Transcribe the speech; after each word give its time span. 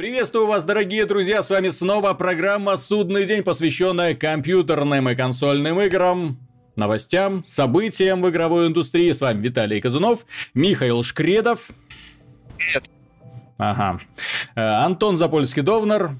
Приветствую 0.00 0.46
вас, 0.46 0.64
дорогие 0.64 1.04
друзья, 1.04 1.42
с 1.42 1.50
вами 1.50 1.68
снова 1.68 2.14
программа 2.14 2.78
«Судный 2.78 3.26
день», 3.26 3.42
посвященная 3.42 4.14
компьютерным 4.14 5.10
и 5.10 5.14
консольным 5.14 5.78
играм, 5.82 6.38
новостям, 6.74 7.44
событиям 7.44 8.22
в 8.22 8.30
игровой 8.30 8.68
индустрии. 8.68 9.12
С 9.12 9.20
вами 9.20 9.42
Виталий 9.42 9.78
Казунов, 9.78 10.24
Михаил 10.54 11.02
Шкредов. 11.02 11.68
Привет. 12.56 12.88
Ага. 13.58 14.00
Э, 14.54 14.86
Антон 14.86 15.16
Запольский-Довнер. 15.16 16.12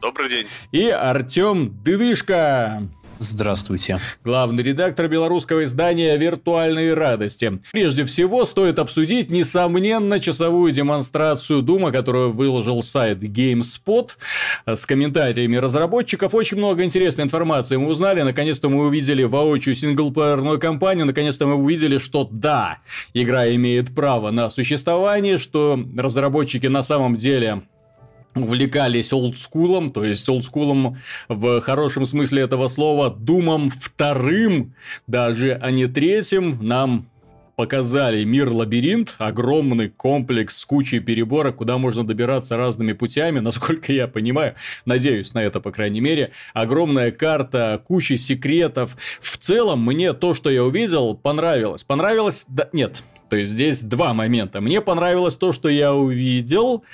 Добрый 0.00 0.28
день. 0.28 0.46
И 0.70 0.88
Артем 0.88 1.82
Дыдышко. 1.82 2.88
Здравствуйте. 3.22 4.00
Главный 4.24 4.64
редактор 4.64 5.06
белорусского 5.06 5.62
издания 5.62 6.16
«Виртуальные 6.16 6.94
радости». 6.94 7.60
Прежде 7.70 8.04
всего, 8.04 8.44
стоит 8.44 8.80
обсудить, 8.80 9.30
несомненно, 9.30 10.18
часовую 10.18 10.72
демонстрацию 10.72 11.62
Дума, 11.62 11.92
которую 11.92 12.32
выложил 12.32 12.82
сайт 12.82 13.22
GameSpot 13.22 14.10
с 14.66 14.86
комментариями 14.86 15.56
разработчиков. 15.56 16.34
Очень 16.34 16.58
много 16.58 16.82
интересной 16.82 17.24
информации 17.24 17.76
мы 17.76 17.86
узнали. 17.88 18.22
Наконец-то 18.22 18.68
мы 18.68 18.86
увидели 18.86 19.22
воочию 19.22 19.76
синглплеерную 19.76 20.58
кампанию. 20.58 21.06
Наконец-то 21.06 21.46
мы 21.46 21.54
увидели, 21.54 21.98
что 21.98 22.28
да, 22.28 22.78
игра 23.14 23.48
имеет 23.54 23.94
право 23.94 24.32
на 24.32 24.50
существование, 24.50 25.38
что 25.38 25.78
разработчики 25.96 26.66
на 26.66 26.82
самом 26.82 27.14
деле 27.16 27.62
увлекались 28.34 29.12
олдскулом, 29.12 29.90
то 29.90 30.04
есть 30.04 30.28
олдскулом 30.28 30.98
в 31.28 31.60
хорошем 31.60 32.04
смысле 32.04 32.42
этого 32.42 32.68
слова, 32.68 33.10
думом 33.10 33.70
вторым, 33.70 34.74
даже, 35.06 35.58
а 35.60 35.70
не 35.70 35.86
третьим, 35.86 36.58
нам 36.60 37.06
показали 37.56 38.24
мир-лабиринт, 38.24 39.14
огромный 39.18 39.88
комплекс 39.88 40.58
с 40.58 40.64
кучей 40.64 41.00
переборок, 41.00 41.56
куда 41.56 41.78
можно 41.78 42.04
добираться 42.04 42.56
разными 42.56 42.92
путями, 42.92 43.38
насколько 43.40 43.92
я 43.92 44.08
понимаю, 44.08 44.54
надеюсь 44.84 45.34
на 45.34 45.42
это, 45.42 45.60
по 45.60 45.70
крайней 45.70 46.00
мере, 46.00 46.32
огромная 46.54 47.10
карта, 47.10 47.80
куча 47.86 48.16
секретов. 48.16 48.96
В 49.20 49.36
целом, 49.38 49.84
мне 49.84 50.12
то, 50.12 50.34
что 50.34 50.50
я 50.50 50.64
увидел, 50.64 51.14
понравилось. 51.14 51.84
Понравилось, 51.84 52.46
да, 52.48 52.68
нет, 52.72 53.02
то 53.32 53.36
есть 53.36 53.52
здесь 53.52 53.80
два 53.80 54.12
момента. 54.12 54.60
Мне 54.60 54.82
понравилось 54.82 55.36
то, 55.36 55.52
что 55.52 55.70
я 55.70 55.94
увидел. 55.94 56.84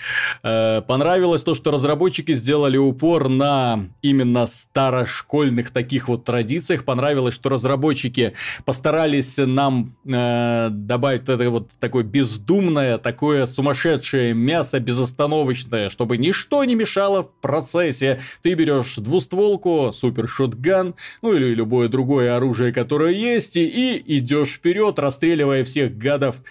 Э, 0.45 0.83
понравилось 0.87 1.43
то, 1.43 1.57
что 1.57 1.73
разработчики 1.73 2.31
сделали 2.33 2.77
упор 2.77 3.29
на 3.29 3.87
именно 4.03 4.47
старошкольных 4.47 5.73
таких 5.73 6.07
вот 6.07 6.23
традициях. 6.23 6.85
Понравилось, 6.85 7.35
что 7.35 7.49
разработчики 7.49 8.35
постарались 8.65 9.37
нам 9.37 9.97
э, 10.07 10.69
добавить 10.71 11.23
это 11.23 11.51
вот 11.51 11.73
такое 11.81 12.05
бездумное, 12.05 12.99
такое 12.99 13.45
сумасшедшее 13.45 14.33
мясо 14.33 14.79
безостановочное, 14.79 15.89
чтобы 15.89 16.19
ничто 16.19 16.63
не 16.63 16.77
мешало 16.77 17.25
в 17.25 17.33
процессе. 17.41 18.21
Ты 18.43 18.55
берешь 18.55 18.95
двустволку, 18.95 19.91
супер 19.93 20.29
шотган, 20.29 20.95
ну 21.21 21.33
или 21.35 21.53
любое 21.53 21.89
другое 21.89 22.37
оружие, 22.37 22.73
которое 22.73 23.11
есть, 23.11 23.57
и, 23.57 24.01
идешь 24.07 24.51
вперед, 24.51 25.01
расстреливая 25.01 25.65
всех 25.65 25.99
гадов 25.99 26.28
секретов 26.29 26.43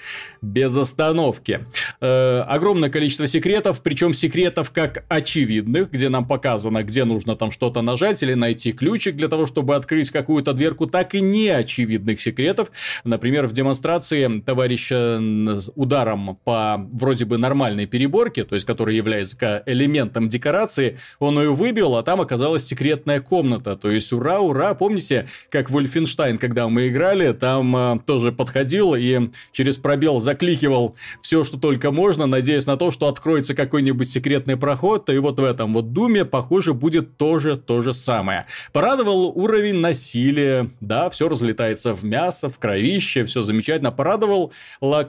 без 0.42 0.76
остановки. 0.78 1.66
Э, 2.02 2.42
огромное 2.48 2.90
количество 2.90 3.28
секретов, 3.28 3.82
причем 3.82 4.14
секретов 4.14 4.72
как 4.72 5.06
очевидных, 5.10 5.92
где 5.92 6.10
нам 6.10 6.28
показано, 6.28 6.84
где 6.84 7.06
нужно 7.06 7.36
там 7.36 7.52
что-то 7.52 7.82
нажать 7.82 8.24
или 8.24 8.36
найти 8.36 8.72
ключик 8.72 9.16
для 9.16 9.28
того, 9.28 9.46
чтобы 9.46 9.76
открыть 9.76 10.12
какую-то 10.12 10.54
дверку, 10.54 10.88
так 10.88 11.16
и 11.16 11.22
неочевидных 11.22 12.22
секретов. 12.22 12.72
Например, 13.04 13.48
в 13.48 13.54
демонстрации 13.54 14.42
товарища 14.42 15.20
ударом 15.76 16.38
по 16.44 16.78
вроде 16.94 17.26
бы 17.26 17.38
нормальной 17.38 17.88
переборке, 17.88 18.44
то 18.44 18.56
есть 18.56 18.68
который 18.68 18.96
является 18.96 19.64
элементом 19.66 20.30
декорации, 20.30 20.98
он 21.20 21.40
ее 21.40 21.54
выбил, 21.54 21.96
а 21.96 22.04
там 22.04 22.22
оказалась 22.22 22.66
секретная 22.66 23.22
комната. 23.22 23.76
То 23.76 23.92
есть 23.92 24.14
ура, 24.14 24.40
ура, 24.40 24.74
помните, 24.74 25.28
как 25.50 25.70
Вольфенштайн, 25.70 26.38
когда 26.38 26.68
мы 26.68 26.88
играли, 26.88 27.34
там 27.34 27.76
э, 27.76 28.00
тоже 28.06 28.32
подходил 28.32 28.96
и 28.96 29.30
через 29.52 29.67
через 29.68 29.78
пробел 29.78 30.22
закликивал 30.22 30.96
все, 31.22 31.44
что 31.44 31.58
только 31.58 31.92
можно, 31.92 32.26
надеясь 32.26 32.66
на 32.66 32.78
то, 32.78 32.90
что 32.90 33.08
откроется 33.08 33.54
какой-нибудь 33.54 34.10
секретный 34.10 34.56
проход, 34.56 35.06
то 35.06 35.12
и 35.12 35.18
вот 35.18 35.40
в 35.40 35.44
этом 35.44 35.74
вот 35.74 35.92
Думе, 35.92 36.24
похоже, 36.24 36.74
будет 36.74 37.18
тоже 37.18 37.58
то 37.58 37.82
же 37.82 37.94
самое. 37.94 38.46
Порадовал 38.72 39.26
уровень 39.38 39.76
насилия, 39.76 40.70
да, 40.80 41.10
все 41.10 41.28
разлетается 41.28 41.94
в 41.94 42.06
мясо, 42.06 42.50
в 42.50 42.58
кровище, 42.60 43.26
все 43.26 43.44
замечательно. 43.44 43.92
Порадовал 43.92 44.54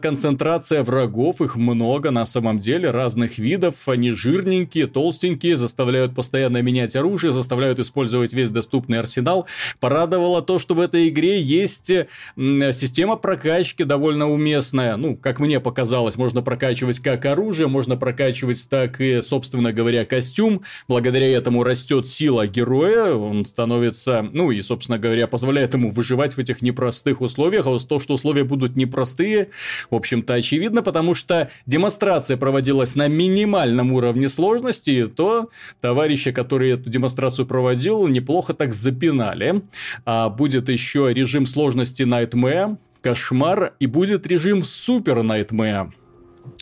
концентрация 0.00 0.82
врагов, 0.82 1.40
их 1.40 1.54
много 1.54 2.10
на 2.10 2.26
самом 2.26 2.58
деле, 2.58 2.90
разных 2.90 3.38
видов, 3.38 3.88
они 3.88 4.10
жирненькие, 4.10 4.88
толстенькие, 4.88 5.56
заставляют 5.56 6.16
постоянно 6.16 6.62
менять 6.62 6.96
оружие, 6.96 7.30
заставляют 7.32 7.78
использовать 7.78 8.32
весь 8.32 8.50
доступный 8.50 8.98
арсенал. 8.98 9.46
Порадовало 9.78 10.42
то, 10.42 10.58
что 10.58 10.74
в 10.74 10.80
этой 10.80 11.08
игре 11.08 11.40
есть 11.40 11.92
система 12.36 13.14
прокачки 13.14 13.84
довольно 13.84 14.28
умелая 14.28 14.37
уместная, 14.38 14.96
ну, 14.96 15.16
как 15.16 15.40
мне 15.40 15.60
показалось, 15.60 16.16
можно 16.16 16.42
прокачивать 16.42 17.00
как 17.00 17.26
оружие, 17.26 17.68
можно 17.68 17.96
прокачивать 17.96 18.68
так 18.70 19.00
и, 19.00 19.20
собственно 19.20 19.72
говоря, 19.72 20.04
костюм. 20.04 20.62
Благодаря 20.86 21.26
этому 21.26 21.64
растет 21.64 22.06
сила 22.06 22.46
героя, 22.46 23.14
он 23.14 23.44
становится, 23.44 24.22
ну 24.32 24.50
и, 24.50 24.62
собственно 24.62 24.98
говоря, 24.98 25.26
позволяет 25.26 25.74
ему 25.74 25.90
выживать 25.90 26.34
в 26.34 26.38
этих 26.38 26.62
непростых 26.62 27.20
условиях. 27.20 27.66
А 27.66 27.78
то, 27.78 28.00
что 28.00 28.14
условия 28.14 28.44
будут 28.44 28.76
непростые, 28.76 29.48
в 29.90 29.94
общем-то, 29.94 30.34
очевидно, 30.34 30.82
потому 30.82 31.14
что 31.14 31.50
демонстрация 31.66 32.36
проводилась 32.36 32.94
на 32.94 33.08
минимальном 33.08 33.92
уровне 33.92 34.28
сложности, 34.28 35.06
то 35.06 35.50
товарищи, 35.80 36.30
которые 36.32 36.74
эту 36.74 36.88
демонстрацию 36.90 37.46
проводил, 37.46 38.06
неплохо 38.06 38.54
так 38.54 38.72
запинали. 38.72 39.62
А 40.04 40.28
будет 40.28 40.68
еще 40.68 41.12
режим 41.12 41.46
сложности 41.46 42.02
Nightmare, 42.02 42.78
кошмар 43.02 43.74
и 43.78 43.86
будет 43.86 44.26
режим 44.26 44.62
Супер 44.62 45.18
Nightmare. 45.18 45.92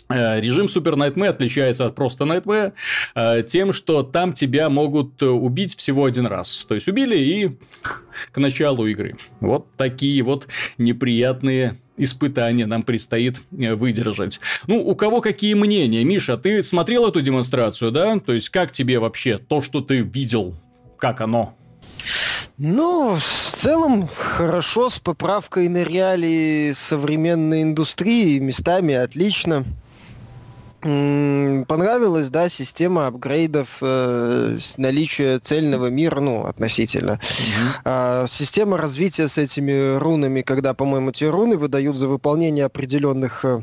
Э, 0.09 0.39
режим 0.39 0.67
Super 0.67 0.95
Nightmare 0.95 1.29
отличается 1.29 1.85
от 1.85 1.95
просто 1.95 2.23
Nightmare 2.23 2.73
э, 3.15 3.43
тем, 3.43 3.73
что 3.73 4.03
там 4.03 4.33
тебя 4.33 4.69
могут 4.69 5.21
убить 5.21 5.75
всего 5.77 6.05
один 6.05 6.27
раз. 6.27 6.65
То 6.67 6.75
есть 6.75 6.87
убили 6.87 7.17
и 7.17 7.57
к 8.31 8.37
началу 8.37 8.87
игры. 8.87 9.17
Вот 9.39 9.67
такие 9.75 10.21
вот 10.23 10.47
неприятные 10.77 11.77
испытания 11.97 12.65
нам 12.65 12.83
предстоит 12.83 13.41
э, 13.51 13.75
выдержать. 13.75 14.39
Ну, 14.67 14.79
у 14.79 14.95
кого 14.95 15.21
какие 15.21 15.55
мнения? 15.55 16.03
Миша, 16.03 16.37
ты 16.37 16.63
смотрел 16.63 17.07
эту 17.07 17.21
демонстрацию, 17.21 17.91
да? 17.91 18.19
То 18.19 18.33
есть, 18.33 18.49
как 18.49 18.71
тебе 18.71 18.99
вообще 18.99 19.37
то, 19.37 19.61
что 19.61 19.81
ты 19.81 20.01
видел? 20.01 20.55
Как 20.97 21.21
оно? 21.21 21.56
Ну, 22.57 23.15
в 23.15 23.55
целом, 23.55 24.07
хорошо, 24.07 24.89
с 24.89 24.99
поправкой 24.99 25.69
на 25.69 25.83
реалии 25.83 26.71
современной 26.71 27.61
индустрии, 27.61 28.39
местами 28.39 28.95
отлично. 28.95 29.63
Понравилась, 30.81 32.29
да, 32.29 32.49
система 32.49 33.07
апгрейдов, 33.07 33.77
э, 33.81 34.59
наличие 34.77 35.39
цельного 35.39 35.87
мира, 35.87 36.19
ну, 36.19 36.45
относительно. 36.45 37.19
Mm-hmm. 37.19 37.81
А, 37.83 38.25
система 38.29 38.77
развития 38.77 39.27
с 39.27 39.39
этими 39.39 39.97
рунами, 39.97 40.43
когда, 40.43 40.73
по-моему, 40.73 41.11
те 41.11 41.29
руны 41.29 41.57
выдают 41.57 41.97
за 41.97 42.07
выполнение 42.07 42.65
определенных 42.65 43.43
э, 43.43 43.61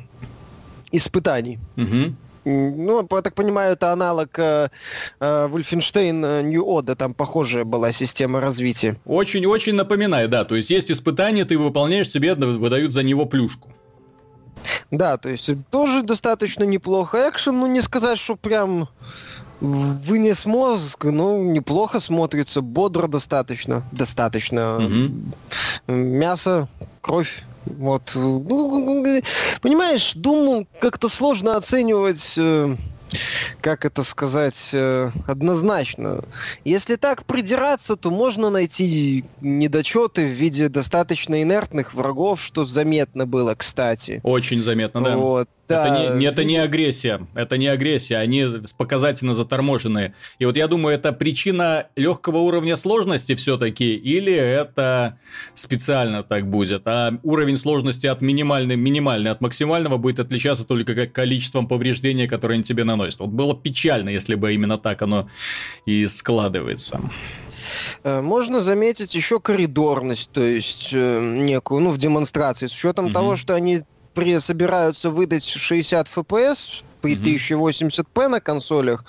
испытаний. 0.90 1.60
Mm-hmm. 1.76 2.14
Ну, 2.44 3.06
я 3.10 3.22
так 3.22 3.34
понимаю, 3.34 3.72
это 3.72 3.92
аналог 3.92 4.38
э, 4.38 4.68
э, 5.20 5.48
Wolfenstein 5.48 6.42
New 6.42 6.64
Order, 6.64 6.94
там 6.94 7.14
похожая 7.14 7.64
была 7.64 7.92
система 7.92 8.40
развития. 8.40 8.96
Очень-очень 9.06 9.74
напоминает, 9.74 10.30
да. 10.30 10.44
То 10.44 10.54
есть 10.54 10.70
есть 10.70 10.90
испытания, 10.90 11.44
ты 11.44 11.56
выполняешь, 11.56 12.08
тебе 12.08 12.34
выдают 12.34 12.92
за 12.92 13.02
него 13.02 13.26
плюшку. 13.26 13.70
Да, 14.90 15.16
то 15.16 15.28
есть 15.28 15.50
тоже 15.70 16.02
достаточно 16.02 16.64
неплохо. 16.64 17.28
Экшен, 17.28 17.58
ну 17.58 17.66
не 17.66 17.82
сказать, 17.82 18.18
что 18.18 18.36
прям 18.36 18.88
вынес 19.60 20.44
мозг, 20.44 21.04
ну 21.04 21.42
неплохо 21.42 22.00
смотрится, 22.00 22.60
бодро 22.60 23.06
достаточно, 23.06 23.82
достаточно. 23.92 24.76
Угу. 24.76 25.94
Мясо, 25.94 26.68
кровь 27.00 27.42
вот. 27.66 28.12
Ну, 28.14 29.22
понимаешь, 29.60 30.12
думаю, 30.14 30.66
как-то 30.80 31.08
сложно 31.08 31.56
оценивать 31.56 32.34
э, 32.36 32.76
как 33.60 33.84
это 33.84 34.02
сказать, 34.02 34.70
э, 34.72 35.10
однозначно. 35.26 36.24
Если 36.64 36.96
так 36.96 37.24
придираться, 37.24 37.96
то 37.96 38.10
можно 38.10 38.50
найти 38.50 39.24
недочеты 39.40 40.26
в 40.26 40.30
виде 40.30 40.68
достаточно 40.68 41.42
инертных 41.42 41.94
врагов, 41.94 42.42
что 42.42 42.64
заметно 42.64 43.26
было, 43.26 43.54
кстати. 43.54 44.20
Очень 44.22 44.62
заметно, 44.62 45.02
да. 45.02 45.16
Вот. 45.16 45.48
Да, 45.68 45.86
это, 45.86 46.16
не, 46.16 46.26
это 46.26 46.44
не 46.44 46.58
агрессия, 46.58 47.26
это 47.34 47.56
не 47.56 47.68
агрессия, 47.68 48.16
они 48.18 48.46
показательно 48.76 49.34
заторможенные. 49.34 50.14
И 50.38 50.44
вот 50.44 50.56
я 50.56 50.68
думаю, 50.68 50.94
это 50.94 51.12
причина 51.12 51.86
легкого 51.96 52.38
уровня 52.38 52.76
сложности 52.76 53.34
все-таки, 53.34 53.94
или 53.94 54.32
это 54.32 55.18
специально 55.54 56.22
так 56.22 56.48
будет, 56.50 56.82
а 56.86 57.18
уровень 57.22 57.56
сложности 57.56 58.06
от 58.06 58.20
минимальной, 58.20 58.76
минимальный 58.76 59.30
от 59.30 59.40
максимального 59.40 59.96
будет 59.96 60.20
отличаться 60.20 60.64
только 60.64 60.94
как 60.94 61.12
количеством 61.12 61.66
повреждений, 61.66 62.28
которые 62.28 62.56
они 62.56 62.64
тебе 62.64 62.84
наносят. 62.84 63.20
Вот 63.20 63.30
было 63.30 63.56
печально, 63.56 64.10
если 64.10 64.34
бы 64.34 64.52
именно 64.52 64.76
так 64.76 65.00
оно 65.02 65.28
и 65.86 66.06
складывается. 66.06 67.00
Э, 68.02 68.20
можно 68.20 68.60
заметить 68.60 69.14
еще 69.14 69.40
коридорность, 69.40 70.30
то 70.32 70.42
есть 70.42 70.90
э, 70.92 71.20
некую, 71.20 71.80
ну, 71.80 71.90
в 71.90 71.98
демонстрации, 71.98 72.66
с 72.66 72.74
учетом 72.74 73.06
mm-hmm. 73.06 73.12
того, 73.12 73.36
что 73.36 73.54
они 73.54 73.84
при, 74.14 74.38
собираются 74.38 75.10
выдать 75.10 75.44
60 75.44 76.08
FPS 76.08 76.82
при 77.00 77.16
mm-hmm. 77.16 77.74
1080p 78.06 78.28
на 78.28 78.40
консолях, 78.40 79.04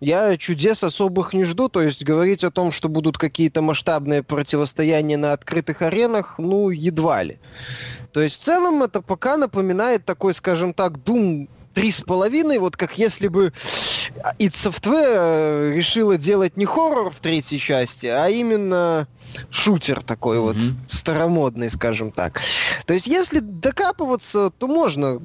я 0.00 0.36
чудес 0.36 0.82
особых 0.82 1.32
не 1.32 1.44
жду. 1.44 1.68
То 1.68 1.82
есть 1.82 2.02
говорить 2.02 2.42
о 2.42 2.50
том, 2.50 2.72
что 2.72 2.88
будут 2.88 3.18
какие-то 3.18 3.62
масштабные 3.62 4.22
противостояния 4.22 5.16
на 5.16 5.32
открытых 5.32 5.82
аренах, 5.82 6.34
ну, 6.38 6.70
едва 6.70 7.22
ли. 7.22 7.38
То 8.12 8.20
есть 8.20 8.40
в 8.40 8.44
целом 8.44 8.82
это 8.82 9.00
пока 9.02 9.36
напоминает 9.36 10.04
такой, 10.04 10.34
скажем 10.34 10.74
так, 10.74 10.94
Doom 10.94 11.48
три 11.74 11.90
с 11.90 12.00
половиной, 12.00 12.58
вот 12.58 12.76
как 12.76 12.98
если 12.98 13.28
бы 13.28 13.52
id 14.38 14.52
Software 14.52 15.16
э, 15.16 15.72
решила 15.74 16.16
делать 16.16 16.56
не 16.56 16.64
хоррор 16.64 17.10
в 17.10 17.20
третьей 17.20 17.58
части, 17.58 18.06
а 18.06 18.28
именно 18.28 19.06
шутер 19.50 20.02
такой 20.02 20.38
mm-hmm. 20.38 20.40
вот 20.40 20.56
старомодный, 20.88 21.70
скажем 21.70 22.10
так. 22.10 22.40
То 22.86 22.94
есть, 22.94 23.06
если 23.06 23.40
докапываться, 23.40 24.50
то 24.50 24.66
можно 24.66 25.20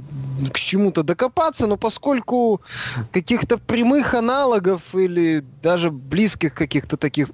к 0.51 0.60
чему-то 0.60 1.04
докопаться, 1.04 1.68
но 1.68 1.78
поскольку 1.78 2.62
каких-то 3.12 3.57
прямых 3.57 4.13
аналогов 4.13 4.81
или 4.94 5.44
даже 5.62 5.92
близких 5.92 6.54
каких-то 6.54 6.98
таких 6.98 7.30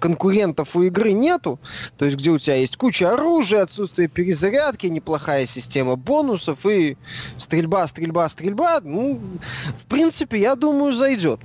конкурентов 0.00 0.74
у 0.74 0.82
игры 0.82 1.12
нету, 1.12 1.60
то 1.98 2.06
есть 2.06 2.16
где 2.16 2.30
у 2.30 2.38
тебя 2.38 2.56
есть 2.56 2.76
куча 2.76 3.12
оружия, 3.12 3.62
отсутствие 3.62 4.08
перезарядки, 4.08 4.86
неплохая 4.86 5.46
система 5.46 5.96
бонусов 5.96 6.64
и 6.64 6.96
стрельба, 7.36 7.86
стрельба, 7.86 8.28
стрельба, 8.28 8.80
ну, 8.82 9.20
в 9.80 9.84
принципе, 9.88 10.40
я 10.40 10.54
думаю, 10.54 10.92
зайдет. 10.92 11.40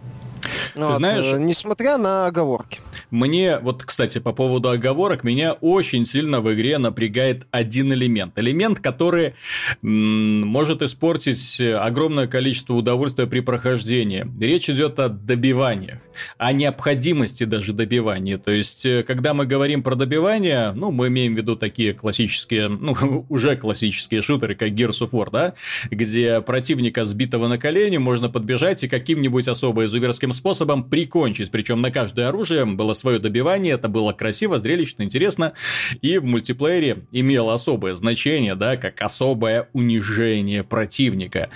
Ты 0.73 0.79
вот, 0.79 0.95
знаешь, 0.95 1.25
э, 1.25 1.39
несмотря 1.39 1.97
на 1.97 2.27
оговорки. 2.27 2.79
Мне, 3.11 3.59
вот, 3.59 3.83
кстати, 3.83 4.19
по 4.19 4.33
поводу 4.33 4.69
оговорок, 4.69 5.23
меня 5.23 5.53
очень 5.53 6.05
сильно 6.05 6.41
в 6.41 6.51
игре 6.53 6.77
напрягает 6.77 7.45
один 7.51 7.93
элемент. 7.93 8.37
Элемент, 8.39 8.79
который 8.79 9.35
м- 9.83 10.47
может 10.47 10.81
испортить 10.81 11.61
огромное 11.61 12.27
количество 12.27 12.73
удовольствия 12.73 13.27
при 13.27 13.41
прохождении. 13.41 14.25
Речь 14.39 14.69
идет 14.69 14.99
о 14.99 15.09
добиваниях, 15.09 15.99
о 16.37 16.51
необходимости 16.53 17.43
даже 17.43 17.73
добивания. 17.73 18.37
То 18.37 18.51
есть, 18.51 18.85
э, 18.85 19.03
когда 19.03 19.33
мы 19.33 19.45
говорим 19.45 19.83
про 19.83 19.95
добивание, 19.95 20.71
ну, 20.75 20.91
мы 20.91 21.07
имеем 21.07 21.35
в 21.35 21.37
виду 21.37 21.55
такие 21.55 21.93
классические, 21.93 22.67
ну, 22.67 23.25
уже 23.29 23.55
классические 23.55 24.21
шутеры, 24.21 24.55
как 24.55 24.69
Gears 24.69 25.01
of 25.01 25.11
War, 25.11 25.29
да, 25.31 25.53
где 25.91 26.41
противника 26.41 27.05
сбитого 27.05 27.47
на 27.47 27.57
колени 27.57 27.97
можно 27.97 28.29
подбежать 28.29 28.83
и 28.83 28.87
каким-нибудь 28.87 29.47
особо 29.47 29.85
изуверским 29.85 30.33
способом 30.43 30.83
прикончить. 30.83 31.51
Причем 31.51 31.79
на 31.79 31.89
каждое 31.89 32.27
оружие 32.27 32.65
было 32.65 32.93
свое 32.93 33.17
добивание, 33.17 33.75
это 33.75 33.87
было 33.87 34.11
красиво, 34.11 34.59
зрелищно, 34.59 35.03
интересно, 35.03 35.53
и 36.01 36.17
в 36.17 36.25
мультиплеере 36.25 37.05
имело 37.13 37.53
особое 37.53 37.95
значение, 37.95 38.55
да, 38.55 38.75
как 38.75 39.01
особое 39.01 39.69
унижение 39.71 40.65
противника. 40.65 41.49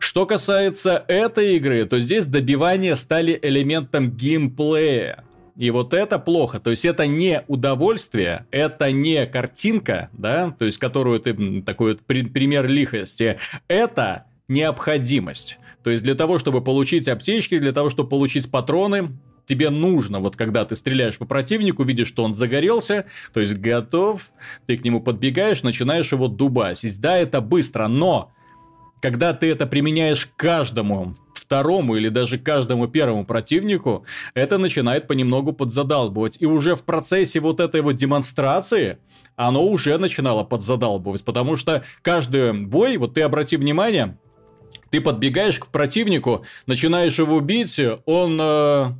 Что 0.00 0.26
касается 0.26 1.04
этой 1.06 1.54
игры, 1.54 1.84
то 1.84 2.00
здесь 2.00 2.26
добивания 2.26 2.96
стали 2.96 3.38
элементом 3.40 4.10
геймплея. 4.10 5.22
И 5.56 5.70
вот 5.70 5.94
это 5.94 6.18
плохо. 6.18 6.58
То 6.58 6.70
есть 6.70 6.84
это 6.84 7.06
не 7.06 7.44
удовольствие, 7.46 8.44
это 8.50 8.90
не 8.90 9.24
картинка, 9.26 10.10
да, 10.12 10.52
то 10.58 10.64
есть 10.64 10.78
которую 10.78 11.20
ты 11.20 11.62
такой 11.62 11.92
вот 11.92 12.02
пример 12.02 12.66
лихости. 12.66 13.38
Это 13.68 14.24
необходимость. 14.48 15.60
То 15.86 15.90
есть 15.90 16.02
для 16.02 16.16
того, 16.16 16.40
чтобы 16.40 16.62
получить 16.62 17.06
аптечки, 17.06 17.60
для 17.60 17.70
того, 17.70 17.90
чтобы 17.90 18.08
получить 18.08 18.50
патроны, 18.50 19.10
тебе 19.44 19.70
нужно, 19.70 20.18
вот 20.18 20.34
когда 20.34 20.64
ты 20.64 20.74
стреляешь 20.74 21.16
по 21.16 21.26
противнику, 21.26 21.84
видишь, 21.84 22.08
что 22.08 22.24
он 22.24 22.32
загорелся, 22.32 23.04
то 23.32 23.38
есть 23.38 23.56
готов, 23.56 24.32
ты 24.66 24.78
к 24.78 24.82
нему 24.82 25.00
подбегаешь, 25.00 25.62
начинаешь 25.62 26.10
его 26.10 26.26
дубасить. 26.26 27.00
Да, 27.00 27.16
это 27.16 27.40
быстро, 27.40 27.86
но 27.86 28.32
когда 29.00 29.32
ты 29.32 29.46
это 29.46 29.68
применяешь 29.68 30.28
каждому 30.34 31.14
второму 31.34 31.94
или 31.94 32.08
даже 32.08 32.38
каждому 32.38 32.88
первому 32.88 33.24
противнику, 33.24 34.04
это 34.34 34.58
начинает 34.58 35.06
понемногу 35.06 35.52
подзадалбывать. 35.52 36.38
И 36.40 36.46
уже 36.46 36.74
в 36.74 36.82
процессе 36.82 37.38
вот 37.38 37.60
этой 37.60 37.82
вот 37.82 37.94
демонстрации 37.94 38.98
оно 39.36 39.64
уже 39.64 39.96
начинало 39.98 40.42
подзадалбывать, 40.42 41.24
потому 41.24 41.56
что 41.56 41.84
каждый 42.02 42.54
бой, 42.54 42.96
вот 42.96 43.14
ты 43.14 43.22
обрати 43.22 43.56
внимание, 43.56 44.18
ты 44.90 45.00
подбегаешь 45.00 45.58
к 45.58 45.66
противнику, 45.68 46.44
начинаешь 46.66 47.18
его 47.18 47.40
бить, 47.40 47.80
он 48.04 48.38
э, 48.40 48.92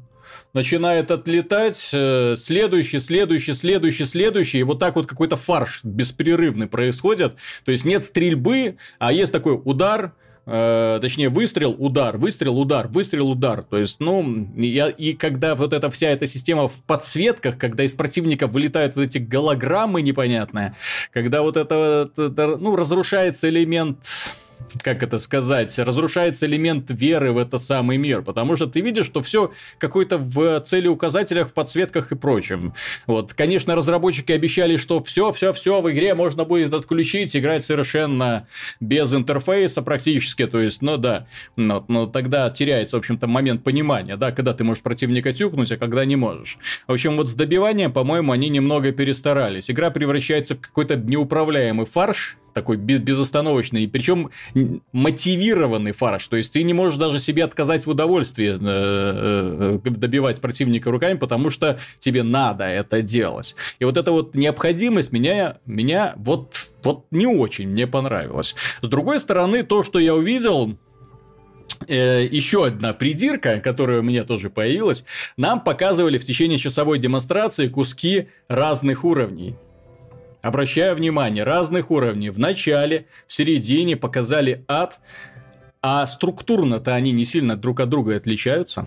начинает 0.56 1.10
отлетать, 1.10 1.90
э, 1.92 2.34
следующий, 2.38 2.98
следующий, 2.98 3.52
следующий, 3.52 4.04
следующий, 4.06 4.58
и 4.58 4.62
вот 4.62 4.78
так 4.78 4.96
вот 4.96 5.06
какой-то 5.06 5.36
фарш 5.36 5.80
беспрерывный 5.84 6.66
происходит. 6.66 7.34
То 7.64 7.72
есть 7.72 7.84
нет 7.84 8.04
стрельбы, 8.04 8.76
а 8.98 9.12
есть 9.12 9.32
такой 9.32 9.60
удар, 9.62 10.14
э, 10.46 10.98
точнее 11.02 11.28
выстрел, 11.28 11.76
удар, 11.78 12.16
выстрел, 12.16 12.58
удар, 12.58 12.88
выстрел, 12.88 13.30
удар. 13.30 13.64
То 13.64 13.76
есть, 13.76 14.00
ну, 14.00 14.48
я, 14.56 14.88
и 14.88 15.12
когда 15.12 15.54
вот 15.54 15.74
эта 15.74 15.90
вся 15.90 16.08
эта 16.08 16.26
система 16.26 16.68
в 16.68 16.82
подсветках, 16.84 17.58
когда 17.58 17.84
из 17.84 17.94
противника 17.94 18.46
вылетают 18.46 18.96
вот 18.96 19.02
эти 19.02 19.18
голограммы 19.18 20.00
непонятные, 20.00 20.74
когда 21.12 21.42
вот 21.42 21.58
это, 21.58 22.10
это 22.16 22.56
ну, 22.56 22.76
разрушается 22.76 23.50
элемент 23.50 23.98
как 24.82 25.02
это 25.02 25.18
сказать, 25.18 25.78
разрушается 25.78 26.46
элемент 26.46 26.90
веры 26.90 27.32
в 27.32 27.38
этот 27.38 27.62
самый 27.62 27.96
мир, 27.96 28.22
потому 28.22 28.56
что 28.56 28.66
ты 28.66 28.80
видишь, 28.80 29.06
что 29.06 29.20
все 29.20 29.52
какой-то 29.78 30.18
в 30.18 30.60
целеуказателях, 30.60 31.48
в 31.48 31.52
подсветках 31.52 32.12
и 32.12 32.16
прочем. 32.16 32.74
Вот, 33.06 33.32
конечно, 33.34 33.74
разработчики 33.74 34.32
обещали, 34.32 34.76
что 34.76 35.02
все, 35.02 35.32
все, 35.32 35.52
все 35.52 35.80
в 35.80 35.90
игре 35.90 36.14
можно 36.14 36.44
будет 36.44 36.74
отключить, 36.74 37.36
играть 37.36 37.64
совершенно 37.64 38.46
без 38.80 39.12
интерфейса 39.14 39.82
практически, 39.82 40.46
то 40.46 40.60
есть, 40.60 40.82
ну 40.82 40.96
да, 40.96 41.26
но, 41.56 41.84
но 41.88 42.06
тогда 42.06 42.48
теряется, 42.50 42.96
в 42.96 43.00
общем-то, 43.00 43.26
момент 43.26 43.64
понимания, 43.64 44.16
да, 44.16 44.32
когда 44.32 44.54
ты 44.54 44.64
можешь 44.64 44.82
противника 44.82 45.32
тюкнуть, 45.32 45.72
а 45.72 45.76
когда 45.76 46.04
не 46.04 46.16
можешь. 46.16 46.58
В 46.86 46.92
общем, 46.92 47.16
вот 47.16 47.28
с 47.28 47.34
добиванием, 47.34 47.92
по-моему, 47.92 48.32
они 48.32 48.48
немного 48.48 48.92
перестарались. 48.92 49.70
Игра 49.70 49.90
превращается 49.90 50.54
в 50.54 50.60
какой-то 50.60 50.96
неуправляемый 50.96 51.86
фарш, 51.86 52.36
такой 52.56 52.78
безостановочный, 52.78 53.84
и 53.84 53.86
причем 53.86 54.30
мотивированный 54.92 55.92
фарш. 55.92 56.26
То 56.26 56.36
есть 56.36 56.54
ты 56.54 56.62
не 56.62 56.72
можешь 56.72 56.96
даже 56.96 57.20
себе 57.20 57.44
отказать 57.44 57.84
в 57.84 57.90
удовольствии 57.90 58.48
э, 58.48 58.58
э, 58.58 59.78
э, 59.84 59.90
добивать 59.90 60.40
противника 60.40 60.90
руками, 60.90 61.18
потому 61.18 61.50
что 61.50 61.78
тебе 61.98 62.22
надо 62.22 62.64
это 62.64 63.02
делать. 63.02 63.56
И 63.78 63.84
вот 63.84 63.98
эта 63.98 64.10
вот 64.10 64.34
необходимость 64.34 65.12
меня, 65.12 65.58
меня 65.66 66.14
вот, 66.16 66.70
вот 66.82 67.04
не 67.10 67.26
очень 67.26 67.68
мне 67.68 67.86
понравилась. 67.86 68.54
С 68.80 68.88
другой 68.88 69.20
стороны, 69.20 69.62
то, 69.62 69.82
что 69.82 69.98
я 69.98 70.14
увидел, 70.14 70.78
еще 71.86 72.64
одна 72.64 72.94
придирка, 72.94 73.60
которая 73.60 74.00
у 74.00 74.02
меня 74.02 74.24
тоже 74.24 74.48
появилась, 74.48 75.04
нам 75.36 75.60
показывали 75.60 76.16
в 76.16 76.24
течение 76.24 76.56
часовой 76.56 76.98
демонстрации 76.98 77.68
куски 77.68 78.28
разных 78.48 79.04
уровней. 79.04 79.56
Обращаю 80.46 80.94
внимание, 80.94 81.42
разных 81.42 81.90
уровней. 81.90 82.30
В 82.30 82.38
начале, 82.38 83.06
в 83.26 83.32
середине 83.32 83.96
показали 83.96 84.64
ад, 84.68 85.00
а 85.82 86.06
структурно-то 86.06 86.94
они 86.94 87.10
не 87.10 87.24
сильно 87.24 87.56
друг 87.56 87.80
от 87.80 87.88
друга 87.88 88.14
отличаются. 88.14 88.86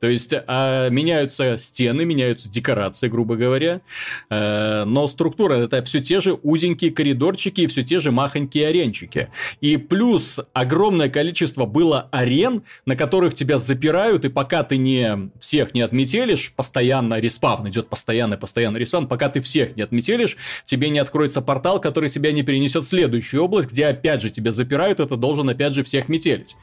То 0.00 0.08
есть 0.08 0.34
а, 0.34 0.88
меняются 0.90 1.56
стены, 1.58 2.04
меняются 2.04 2.50
декорации, 2.50 3.08
грубо 3.08 3.36
говоря, 3.36 3.80
э, 4.28 4.84
но 4.84 5.06
структура 5.06 5.54
это 5.54 5.82
все 5.84 6.00
те 6.00 6.20
же 6.20 6.34
узенькие 6.42 6.90
коридорчики 6.90 7.62
и 7.62 7.66
все 7.66 7.82
те 7.82 7.98
же 7.98 8.12
махонькие 8.12 8.68
аренчики. 8.68 9.28
И 9.60 9.78
плюс 9.78 10.40
огромное 10.52 11.08
количество 11.08 11.64
было 11.64 12.08
арен, 12.12 12.62
на 12.84 12.94
которых 12.94 13.34
тебя 13.34 13.58
запирают, 13.58 14.24
и 14.24 14.28
пока 14.28 14.62
ты 14.62 14.76
не 14.76 15.30
всех 15.40 15.72
не 15.74 15.80
отметелишь, 15.80 16.52
постоянно 16.54 17.18
респавн 17.18 17.68
идет 17.68 17.88
постоянно, 17.88 18.36
постоянно 18.36 18.76
респавн, 18.76 19.06
пока 19.06 19.30
ты 19.30 19.40
всех 19.40 19.76
не 19.76 19.82
отметелишь, 19.82 20.36
тебе 20.64 20.90
не 20.90 20.98
откроется 20.98 21.40
портал, 21.40 21.80
который 21.80 22.10
тебя 22.10 22.32
не 22.32 22.42
перенесет 22.42 22.84
в 22.84 22.88
следующую 22.88 23.42
область, 23.42 23.70
где 23.70 23.86
опять 23.86 24.20
же 24.20 24.30
тебя 24.30 24.52
запирают, 24.52 25.00
это 25.00 25.16
должен 25.16 25.48
опять 25.48 25.72
же 25.72 25.82
всех 25.82 26.08
метелить. 26.08 26.56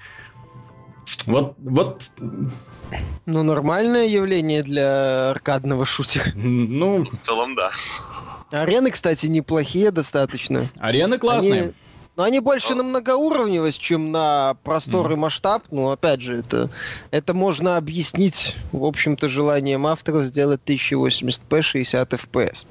Вот, 1.26 1.56
вот 1.58 2.12
ну, 3.26 3.44
нормальное 3.44 4.08
явление 4.08 4.64
для 4.64 5.32
аркадного 5.32 5.86
шутера. 5.86 6.32
Ну, 6.36 7.06
в 7.06 7.18
целом, 7.20 7.56
да. 7.56 7.72
Арены, 8.52 8.92
кстати, 8.92 9.26
неплохие 9.28 9.92
достаточно. 9.92 10.68
Арены 10.78 11.18
классные. 11.18 11.62
Они 11.62 11.74
Но 12.16 12.24
они 12.24 12.40
больше 12.40 12.76
на 12.76 12.84
многоуровневость, 12.84 13.80
чем 13.80 14.12
на 14.12 14.56
простор 14.64 15.12
и 15.12 15.16
масштаб. 15.16 15.64
Ну, 15.72 15.90
опять 15.90 16.22
же, 16.22 16.40
это, 16.40 16.70
это 17.10 17.34
можно 17.34 17.76
объяснить, 17.78 18.56
в 18.72 18.86
общем-то, 18.86 19.30
желанием 19.30 19.88
авторов 19.88 20.26
сделать 20.26 20.62
1080p 20.64 21.62
60 21.62 22.14
FPS. 22.14 22.68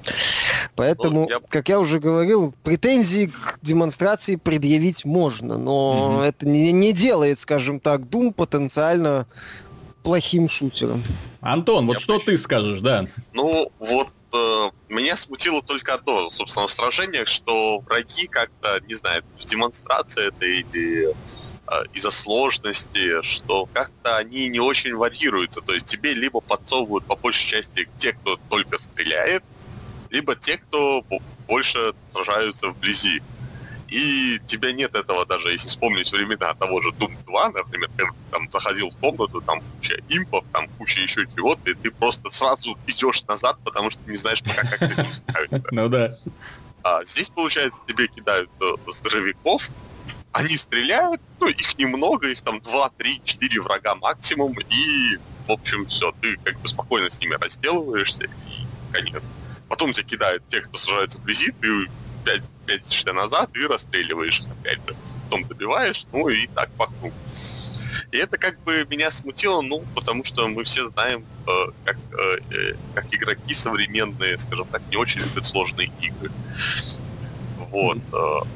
Поэтому, 0.76 1.22
ну, 1.22 1.28
я... 1.28 1.40
как 1.48 1.68
я 1.68 1.80
уже 1.80 1.98
говорил, 1.98 2.54
претензии 2.62 3.26
к 3.26 3.58
демонстрации 3.62 4.36
предъявить 4.36 5.04
можно, 5.04 5.58
но 5.58 6.22
это 6.24 6.46
не, 6.46 6.70
не 6.70 6.92
делает, 6.92 7.40
скажем 7.40 7.80
так, 7.80 8.02
Doom 8.02 8.32
потенциально 8.32 9.26
плохим 10.04 10.48
шутером. 10.48 11.02
Антон, 11.40 11.86
вот 11.86 11.94
я 11.94 12.00
что 12.00 12.20
ты 12.20 12.36
скажешь, 12.36 12.80
да? 12.80 13.04
Ну, 13.32 13.70
вот 13.80 14.08
э, 14.32 14.70
меня 14.88 15.16
смутило 15.16 15.62
только 15.62 15.94
одно, 15.94 16.30
собственно, 16.30 16.66
в 16.66 16.72
сражениях, 16.72 17.28
что 17.28 17.80
враги 17.80 18.26
как-то, 18.26 18.80
не 18.86 18.94
знаю, 18.94 19.22
в 19.38 19.44
демонстрации 19.44 20.28
это 20.28 20.44
или 20.44 21.08
э, 21.08 21.84
из-за 21.94 22.10
сложности, 22.10 23.22
что 23.22 23.66
как-то 23.72 24.16
они 24.16 24.48
не 24.48 24.60
очень 24.60 24.94
варьируются. 24.94 25.60
То 25.60 25.74
есть 25.74 25.86
тебе 25.86 26.14
либо 26.14 26.40
подсовывают 26.40 27.04
по 27.06 27.16
большей 27.16 27.46
части 27.46 27.88
те, 27.98 28.12
кто 28.12 28.38
только 28.48 28.78
стреляет, 28.78 29.44
либо 30.10 30.34
те, 30.36 30.58
кто 30.58 31.04
больше 31.46 31.94
сражаются 32.12 32.68
вблизи 32.68 33.22
и 33.92 34.40
тебя 34.46 34.72
нет 34.72 34.96
этого 34.96 35.26
даже, 35.26 35.52
если 35.52 35.68
вспомнить 35.68 36.10
времена 36.10 36.54
того 36.54 36.80
же 36.80 36.88
Doom 36.92 37.12
2, 37.26 37.50
например, 37.50 37.90
ты 37.94 38.04
там 38.30 38.50
заходил 38.50 38.88
в 38.88 38.96
комнату, 38.96 39.42
там 39.42 39.60
куча 39.60 39.96
импов, 40.08 40.46
там 40.50 40.66
куча 40.78 41.00
еще 41.00 41.26
чего-то, 41.36 41.70
и 41.70 41.74
ты 41.74 41.90
просто 41.90 42.30
сразу 42.30 42.78
идешь 42.86 43.22
назад, 43.24 43.58
потому 43.62 43.90
что 43.90 44.00
не 44.06 44.16
знаешь 44.16 44.42
пока, 44.42 44.62
как 44.66 44.78
ты 45.50 45.62
Ну 45.72 45.88
да. 45.90 46.10
А 46.82 47.04
здесь, 47.04 47.28
получается, 47.28 47.80
тебе 47.86 48.08
кидают 48.08 48.50
э, 48.62 48.90
здоровяков, 48.90 49.68
они 50.32 50.56
стреляют, 50.56 51.20
ну, 51.38 51.48
их 51.48 51.76
немного, 51.76 52.28
их 52.28 52.40
там 52.40 52.62
2, 52.62 52.90
3, 52.96 53.20
4 53.26 53.60
врага 53.60 53.94
максимум, 53.96 54.54
и, 54.70 55.18
в 55.46 55.52
общем, 55.52 55.84
все, 55.84 56.12
ты 56.22 56.38
как 56.42 56.58
бы 56.60 56.66
спокойно 56.66 57.10
с 57.10 57.20
ними 57.20 57.34
разделываешься, 57.34 58.24
и 58.24 58.90
конец. 58.90 59.22
Потом 59.68 59.92
тебя 59.92 60.08
кидают 60.08 60.42
те, 60.48 60.62
кто 60.62 60.78
сражается 60.78 61.18
вблизи, 61.18 61.52
ты 61.60 61.88
5 62.24 62.42
пятишься 62.66 63.12
назад 63.12 63.50
и 63.56 63.66
расстреливаешь 63.66 64.42
опять 64.60 64.78
же. 64.86 64.96
Потом 65.24 65.44
добиваешь, 65.48 66.06
ну 66.12 66.28
и 66.28 66.46
так 66.48 66.70
по 66.72 66.86
кругу. 66.86 67.12
И 68.10 68.18
это 68.18 68.36
как 68.36 68.58
бы 68.60 68.86
меня 68.90 69.10
смутило, 69.10 69.62
ну, 69.62 69.82
потому 69.94 70.22
что 70.24 70.46
мы 70.46 70.64
все 70.64 70.86
знаем, 70.88 71.24
э, 71.46 71.50
как, 71.84 71.96
э, 72.12 72.38
э 72.50 72.74
как 72.94 73.06
игроки 73.14 73.54
современные, 73.54 74.36
скажем 74.36 74.66
так, 74.66 74.82
не 74.90 74.96
очень 74.96 75.20
любят 75.20 75.44
сложные 75.46 75.90
игры. 76.00 76.30
Вот. 77.70 77.98
Э, 78.12 78.46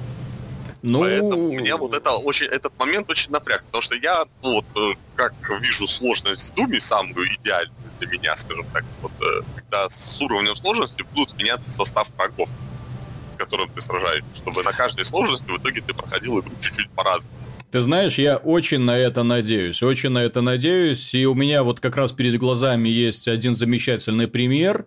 ну... 0.83 1.01
Поэтому 1.01 1.51
меня 1.51 1.79
вот 1.79 1.95
это 1.95 2.13
очень, 2.13 2.47
этот 2.47 2.79
момент 2.79 3.09
очень 3.11 3.33
напряг, 3.33 3.65
потому 3.65 3.83
что 3.83 3.95
я, 3.97 4.25
ну, 4.43 4.57
вот, 4.57 4.67
э, 4.77 4.95
как 5.15 5.33
вижу 5.61 5.89
сложность 5.89 6.51
в 6.51 6.55
Думе, 6.55 6.79
самую 6.79 7.35
идеальную 7.35 7.75
для 7.99 8.09
меня, 8.09 8.37
скажем 8.37 8.67
так, 8.73 8.85
вот, 9.01 9.13
э, 9.21 9.43
когда 9.55 9.89
с 9.89 10.21
уровнем 10.21 10.55
сложности 10.55 11.03
будут 11.15 11.37
меняться 11.39 11.71
состав 11.71 12.09
врагов 12.17 12.51
которым 13.37 13.69
ты 13.71 13.81
сражаешься, 13.81 14.31
чтобы 14.37 14.63
на 14.63 14.73
каждой 14.73 15.05
сложности 15.05 15.49
в 15.49 15.59
итоге 15.59 15.83
ты 15.87 15.95
проходил 15.95 16.41
игру 16.41 16.53
чуть-чуть 16.61 16.91
по-разному. 16.91 17.35
Ты 17.71 17.81
знаешь, 17.81 18.17
я 18.17 18.37
очень 18.37 18.79
на 18.79 18.97
это 18.97 19.23
надеюсь, 19.23 19.83
очень 19.83 20.11
на 20.11 20.23
это 20.23 20.41
надеюсь, 20.41 21.13
и 21.15 21.27
у 21.27 21.35
меня 21.35 21.63
вот 21.63 21.81
как 21.81 21.97
раз 21.97 22.13
перед 22.13 22.39
глазами 22.39 22.89
есть 22.89 23.29
один 23.29 23.55
замечательный 23.55 24.29
пример. 24.29 24.87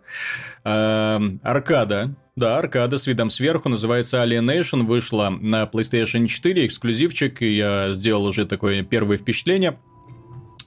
Эм, 0.64 1.42
аркада, 1.44 2.16
да, 2.36 2.58
аркада 2.58 2.98
с 2.98 3.06
видом 3.06 3.30
сверху, 3.30 3.70
называется 3.70 4.24
Alienation, 4.24 4.84
вышла 4.86 5.30
на 5.30 5.64
PlayStation 5.64 6.26
4, 6.26 6.66
эксклюзивчик, 6.66 7.42
и 7.42 7.58
я 7.58 7.90
сделал 7.94 8.26
уже 8.26 8.46
такое 8.46 8.82
первое 8.84 9.18
впечатление– 9.18 9.78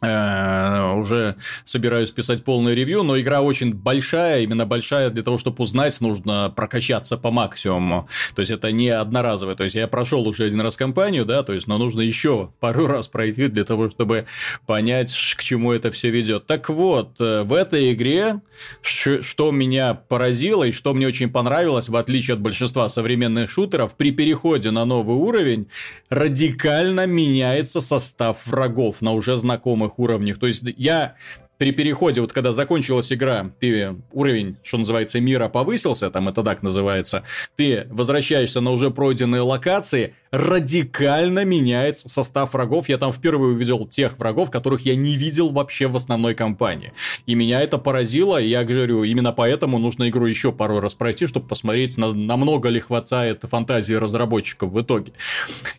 уже 0.02 1.36
собираюсь 1.64 2.10
писать 2.10 2.44
полное 2.44 2.74
ревью, 2.74 3.02
но 3.02 3.18
игра 3.20 3.40
очень 3.40 3.72
большая, 3.72 4.42
именно 4.42 4.66
большая 4.66 5.10
для 5.10 5.22
того, 5.22 5.38
чтобы 5.38 5.62
узнать, 5.62 6.00
нужно 6.00 6.52
прокачаться 6.54 7.16
по 7.16 7.30
максимуму. 7.30 8.08
То 8.34 8.40
есть 8.40 8.50
это 8.50 8.72
не 8.72 8.88
одноразовое. 8.88 9.54
То 9.54 9.64
есть 9.64 9.76
я 9.76 9.86
прошел 9.88 10.26
уже 10.26 10.44
один 10.44 10.60
раз 10.60 10.76
кампанию, 10.76 11.24
да, 11.24 11.42
то 11.42 11.52
есть, 11.52 11.66
но 11.66 11.78
нужно 11.78 12.00
еще 12.00 12.50
пару 12.60 12.86
раз 12.86 13.08
пройти 13.08 13.48
для 13.48 13.64
того, 13.64 13.90
чтобы 13.90 14.26
понять, 14.66 15.12
к 15.36 15.42
чему 15.42 15.72
это 15.72 15.90
все 15.90 16.10
ведет. 16.10 16.46
Так 16.46 16.68
вот, 16.68 17.20
э, 17.20 17.42
в 17.42 17.52
этой 17.52 17.92
игре, 17.92 18.40
что 18.80 19.50
меня 19.50 19.94
поразило 19.94 20.64
и 20.64 20.72
что 20.72 20.94
мне 20.94 21.06
очень 21.06 21.30
понравилось, 21.30 21.88
в 21.88 21.96
отличие 21.96 22.34
от 22.34 22.40
большинства 22.40 22.88
современных 22.88 23.50
шутеров, 23.50 23.94
при 23.96 24.10
переходе 24.10 24.70
на 24.70 24.84
новый 24.84 25.16
уровень 25.16 25.68
радикально 26.08 27.06
меняется 27.06 27.80
состав 27.80 28.46
врагов 28.46 29.00
на 29.00 29.12
уже 29.12 29.36
знакомых 29.38 29.91
уровнях. 29.98 30.38
То 30.38 30.46
есть 30.46 30.64
я 30.76 31.14
при 31.62 31.70
переходе, 31.70 32.20
вот 32.20 32.32
когда 32.32 32.50
закончилась 32.50 33.12
игра, 33.12 33.52
ты 33.60 33.94
уровень, 34.10 34.56
что 34.64 34.78
называется, 34.78 35.20
мира 35.20 35.48
повысился, 35.48 36.10
там 36.10 36.28
это 36.28 36.42
так 36.42 36.64
называется, 36.64 37.22
ты 37.54 37.86
возвращаешься 37.88 38.60
на 38.60 38.72
уже 38.72 38.90
пройденные 38.90 39.42
локации, 39.42 40.16
радикально 40.32 41.44
меняется 41.44 42.08
состав 42.08 42.54
врагов. 42.54 42.88
Я 42.88 42.98
там 42.98 43.12
впервые 43.12 43.54
увидел 43.54 43.86
тех 43.86 44.18
врагов, 44.18 44.50
которых 44.50 44.80
я 44.86 44.96
не 44.96 45.14
видел 45.14 45.50
вообще 45.50 45.86
в 45.86 45.94
основной 45.94 46.34
кампании. 46.34 46.94
И 47.26 47.36
меня 47.36 47.60
это 47.60 47.78
поразило, 47.78 48.40
и 48.40 48.48
я 48.48 48.64
говорю, 48.64 49.04
именно 49.04 49.30
поэтому 49.30 49.78
нужно 49.78 50.08
игру 50.08 50.26
еще 50.26 50.50
пару 50.50 50.80
раз 50.80 50.94
пройти, 50.94 51.28
чтобы 51.28 51.46
посмотреть, 51.46 51.96
на, 51.96 52.12
намного 52.12 52.70
ли 52.70 52.80
хватает 52.80 53.44
фантазии 53.48 53.94
разработчиков 53.94 54.72
в 54.72 54.80
итоге. 54.80 55.12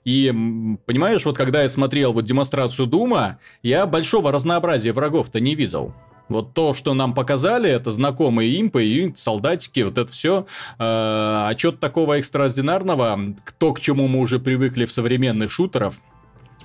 И, 0.05 0.31
понимаешь, 0.85 1.25
вот 1.25 1.35
когда 1.35 1.63
я 1.63 1.67
смотрел 1.67 2.13
вот 2.13 2.23
демонстрацию 2.23 2.85
Дума, 2.85 3.39
я 3.63 3.85
большого 3.85 4.31
разнообразия 4.31 4.93
врагов-то 4.93 5.39
не 5.39 5.55
видел. 5.55 5.72
Вот 6.29 6.53
то, 6.53 6.73
что 6.73 6.93
нам 6.93 7.13
показали, 7.13 7.69
это 7.69 7.91
знакомые 7.91 8.51
импы 8.59 8.85
и 8.85 9.13
солдатики, 9.15 9.81
вот 9.81 9.97
это 9.97 10.11
все. 10.11 10.47
А 10.79 11.53
что-то 11.57 11.77
такого 11.79 12.13
экстраординарного, 12.17 13.35
то, 13.57 13.73
к 13.73 13.81
чему 13.81 14.07
мы 14.07 14.19
уже 14.19 14.39
привыкли 14.39 14.85
в 14.85 14.91
современных 14.91 15.51
шутерах, 15.51 15.93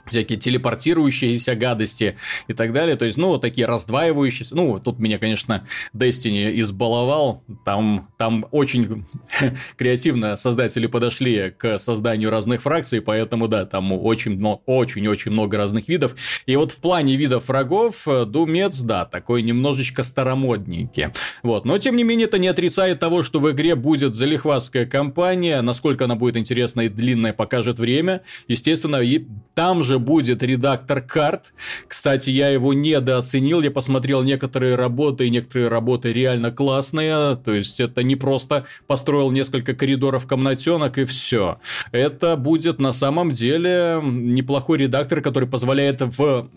всякие 0.09 0.39
телепортирующиеся 0.39 1.55
гадости 1.55 2.17
и 2.47 2.53
так 2.53 2.73
далее. 2.73 2.97
То 2.97 3.05
есть, 3.05 3.19
ну, 3.19 3.39
такие 3.39 3.67
раздваивающиеся. 3.67 4.55
Ну, 4.55 4.81
тут 4.81 4.99
меня, 4.99 5.19
конечно, 5.19 5.67
Destiny 5.95 6.59
избаловал. 6.61 7.43
Там, 7.65 8.09
там 8.19 8.47
очень 8.51 9.07
креативно 9.77 10.37
создатели 10.37 10.87
подошли 10.87 11.51
к 11.57 11.79
созданию 11.79 12.31
разных 12.31 12.63
фракций, 12.63 13.01
поэтому, 13.01 13.49
да, 13.49 13.67
там 13.67 13.93
очень-очень 13.93 15.31
много 15.31 15.57
разных 15.57 15.89
видов. 15.89 16.15
И 16.47 16.57
вот 16.57 16.73
в 16.73 16.77
плане 16.77 17.17
видов 17.17 17.49
врагов 17.49 18.07
Думец, 18.27 18.81
да, 18.81 19.05
такой 19.05 19.43
немножечко 19.43 20.03
старомодненький. 20.03 21.09
Вот. 21.43 21.65
Но, 21.65 21.79
тем 21.79 21.97
не 21.97 22.05
менее, 22.05 22.27
это 22.27 22.39
не 22.39 22.49
отрицает 22.49 23.01
того, 23.01 23.23
что 23.23 23.41
в 23.41 23.51
игре 23.51 23.75
будет 23.75 24.15
залихватская 24.15 24.87
кампания. 24.87 25.61
Насколько 25.63 26.05
она 26.05 26.15
будет 26.15 26.37
интересная 26.37 26.87
и 26.87 26.89
длинная, 26.89 27.33
покажет 27.33 27.79
время. 27.79 28.23
Естественно, 28.49 28.97
и 28.97 29.27
там 29.55 29.83
же 29.83 29.98
будет 29.99 30.43
редактор 30.43 31.01
карт. 31.01 31.53
Кстати, 31.87 32.31
я 32.31 32.49
его 32.49 32.73
недооценил, 32.73 33.63
я 33.63 33.71
посмотрел 33.71 34.23
некоторые 34.23 34.75
работы, 34.75 35.27
и 35.27 35.31
некоторые 35.31 35.69
работы 35.69 36.13
реально 36.13 36.51
классные, 36.51 37.37
то 37.37 37.53
есть 37.53 37.81
это 37.81 38.03
не 38.03 38.17
просто 38.17 38.67
построил 38.87 39.31
несколько 39.31 39.75
коридоров 39.75 40.27
комнатенок 40.27 40.99
и 40.99 41.05
все. 41.05 41.59
Это 41.93 42.37
будет 42.37 42.81
на 42.81 42.93
самом 42.93 43.33
деле 43.33 44.01
неплохой 44.03 44.79
редактор, 44.79 45.21
который 45.21 45.49
позволяет 45.49 46.01
в 46.01 46.49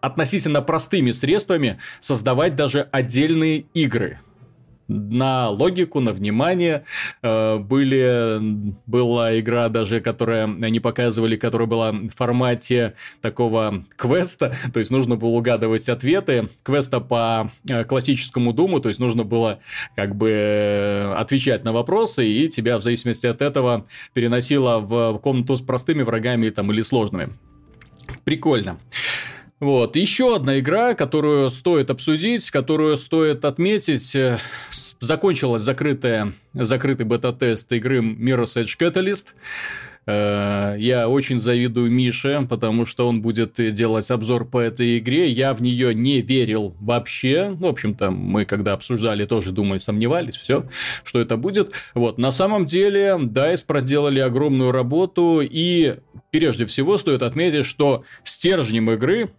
относительно 0.00 0.62
простыми 0.62 1.12
средствами 1.12 1.78
создавать 2.00 2.56
даже 2.56 2.88
отдельные 2.90 3.66
игры 3.74 4.20
на 4.88 5.48
логику, 5.50 6.00
на 6.00 6.12
внимание. 6.12 6.84
Э, 7.22 7.58
были, 7.58 8.38
была 8.86 9.38
игра 9.38 9.68
даже, 9.68 10.00
которая 10.00 10.44
они 10.44 10.80
показывали, 10.80 11.36
которая 11.36 11.68
была 11.68 11.92
в 11.92 12.10
формате 12.10 12.94
такого 13.20 13.84
квеста, 13.96 14.54
то 14.72 14.80
есть 14.80 14.90
нужно 14.90 15.16
было 15.16 15.30
угадывать 15.30 15.88
ответы. 15.88 16.48
Квеста 16.62 17.00
по 17.00 17.50
э, 17.68 17.84
классическому 17.84 18.52
Думу, 18.52 18.80
то 18.80 18.88
есть 18.88 19.00
нужно 19.00 19.24
было 19.24 19.60
как 19.96 20.14
бы 20.16 20.30
э, 20.30 21.14
отвечать 21.14 21.64
на 21.64 21.72
вопросы, 21.72 22.26
и 22.28 22.48
тебя 22.48 22.78
в 22.78 22.82
зависимости 22.82 23.26
от 23.26 23.42
этого 23.42 23.86
переносило 24.12 24.78
в 24.78 25.18
комнату 25.18 25.56
с 25.56 25.60
простыми 25.60 26.02
врагами 26.02 26.50
там, 26.50 26.72
или 26.72 26.82
сложными. 26.82 27.30
Прикольно. 28.24 28.78
Вот. 29.62 29.94
Еще 29.94 30.34
одна 30.34 30.58
игра, 30.58 30.94
которую 30.94 31.48
стоит 31.48 31.88
обсудить, 31.88 32.50
которую 32.50 32.96
стоит 32.96 33.44
отметить. 33.44 34.12
Э, 34.16 34.38
закончилась 34.98 35.62
закрытая, 35.62 36.32
закрытый 36.52 37.06
бета-тест 37.06 37.72
игры 37.72 38.00
Mirror's 38.00 38.60
Edge 38.60 38.76
Catalyst. 38.76 39.26
Э, 40.04 40.74
я 40.80 41.08
очень 41.08 41.38
завидую 41.38 41.92
Мише, 41.92 42.44
потому 42.50 42.86
что 42.86 43.08
он 43.08 43.22
будет 43.22 43.54
делать 43.72 44.10
обзор 44.10 44.46
по 44.46 44.58
этой 44.58 44.98
игре. 44.98 45.30
Я 45.30 45.54
в 45.54 45.62
нее 45.62 45.94
не 45.94 46.22
верил 46.22 46.74
вообще. 46.80 47.50
В 47.50 47.66
общем-то, 47.66 48.10
мы 48.10 48.44
когда 48.44 48.72
обсуждали, 48.72 49.26
тоже 49.26 49.52
думали, 49.52 49.78
сомневались, 49.78 50.34
все, 50.34 50.66
что 51.04 51.20
это 51.20 51.36
будет. 51.36 51.70
Вот, 51.94 52.18
на 52.18 52.32
самом 52.32 52.66
деле, 52.66 53.16
DICE 53.16 53.64
проделали 53.64 54.18
огромную 54.18 54.72
работу, 54.72 55.40
и 55.40 55.98
прежде 56.32 56.66
всего 56.66 56.98
стоит 56.98 57.22
отметить, 57.22 57.64
что 57.64 58.02
стержнем 58.24 58.90
игры 58.90 59.30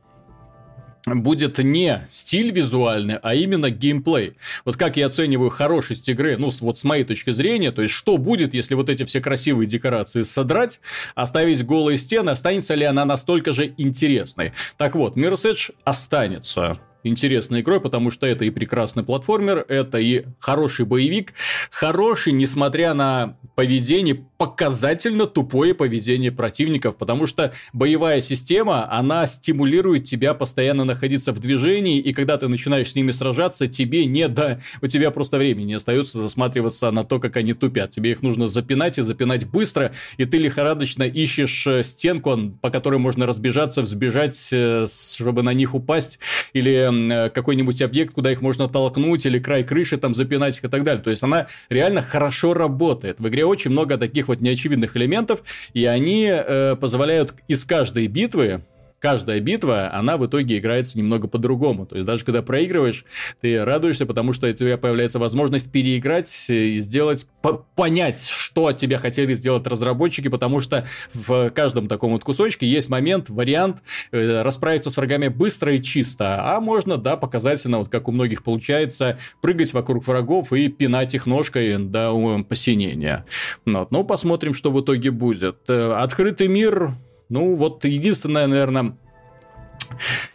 будет 1.06 1.58
не 1.60 2.08
стиль 2.10 2.52
визуальный, 2.52 3.18
а 3.22 3.36
именно 3.36 3.70
геймплей. 3.70 4.36
Вот 4.66 4.78
как 4.78 4.98
я 4.98 5.08
оцениваю 5.08 5.50
хорошесть 5.50 6.08
игры, 6.10 6.38
ну, 6.38 6.50
вот 6.62 6.78
с 6.78 6.84
моей 6.84 7.04
точки 7.04 7.32
зрения, 7.32 7.72
то 7.72 7.82
есть, 7.82 7.94
что 7.94 8.18
будет, 8.18 8.54
если 8.54 8.76
вот 8.76 8.90
эти 8.90 9.04
все 9.06 9.20
красивые 9.22 9.68
декорации 9.68 10.22
содрать, 10.22 10.80
оставить 11.16 11.66
голые 11.66 11.98
стены, 11.98 12.30
останется 12.30 12.76
ли 12.76 12.86
она 12.86 13.06
настолько 13.06 13.54
же 13.54 13.74
интересной? 13.78 14.54
Так 14.78 14.96
вот, 14.96 15.18
Mirror's 15.18 15.50
Edge 15.50 15.74
останется 15.84 16.80
интересной 17.04 17.62
игрой, 17.62 17.80
потому 17.80 18.12
что 18.12 18.26
это 18.26 18.46
и 18.46 18.50
прекрасный 18.50 19.04
платформер, 19.04 19.66
это 19.68 19.98
и 19.98 20.26
хороший 20.40 20.86
боевик, 20.86 21.34
хороший, 21.72 22.34
несмотря 22.34 22.94
на 22.94 23.38
поведение, 23.56 24.26
показательно 24.38 25.28
тупое 25.28 25.74
поведение 25.74 26.32
противников, 26.32 26.98
потому 26.98 27.28
что 27.28 27.54
боевая 27.72 28.22
система, 28.22 28.92
она 28.92 29.28
стимулирует 29.28 30.06
тебя 30.06 30.34
постоянно 30.34 30.84
находиться 30.84 31.34
в 31.34 31.40
движении, 31.40 32.00
и 32.00 32.14
когда 32.14 32.38
ты 32.38 32.48
начинаешь 32.48 32.92
с 32.92 32.96
ними 32.96 33.12
сражаться, 33.12 33.68
тебе 33.68 34.06
не 34.06 34.28
до... 34.28 34.62
У 34.82 34.88
тебя 34.88 35.12
просто 35.12 35.38
времени 35.38 35.68
не 35.68 35.74
остается 35.76 36.22
засматриваться 36.22 36.92
на 36.92 37.04
то, 37.04 37.20
как 37.20 37.38
они 37.38 37.54
тупят. 37.54 37.92
Тебе 37.92 38.12
их 38.12 38.22
нужно 38.22 38.48
запинать 38.48 38.98
и 38.98 39.02
запинать 39.02 39.46
быстро, 39.46 39.94
и 40.18 40.26
ты 40.26 40.38
лихорадочно 40.38 41.04
ищешь 41.04 41.68
э, 41.68 41.84
стенку, 41.84 42.58
по 42.62 42.70
которой 42.70 43.00
можно 43.00 43.26
разбежаться, 43.26 43.82
взбежать, 43.82 44.50
э, 44.52 44.88
чтобы 44.88 45.44
на 45.44 45.54
них 45.54 45.76
упасть, 45.76 46.20
или 46.54 46.90
Э, 46.94 47.30
какой-нибудь 47.30 47.82
объект, 47.82 48.14
куда 48.14 48.32
их 48.32 48.42
можно 48.42 48.68
толкнуть, 48.68 49.26
или 49.26 49.40
край 49.40 49.64
крыши 49.64 49.98
там 49.98 50.16
запинать 50.16 50.58
их 50.58 50.66
и 50.66 50.68
так 50.68 50.84
далее. 50.84 51.04
То 51.04 51.10
есть 51.10 51.24
она 51.24 51.48
реально 51.70 52.02
хорошо 52.02 52.54
работает. 52.54 53.20
В 53.20 53.28
игре 53.28 53.46
очень 53.46 53.72
много 53.72 53.98
таких 53.98 54.28
вот 54.28 54.42
неочевидных 54.42 54.96
элементов, 54.98 55.44
и 55.74 55.86
они 55.86 56.28
э, 56.30 56.76
позволяют 56.76 57.34
из 57.48 57.66
каждой 57.66 58.08
битвы 58.08 58.62
каждая 59.04 59.42
битва, 59.42 59.94
она 59.94 60.16
в 60.16 60.26
итоге 60.26 60.60
играется 60.60 60.98
немного 60.98 61.28
по-другому. 61.28 61.86
То 61.86 61.98
есть 61.98 62.08
даже 62.08 62.24
когда 62.24 62.42
проигрываешь, 62.42 63.04
ты 63.42 63.62
радуешься, 63.62 64.06
потому 64.06 64.32
что 64.32 64.48
у 64.48 64.54
тебя 64.54 64.78
появляется 64.78 65.20
возможность 65.20 65.70
переиграть 65.70 66.34
и 66.48 66.80
сделать, 66.80 67.28
понять, 67.76 68.26
что 68.26 68.68
от 68.68 68.78
тебя 68.78 68.98
хотели 68.98 69.34
сделать 69.34 69.68
разработчики, 69.68 70.30
потому 70.30 70.62
что 70.62 70.88
в 71.14 71.50
каждом 71.50 71.90
таком 71.90 72.14
вот 72.14 72.24
кусочке 72.24 72.66
есть 72.66 72.90
момент, 72.90 73.30
вариант 73.30 73.80
э, 74.14 74.42
расправиться 74.42 74.90
с 74.90 74.96
врагами 74.96 75.28
быстро 75.28 75.76
и 75.76 75.84
чисто, 75.84 76.56
а 76.56 76.62
можно, 76.62 76.96
да, 76.96 77.18
показательно, 77.18 77.80
вот 77.80 77.90
как 77.90 78.08
у 78.08 78.14
многих 78.14 78.42
получается, 78.42 79.20
прыгать 79.42 79.74
вокруг 79.74 80.08
врагов 80.08 80.54
и 80.54 80.70
пинать 80.70 81.14
их 81.14 81.26
ножкой 81.26 81.78
до 81.78 82.42
посинения. 82.48 83.26
Вот. 83.66 83.92
Ну, 83.92 84.06
посмотрим, 84.06 84.54
что 84.54 84.72
в 84.72 84.80
итоге 84.80 85.12
будет. 85.12 85.58
Э, 85.68 85.92
открытый 86.00 86.48
мир 86.48 86.94
ну, 87.34 87.56
вот 87.56 87.84
единственное, 87.84 88.46
наверное, 88.46 88.96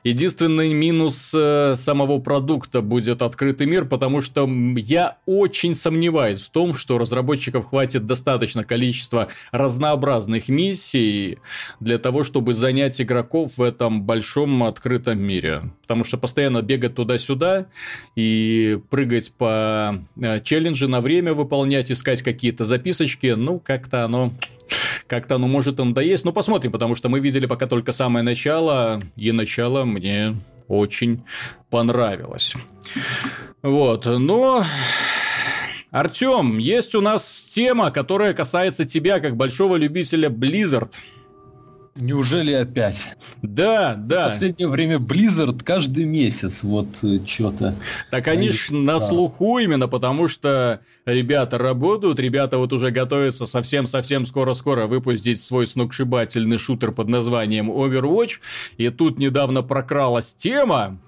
Единственный 0.05 0.73
минус 0.73 1.33
э, 1.35 1.75
самого 1.77 2.19
продукта 2.19 2.81
будет 2.81 3.23
открытый 3.23 3.67
мир, 3.67 3.85
потому 3.85 4.21
что 4.21 4.49
я 4.77 5.19
очень 5.27 5.75
сомневаюсь 5.75 6.41
в 6.41 6.51
том, 6.51 6.75
что 6.75 6.99
разработчиков 6.99 7.67
хватит 7.67 8.07
достаточно 8.07 8.65
количества 8.65 9.29
разнообразных 9.51 10.49
миссий 10.49 11.39
для 11.81 11.99
того, 11.99 12.25
чтобы 12.25 12.55
занять 12.55 13.01
игроков 13.01 13.53
в 13.57 13.63
этом 13.63 14.03
большом 14.03 14.63
открытом 14.63 15.21
мире. 15.21 15.71
Потому 15.83 16.05
что 16.05 16.19
постоянно 16.19 16.63
бегать 16.63 16.95
туда-сюда 16.95 17.67
и 18.15 18.79
прыгать 18.91 19.33
по 19.33 20.05
э, 20.17 20.41
челленджи 20.41 20.87
на 20.87 21.01
время 21.01 21.35
выполнять, 21.35 21.91
искать 21.91 22.23
какие-то 22.23 22.65
записочки, 22.65 23.35
ну, 23.37 23.59
как-то 23.59 24.05
оно 24.05 24.33
как-то 25.09 25.37
оно 25.37 25.49
может 25.49 25.81
им 25.81 25.95
доесть. 25.95 26.25
Но 26.25 26.33
посмотрим, 26.33 26.71
потому 26.71 26.95
что 26.95 27.09
мы 27.09 27.21
видели 27.21 27.47
пока 27.47 27.67
только 27.67 27.93
самое 27.93 28.23
начало, 28.23 29.03
и 29.17 29.33
начало 29.33 29.85
мне 29.85 30.37
очень 30.69 31.25
понравилось. 31.71 32.55
Вот, 33.63 34.07
но... 34.07 34.65
Артем, 35.91 36.59
есть 36.59 36.95
у 36.95 37.01
нас 37.01 37.51
тема, 37.55 37.91
которая 37.91 38.35
касается 38.35 38.85
тебя, 38.85 39.21
как 39.21 39.37
большого 39.37 39.77
любителя 39.77 40.29
Blizzard. 40.29 40.93
Неужели 41.97 42.53
опять? 42.53 43.09
Да, 43.43 43.95
да. 43.95 44.27
В 44.27 44.33
последнее 44.33 44.69
время 44.69 44.99
Blizzard 44.99 45.65
каждый 45.65 46.05
месяц 46.05 46.63
вот 46.63 47.03
э, 47.03 47.19
что-то. 47.27 47.75
Так 48.11 48.29
они, 48.29 48.51
ж 48.51 48.71
на 48.71 49.01
слуху 49.01 49.59
именно, 49.59 49.89
потому 49.89 50.29
что 50.29 50.81
ребята 51.13 51.59
работают, 51.59 52.21
ребята 52.21 52.59
вот 52.59 52.73
уже 52.73 52.91
готовятся 52.91 53.47
совсем-совсем 53.47 54.27
скоро-скоро 54.27 54.87
выпустить 54.87 55.41
свой 55.41 55.67
сногсшибательный 55.67 56.59
шутер 56.59 56.93
под 56.93 57.09
названием 57.09 57.71
Overwatch. 57.71 58.39
И 58.77 58.91
тут 58.91 59.19
недавно 59.19 59.63
прокралась 59.63 60.35
тема, 60.35 60.99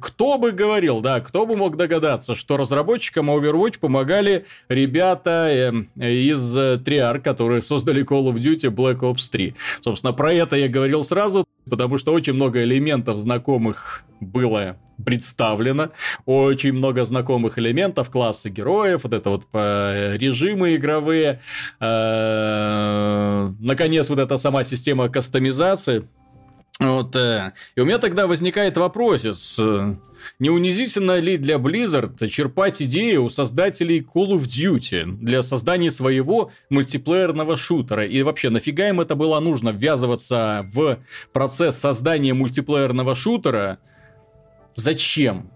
кто 0.00 0.38
бы 0.38 0.52
говорил, 0.52 1.00
да, 1.00 1.20
кто 1.20 1.46
бы 1.46 1.56
мог 1.56 1.76
догадаться, 1.76 2.34
что 2.34 2.56
разработчикам 2.56 3.30
Overwatch 3.30 3.78
помогали 3.78 4.44
ребята 4.68 5.48
эм, 5.50 5.88
из 5.96 6.56
Triarch, 6.56 7.20
которые 7.20 7.62
создали 7.62 8.04
Call 8.04 8.30
of 8.32 8.34
Duty 8.34 8.70
Black 8.70 8.98
Ops 9.00 9.30
3. 9.30 9.54
Собственно, 9.80 10.12
про 10.12 10.32
это 10.32 10.56
я 10.56 10.68
говорил 10.68 11.04
сразу, 11.04 11.46
потому 11.68 11.98
что 11.98 12.12
очень 12.12 12.34
много 12.34 12.62
элементов 12.62 13.18
знакомых 13.18 14.04
было 14.20 14.76
представлено. 15.04 15.90
Очень 16.24 16.72
много 16.72 17.04
знакомых 17.04 17.58
элементов, 17.58 18.10
классы 18.10 18.48
героев, 18.50 19.04
вот 19.04 19.12
это 19.12 19.30
вот 19.30 19.46
э, 19.52 20.16
режимы 20.16 20.76
игровые. 20.76 21.40
Э, 21.80 23.52
наконец, 23.60 24.08
вот 24.08 24.18
эта 24.18 24.38
сама 24.38 24.64
система 24.64 25.08
кастомизации 25.08 26.04
вот, 26.78 27.16
э, 27.16 27.52
и 27.74 27.80
у 27.80 27.86
меня 27.86 27.98
тогда 27.98 28.26
возникает 28.26 28.76
вопросец, 28.76 29.58
э, 29.58 29.96
не 30.38 30.50
унизительно 30.50 31.18
ли 31.18 31.38
для 31.38 31.56
Blizzard 31.56 32.28
черпать 32.28 32.82
идеи 32.82 33.16
у 33.16 33.30
создателей 33.30 34.00
Call 34.00 34.32
of 34.34 34.42
Duty 34.42 35.04
для 35.04 35.42
создания 35.42 35.90
своего 35.90 36.50
мультиплеерного 36.68 37.56
шутера? 37.56 38.04
И 38.04 38.22
вообще, 38.22 38.50
нафига 38.50 38.90
им 38.90 39.00
это 39.00 39.14
было 39.14 39.40
нужно 39.40 39.70
ввязываться 39.70 40.66
в 40.70 40.98
процесс 41.32 41.78
создания 41.78 42.34
мультиплеерного 42.34 43.14
шутера? 43.14 43.78
Зачем? 44.76 45.50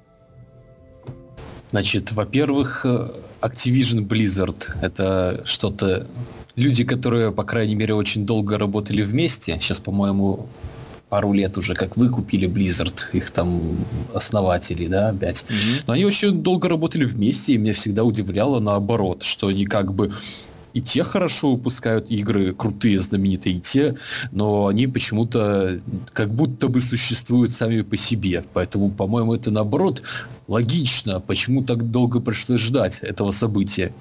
Значит, 1.70 2.11
во-первых, 2.12 2.85
э, 2.85 3.09
Activision 3.42 4.06
Blizzard 4.06 4.68
это 4.83 5.42
что-то... 5.44 6.06
Люди, 6.56 6.85
которые, 6.85 7.30
по 7.30 7.44
крайней 7.44 7.76
мере, 7.76 7.94
очень 7.94 8.26
долго 8.26 8.59
работали 8.59 9.02
вместе. 9.02 9.56
Сейчас, 9.61 9.80
по-моему, 9.80 10.48
пару 11.09 11.33
лет 11.33 11.56
уже, 11.59 11.74
как 11.74 11.96
вы 11.96 12.09
купили 12.09 12.48
Blizzard, 12.48 13.04
их 13.12 13.30
там 13.30 13.61
основатели, 14.14 14.87
да, 14.87 15.11
опять. 15.11 15.44
Mm-hmm. 15.48 15.85
Но 15.87 15.92
они 15.92 16.04
очень 16.04 16.42
долго 16.42 16.68
работали 16.68 17.04
вместе, 17.04 17.52
и 17.52 17.59
меня 17.59 17.74
всегда 17.74 18.04
удивляло 18.04 18.59
наоборот, 18.59 19.22
что 19.22 19.48
они 19.48 19.64
как 19.64 19.92
бы 19.94 20.12
и 20.74 20.80
те 20.80 21.02
хорошо 21.02 21.52
выпускают 21.52 22.11
игры, 22.11 22.52
крутые, 22.52 23.00
знаменитые, 23.00 23.56
и 23.56 23.61
те, 23.61 23.96
но 24.33 24.66
они 24.66 24.87
почему-то 24.87 25.78
как 26.12 26.33
будто 26.33 26.68
бы 26.68 26.80
существуют 26.80 27.52
сами 27.52 27.83
по 27.83 27.96
себе. 27.96 28.44
Поэтому, 28.52 28.90
по-моему, 28.90 29.35
это 29.35 29.50
наоборот 29.50 30.02
логично, 30.48 31.20
почему 31.20 31.64
так 31.64 31.90
долго 31.90 32.20
пришлось 32.20 32.61
ждать 32.61 33.00
этого 33.00 33.30
события. 33.33 33.92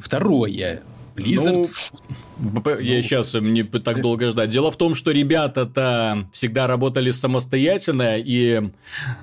Второе. 0.00 0.82
Blizzard... 1.16 1.54
Ну, 1.54 1.68
я 2.80 3.02
сейчас 3.02 3.34
не 3.34 3.62
так 3.62 4.00
долго 4.00 4.30
ждать. 4.30 4.48
Дело 4.48 4.70
в 4.70 4.76
том, 4.76 4.94
что 4.94 5.12
ребята-то 5.12 6.26
всегда 6.32 6.66
работали 6.66 7.10
самостоятельно, 7.10 8.18
и 8.18 8.70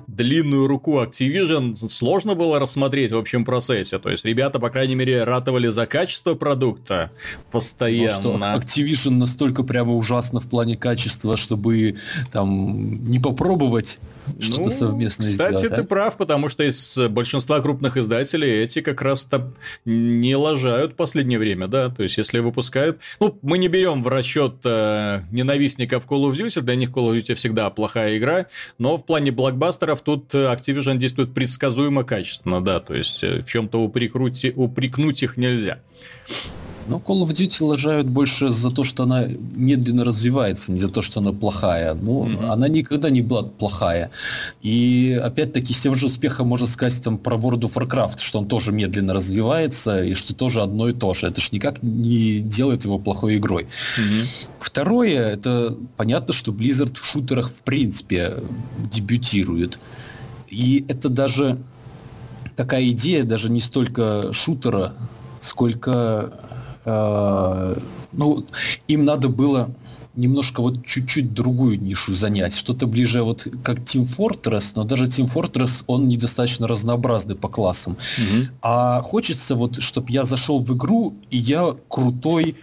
длинную 0.06 0.66
руку 0.66 1.02
Activision 1.02 1.74
сложно 1.88 2.34
было 2.34 2.58
рассмотреть 2.58 3.12
в 3.12 3.18
общем 3.18 3.44
процессе. 3.44 3.98
То 3.98 4.10
есть, 4.10 4.24
ребята, 4.24 4.58
по 4.58 4.70
крайней 4.70 4.94
мере, 4.94 5.24
ратовали 5.24 5.68
за 5.68 5.86
качество 5.86 6.34
продукта 6.34 7.10
постоянно. 7.50 8.22
Ну, 8.22 8.36
что, 8.36 8.80
Activision 8.80 9.10
настолько 9.10 9.62
прямо 9.62 9.94
ужасно 9.94 10.40
в 10.40 10.48
плане 10.48 10.76
качества, 10.76 11.36
чтобы 11.36 11.96
там 12.32 13.04
не 13.04 13.18
попробовать 13.18 13.98
что-то 14.40 14.64
ну, 14.64 14.70
совместное 14.70 15.30
кстати, 15.30 15.34
сделать. 15.34 15.54
Кстати, 15.54 15.74
ты 15.74 15.80
а? 15.82 15.84
прав, 15.84 16.16
потому 16.16 16.48
что 16.48 16.62
из 16.64 16.96
большинства 17.10 17.60
крупных 17.60 17.96
издателей 17.96 18.50
эти 18.62 18.80
как 18.80 19.02
раз-то 19.02 19.52
не 19.84 20.34
лажают 20.34 20.92
в 20.92 20.96
последнее 20.96 21.38
время, 21.38 21.68
да, 21.68 21.90
то 21.90 22.02
есть 22.02 22.16
если 22.16 22.38
выпускают... 22.38 23.01
Ну, 23.20 23.38
мы 23.42 23.58
не 23.58 23.68
берем 23.68 24.02
в 24.02 24.08
расчет 24.08 24.56
э, 24.64 25.20
ненавистников 25.30 26.06
Call 26.06 26.30
of 26.30 26.32
Duty, 26.32 26.60
для 26.60 26.74
них 26.74 26.90
Call 26.90 27.12
of 27.12 27.18
Duty 27.18 27.34
всегда 27.34 27.70
плохая 27.70 28.16
игра, 28.16 28.46
но 28.78 28.96
в 28.96 29.04
плане 29.04 29.30
блокбастеров 29.30 30.02
тут 30.02 30.34
Activision 30.34 30.96
действует 30.96 31.34
предсказуемо 31.34 32.04
качественно, 32.04 32.62
да, 32.62 32.80
то 32.80 32.94
есть 32.94 33.22
э, 33.24 33.40
в 33.40 33.46
чем-то 33.46 33.80
упрекнуть 33.80 35.22
их 35.22 35.36
нельзя. 35.36 35.80
Ну, 36.92 36.98
Call 36.98 37.26
of 37.26 37.32
Duty 37.32 37.64
лажают 37.64 38.06
больше 38.06 38.48
за 38.48 38.70
то, 38.70 38.84
что 38.84 39.04
она 39.04 39.24
медленно 39.54 40.04
развивается, 40.04 40.72
не 40.72 40.78
за 40.78 40.88
то, 40.88 41.02
что 41.02 41.20
она 41.20 41.32
плохая. 41.32 41.94
Ну, 41.94 42.26
mm-hmm. 42.26 42.46
она 42.46 42.68
никогда 42.68 43.10
не 43.10 43.22
была 43.22 43.42
плохая. 43.42 44.10
И 44.62 45.18
опять-таки 45.22 45.72
с 45.72 45.80
тем 45.80 45.94
же 45.94 46.06
успехом 46.06 46.48
можно 46.48 46.66
сказать 46.66 47.02
там 47.02 47.18
про 47.18 47.36
World 47.36 47.60
of 47.60 47.72
Warcraft, 47.74 48.18
что 48.18 48.40
он 48.40 48.46
тоже 48.46 48.72
медленно 48.72 49.14
развивается 49.14 50.02
и 50.02 50.14
что 50.14 50.34
тоже 50.34 50.60
одно 50.60 50.88
и 50.88 50.92
то 50.92 51.14
же. 51.14 51.26
Это 51.26 51.40
ж 51.40 51.52
никак 51.52 51.82
не 51.82 52.40
делает 52.40 52.84
его 52.84 52.98
плохой 52.98 53.36
игрой. 53.36 53.64
Mm-hmm. 53.64 54.26
Второе, 54.60 55.28
это 55.28 55.76
понятно, 55.96 56.34
что 56.34 56.52
Blizzard 56.52 56.98
в 56.98 57.04
шутерах 57.04 57.48
в 57.48 57.62
принципе 57.62 58.34
дебютирует. 58.90 59.78
И 60.48 60.84
это 60.88 61.08
даже 61.08 61.58
такая 62.56 62.86
идея, 62.90 63.24
даже 63.24 63.50
не 63.50 63.60
столько 63.60 64.32
шутера, 64.32 64.92
сколько 65.40 66.34
э, 66.84 67.76
ну, 68.12 68.46
им 68.88 69.04
надо 69.04 69.28
было 69.28 69.70
немножко 70.14 70.60
вот 70.60 70.84
чуть-чуть 70.84 71.32
другую 71.32 71.80
нишу 71.80 72.12
занять, 72.12 72.54
что-то 72.54 72.86
ближе 72.86 73.22
вот 73.22 73.46
как 73.64 73.78
Team 73.78 74.06
Fortress, 74.06 74.72
но 74.74 74.84
даже 74.84 75.06
Team 75.06 75.32
Fortress, 75.32 75.84
он 75.86 76.08
недостаточно 76.08 76.68
разнообразный 76.68 77.34
по 77.34 77.48
классам. 77.48 77.96
Mm-hmm. 78.18 78.46
А 78.62 79.00
хочется 79.02 79.54
вот, 79.54 79.82
чтобы 79.82 80.10
я 80.10 80.24
зашел 80.24 80.62
в 80.62 80.76
игру, 80.76 81.14
и 81.30 81.38
я 81.38 81.74
крутой 81.88 82.56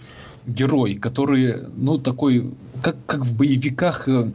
герой, 0.45 0.95
который, 0.95 1.67
ну, 1.75 1.97
такой, 1.97 2.53
как, 2.81 2.95
как 3.05 3.25
в 3.25 3.35
боевиках 3.35 4.07
э, 4.07 4.31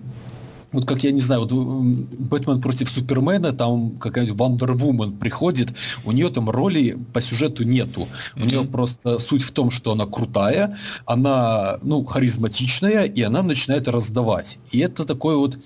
вот 0.74 0.86
как 0.86 1.04
я 1.04 1.12
не 1.12 1.20
знаю, 1.20 1.42
вот 1.42 1.52
Бэтмен 1.52 2.60
против 2.60 2.88
Супермена, 2.88 3.52
там 3.52 3.92
какая-то 3.98 4.32
Wonder 4.32 4.74
Woman 4.74 5.18
приходит, 5.18 5.72
у 6.04 6.12
нее 6.12 6.28
там 6.28 6.50
роли 6.50 6.98
по 7.12 7.20
сюжету 7.20 7.64
нету. 7.64 8.00
Mm-hmm. 8.02 8.42
У 8.42 8.46
нее 8.46 8.64
просто 8.64 9.18
суть 9.18 9.42
в 9.42 9.52
том, 9.52 9.70
что 9.70 9.92
она 9.92 10.06
крутая, 10.06 10.76
она, 11.06 11.78
ну, 11.82 12.04
харизматичная, 12.04 13.04
и 13.04 13.22
она 13.22 13.42
начинает 13.42 13.86
раздавать. 13.88 14.58
И 14.72 14.80
это 14.80 15.04
такой 15.04 15.36
вот, 15.36 15.58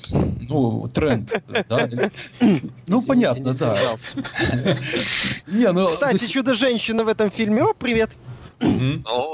ну, 0.48 0.88
тренд. 0.92 1.42
Ну, 2.86 3.02
понятно, 3.02 3.54
да. 3.54 3.78
Не, 5.46 5.72
ну, 5.72 5.88
Кстати, 5.88 6.30
чудо-женщина 6.30 7.04
в 7.04 7.08
этом 7.08 7.30
фильме, 7.30 7.62
о, 7.62 7.72
привет. 7.72 8.10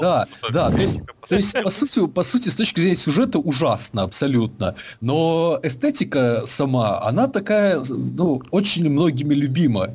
Да, 0.01 0.27
да, 0.51 0.69
то 0.69 0.77
есть, 0.77 1.01
то 1.27 1.35
есть 1.35 1.61
по, 1.63 1.69
сути, 1.69 2.07
по 2.07 2.23
сути, 2.23 2.49
с 2.49 2.55
точки 2.55 2.79
зрения 2.79 2.95
сюжета 2.95 3.39
ужасно 3.39 4.03
абсолютно. 4.03 4.75
Но 5.01 5.59
эстетика 5.63 6.43
сама, 6.45 7.01
она 7.01 7.27
такая, 7.27 7.81
ну, 7.89 8.41
очень 8.51 8.89
многими 8.89 9.33
любима. 9.33 9.89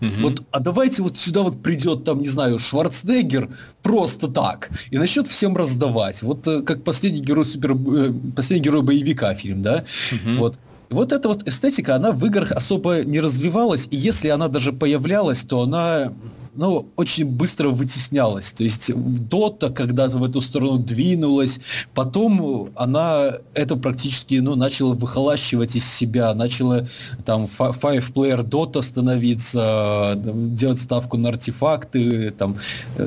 Угу. 0.00 0.22
Вот, 0.22 0.42
а 0.50 0.60
давайте 0.60 1.02
вот 1.02 1.16
сюда 1.16 1.42
вот 1.42 1.62
придет 1.62 2.04
там, 2.04 2.20
не 2.20 2.28
знаю, 2.28 2.58
Шварценеггер 2.58 3.48
просто 3.82 4.28
так 4.28 4.70
и 4.90 4.98
начнет 4.98 5.26
всем 5.26 5.56
раздавать. 5.56 6.22
Вот 6.22 6.46
э, 6.46 6.62
как 6.62 6.84
последний 6.84 7.20
герой 7.20 7.44
супер, 7.44 7.72
э, 7.72 8.12
последний 8.36 8.64
герой 8.64 8.82
боевика 8.82 9.34
фильм, 9.34 9.62
да? 9.62 9.84
Угу. 10.12 10.38
Вот. 10.38 10.58
Вот 10.90 11.12
эта 11.12 11.28
вот 11.28 11.48
эстетика, 11.48 11.96
она 11.96 12.12
в 12.12 12.24
играх 12.26 12.52
особо 12.52 13.02
не 13.04 13.20
развивалась, 13.20 13.88
и 13.90 13.96
если 13.96 14.28
она 14.28 14.48
даже 14.48 14.72
появлялась, 14.72 15.42
то 15.42 15.62
она 15.62 16.12
ну, 16.56 16.86
очень 16.96 17.26
быстро 17.26 17.68
вытеснялась. 17.68 18.52
То 18.52 18.64
есть 18.64 18.90
Дота 18.94 19.70
когда-то 19.70 20.18
в 20.18 20.24
эту 20.24 20.40
сторону 20.40 20.78
двинулась, 20.78 21.60
потом 21.94 22.70
она 22.76 23.32
это 23.54 23.76
практически 23.76 24.36
ну, 24.36 24.54
начала 24.54 24.94
выхолащивать 24.94 25.76
из 25.76 25.84
себя, 25.84 26.34
начала 26.34 26.86
там 27.24 27.44
Five 27.44 28.12
Player 28.12 28.42
Dota 28.42 28.82
становиться, 28.82 30.14
делать 30.16 30.80
ставку 30.80 31.16
на 31.16 31.30
артефакты, 31.30 32.30
там 32.30 32.56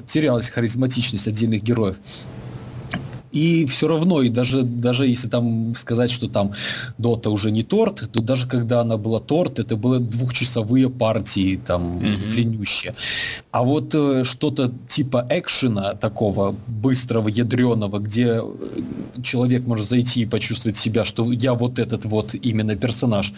терялась 0.05 0.49
харизматичность 0.49 1.27
отдельных 1.27 1.63
героев 1.63 1.97
и 3.37 3.65
все 3.65 3.87
равно, 3.87 4.21
и 4.21 4.29
даже, 4.29 4.63
даже 4.63 5.07
если 5.07 5.29
там 5.29 5.75
сказать, 5.75 6.09
что 6.09 6.27
там 6.27 6.53
Дота 6.97 7.29
уже 7.29 7.51
не 7.51 7.63
торт, 7.63 8.09
то 8.11 8.19
даже 8.19 8.47
когда 8.47 8.81
она 8.81 8.97
была 8.97 9.19
торт, 9.19 9.59
это 9.59 9.75
были 9.75 9.99
двухчасовые 9.99 10.89
партии, 10.89 11.59
там, 11.63 11.99
mm-hmm. 11.99 12.31
длиннющие. 12.31 12.95
А 13.51 13.63
вот 13.63 13.93
э, 13.93 14.23
что-то 14.23 14.73
типа 14.87 15.27
экшена 15.29 15.93
такого 15.93 16.55
быстрого, 16.67 17.27
ядреного, 17.27 17.99
где 17.99 18.41
э, 18.41 19.21
человек 19.23 19.67
может 19.67 19.87
зайти 19.87 20.21
и 20.21 20.25
почувствовать 20.25 20.77
себя, 20.77 21.05
что 21.05 21.31
я 21.31 21.53
вот 21.53 21.77
этот 21.79 22.05
вот 22.05 22.33
именно 22.33 22.75
персонаж, 22.75 23.33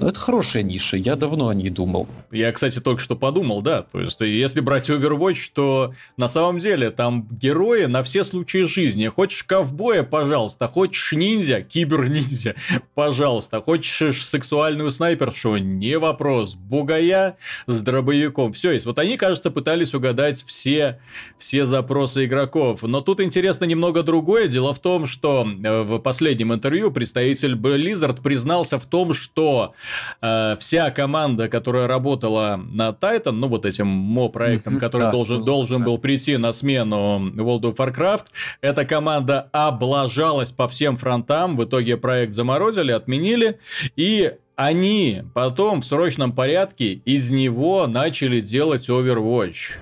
это 0.00 0.18
хорошая 0.18 0.62
ниша, 0.62 0.96
я 0.96 1.16
давно 1.16 1.48
о 1.48 1.54
ней 1.54 1.70
думал. 1.70 2.08
Я, 2.30 2.52
кстати, 2.52 2.80
только 2.80 3.00
что 3.00 3.16
подумал, 3.16 3.62
да. 3.62 3.82
То 3.82 4.00
есть, 4.00 4.20
если 4.20 4.60
брать 4.60 4.90
Overwatch, 4.90 5.50
то 5.52 5.94
на 6.16 6.28
самом 6.28 6.58
деле 6.58 6.90
там 6.90 7.26
герои 7.30 7.84
на 7.84 8.02
все 8.02 8.24
случаи 8.24 8.64
жизни. 8.64 9.06
Хочешь 9.08 9.44
ковбоя, 9.44 10.02
пожалуйста. 10.02 10.68
Хочешь 10.68 11.12
ниндзя, 11.12 11.62
кибер-ниндзя, 11.62 12.54
пожалуйста. 12.94 13.60
Хочешь 13.60 14.24
сексуальную 14.24 14.90
снайпершу, 14.90 15.56
не 15.56 15.98
вопрос. 15.98 16.54
Бугая 16.54 17.36
с 17.66 17.80
дробовиком. 17.80 18.52
Все 18.52 18.72
есть. 18.72 18.86
Вот 18.86 18.98
они, 18.98 19.16
кажется, 19.16 19.50
пытались 19.50 19.94
угадать 19.94 20.44
все, 20.46 21.00
все 21.38 21.66
запросы 21.66 22.24
игроков. 22.24 22.82
Но 22.82 23.00
тут 23.00 23.20
интересно 23.20 23.64
немного 23.64 24.02
другое. 24.02 24.48
Дело 24.48 24.74
в 24.74 24.78
том, 24.78 25.06
что 25.06 25.46
э, 25.46 25.82
в 25.82 25.98
последнем 25.98 26.52
интервью 26.52 26.90
представитель 26.90 27.54
Blizzard 27.54 28.22
признался 28.22 28.78
в 28.78 28.86
том, 28.86 29.14
что 29.14 29.74
э, 30.20 30.56
вся 30.58 30.90
команда, 30.90 31.48
которая 31.48 31.86
работала 31.86 32.56
на 32.56 32.90
Titan, 32.90 33.32
ну 33.32 33.48
вот 33.48 33.66
этим 33.66 33.86
мо-проектом, 33.86 34.78
который 34.78 35.02
да, 35.02 35.12
должен, 35.12 35.44
должен 35.44 35.84
был 35.84 35.98
прийти 35.98 36.36
на 36.36 36.52
смену 36.52 37.18
World 37.34 37.62
of 37.62 37.76
Warcraft, 37.76 38.26
эта 38.60 38.84
команда 38.84 39.48
облажалась 39.52 40.52
по 40.52 40.68
всем 40.68 40.96
фронтам, 40.96 41.56
в 41.56 41.64
итоге 41.64 41.96
проект 41.96 42.34
заморозили, 42.34 42.92
отменили, 42.92 43.58
и 43.96 44.34
они 44.56 45.22
потом 45.34 45.82
в 45.82 45.84
срочном 45.84 46.32
порядке 46.32 46.94
из 47.04 47.30
него 47.30 47.86
начали 47.86 48.40
делать 48.40 48.88
Overwatch. 48.88 49.76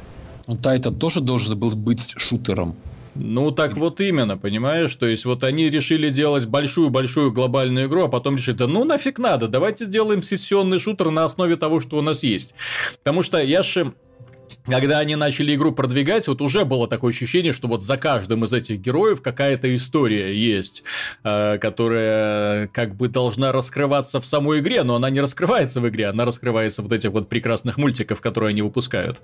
Ну, 0.46 0.54
Titan 0.54 0.94
тоже 0.94 1.20
должен 1.20 1.59
был 1.59 1.70
быть 1.70 2.12
шутером. 2.16 2.76
Ну, 3.20 3.50
так 3.50 3.76
вот 3.76 4.00
именно, 4.00 4.37
понимаешь? 4.37 4.94
То 4.94 5.07
есть, 5.07 5.24
вот 5.24 5.44
они 5.44 5.68
решили 5.68 6.11
делать 6.11 6.46
большую-большую 6.46 7.33
глобальную 7.33 7.87
игру, 7.87 8.05
а 8.05 8.09
потом 8.09 8.37
решили, 8.37 8.57
да 8.57 8.66
ну 8.66 8.85
нафиг 8.85 9.18
надо, 9.18 9.48
давайте 9.48 9.85
сделаем 9.85 10.22
сессионный 10.22 10.79
шутер 10.79 11.11
на 11.11 11.24
основе 11.24 11.57
того, 11.57 11.81
что 11.81 11.98
у 11.98 12.02
нас 12.02 12.22
есть. 12.22 12.55
Потому 12.98 13.22
что 13.22 13.38
я 13.38 13.62
же 13.62 13.92
когда 14.66 14.98
они 14.98 15.16
начали 15.16 15.54
игру 15.54 15.72
продвигать, 15.72 16.28
вот 16.28 16.40
уже 16.40 16.64
было 16.64 16.88
такое 16.88 17.12
ощущение, 17.12 17.52
что 17.52 17.68
вот 17.68 17.82
за 17.82 17.96
каждым 17.96 18.44
из 18.44 18.52
этих 18.52 18.80
героев 18.80 19.22
какая-то 19.22 19.74
история 19.76 20.35
есть, 20.37 20.82
э, 21.24 21.59
которая 21.59 22.68
как 22.68 22.94
бы 22.94 23.09
должна 23.09 23.52
раскрываться 23.52 24.20
в 24.20 24.26
самой 24.26 24.61
игре, 24.61 24.82
но 24.82 24.96
она 24.96 25.11
не 25.11 25.20
раскрывается 25.20 25.80
в 25.80 25.88
игре, 25.88 26.06
она 26.06 26.24
раскрывается 26.24 26.82
вот 26.82 26.92
этих 26.92 27.11
вот 27.11 27.28
прекрасных 27.28 27.76
мультиков, 27.76 28.20
которые 28.20 28.50
они 28.50 28.62
выпускают 28.62 29.20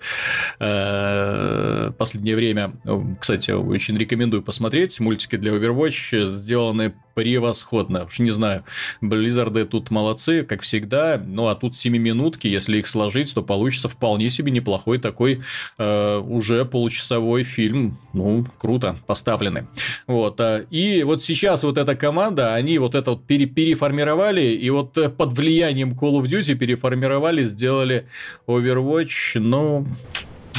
э, 0.58 1.92
последнее 1.98 2.36
время. 2.36 2.72
Кстати, 3.20 3.50
очень 3.50 3.96
рекомендую 3.96 4.42
посмотреть, 4.42 5.00
мультики 5.00 5.36
для 5.36 5.52
Overwatch 5.52 6.26
сделаны 6.26 6.94
превосходно. 7.14 8.04
Уж 8.04 8.18
не 8.20 8.30
знаю, 8.30 8.64
Близзарды 9.00 9.64
тут 9.64 9.90
молодцы, 9.90 10.44
как 10.44 10.62
всегда, 10.62 11.20
ну 11.24 11.48
а 11.48 11.54
тут 11.54 11.74
7 11.74 11.96
минутки, 11.96 12.46
если 12.46 12.78
их 12.78 12.86
сложить, 12.86 13.34
то 13.34 13.42
получится 13.42 13.88
вполне 13.88 14.30
себе 14.30 14.50
неплохой 14.50 14.98
такой 14.98 15.42
э, 15.78 16.18
уже 16.18 16.64
получасовой 16.64 17.42
фильм. 17.42 17.98
Ну, 18.12 18.46
круто, 18.58 18.96
поставлены. 19.06 19.66
Вот. 20.06 20.40
Э, 20.40 20.66
и 20.70 21.02
вот 21.02 21.22
сейчас 21.22 21.62
вот 21.62 21.78
эта 21.78 21.94
команда, 21.94 22.54
они 22.54 22.78
вот 22.78 22.94
это 22.94 23.12
вот 23.12 23.24
пере 23.26 23.46
переформировали, 23.46 24.42
и 24.42 24.70
вот 24.70 24.96
э, 24.98 25.08
под 25.08 25.32
влиянием 25.32 25.92
Call 25.92 26.20
of 26.20 26.24
Duty 26.24 26.54
переформировали, 26.54 27.44
сделали 27.44 28.06
Overwatch, 28.46 29.38
ну... 29.38 29.86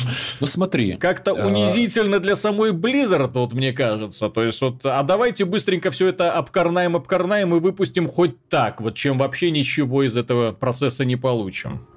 Ну 0.40 0.48
смотри. 0.48 0.98
Как-то 0.98 1.32
а... 1.32 1.48
унизительно 1.48 2.20
для 2.20 2.36
самой 2.36 2.72
Blizzard, 2.72 3.32
вот 3.34 3.54
мне 3.54 3.74
кажется. 3.74 4.30
То 4.30 4.44
есть 4.44 4.62
вот, 4.62 4.86
а 4.86 5.04
давайте 5.04 5.46
быстренько 5.46 5.92
все 5.92 6.08
это 6.08 6.32
обкарнаем, 6.32 6.96
обкарнаем 6.96 7.56
и 7.56 7.60
выпустим 7.60 8.08
хоть 8.08 8.36
так, 8.50 8.82
вот 8.82 8.96
чем 8.96 9.18
вообще 9.18 9.52
ничего 9.52 10.04
из 10.04 10.16
этого 10.16 10.52
процесса 10.52 11.06
не 11.06 11.16
получим. 11.16 11.88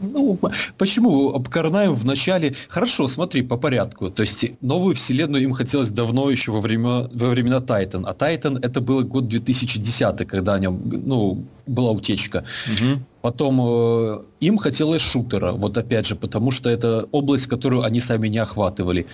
Ну, 0.00 0.38
почему 0.76 1.30
обкарнаем 1.30 1.94
в 1.94 2.04
начале? 2.04 2.54
Хорошо, 2.68 3.08
смотри, 3.08 3.42
по 3.42 3.56
порядку. 3.56 4.10
То 4.10 4.22
есть 4.22 4.52
новую 4.60 4.94
вселенную 4.94 5.44
им 5.44 5.52
хотелось 5.52 5.90
давно 5.90 6.30
еще 6.30 6.52
во, 6.52 6.60
время, 6.60 7.08
во 7.14 7.30
времена 7.30 7.58
Titan. 7.58 8.04
А 8.06 8.12
Titan 8.12 8.58
это 8.62 8.80
был 8.80 9.02
год 9.04 9.28
2010, 9.28 10.28
когда 10.28 10.54
о 10.54 10.58
нем, 10.58 10.82
ну, 10.84 11.44
была 11.66 11.90
утечка. 11.92 12.44
Угу. 12.66 13.00
Потом 13.22 13.60
э, 13.60 14.22
им 14.40 14.58
хотелось 14.58 15.02
шутера. 15.02 15.52
Вот 15.52 15.78
опять 15.78 16.06
же, 16.06 16.14
потому 16.14 16.50
что 16.50 16.68
это 16.68 17.08
область, 17.12 17.46
которую 17.46 17.82
они 17.82 18.00
сами 18.00 18.28
не 18.28 18.38
охватывали. 18.38 19.06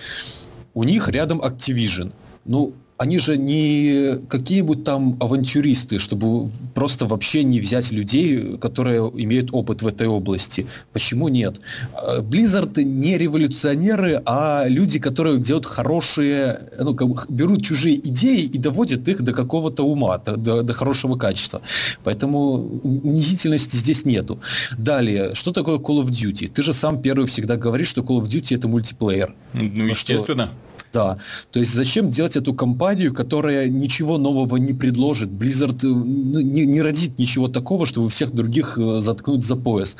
У 0.73 0.83
них 0.83 1.07
рядом 1.07 1.39
Activision. 1.39 2.11
Ну, 2.45 2.73
они 2.97 3.17
же 3.17 3.37
не 3.37 4.19
какие-нибудь 4.29 4.83
там 4.83 5.17
авантюристы, 5.19 5.97
чтобы 5.99 6.49
просто 6.75 7.05
вообще 7.05 7.43
не 7.43 7.59
взять 7.59 7.91
людей, 7.91 8.57
которые 8.57 9.01
имеют 9.01 9.49
опыт 9.51 9.81
в 9.81 9.87
этой 9.87 10.07
области. 10.07 10.67
Почему 10.93 11.27
нет? 11.27 11.59
Э, 11.95 12.21
Blizzard 12.21 12.81
не 12.83 13.17
революционеры, 13.17 14.21
а 14.25 14.65
люди, 14.67 14.99
которые 14.99 15.39
делают 15.39 15.65
хорошие, 15.65 16.59
ну, 16.79 16.93
как, 16.93 17.29
берут 17.29 17.63
чужие 17.63 17.95
идеи 17.95 18.41
и 18.41 18.57
доводят 18.57 19.07
их 19.07 19.21
до 19.21 19.33
какого-то 19.33 19.83
ума, 19.83 20.17
до, 20.17 20.61
до 20.61 20.73
хорошего 20.73 21.17
качества. 21.17 21.61
Поэтому 22.03 22.79
унизительности 22.83 23.75
здесь 23.75 24.05
нету. 24.05 24.39
Далее, 24.77 25.33
что 25.33 25.51
такое 25.51 25.77
Call 25.77 26.03
of 26.03 26.09
Duty? 26.09 26.47
Ты 26.47 26.61
же 26.61 26.73
сам 26.73 27.01
первый 27.01 27.27
всегда 27.27 27.57
говоришь, 27.57 27.87
что 27.87 28.01
Call 28.01 28.21
of 28.21 28.25
Duty 28.25 28.55
это 28.55 28.67
мультиплеер. 28.67 29.33
Ну, 29.53 29.87
естественно. 29.87 30.45
Что 30.45 30.72
да, 30.93 31.17
то 31.51 31.59
есть 31.59 31.73
зачем 31.73 32.09
делать 32.09 32.35
эту 32.35 32.53
компанию, 32.53 33.13
которая 33.13 33.67
ничего 33.67 34.17
нового 34.17 34.57
не 34.57 34.73
предложит? 34.73 35.29
Blizzard 35.29 35.83
э, 35.83 35.87
ну, 35.87 36.39
не, 36.39 36.65
не 36.65 36.81
родит 36.81 37.19
ничего 37.19 37.47
такого, 37.47 37.85
чтобы 37.85 38.09
всех 38.09 38.31
других 38.31 38.77
э, 38.77 39.01
заткнуть 39.01 39.43
за 39.43 39.55
пояс. 39.55 39.97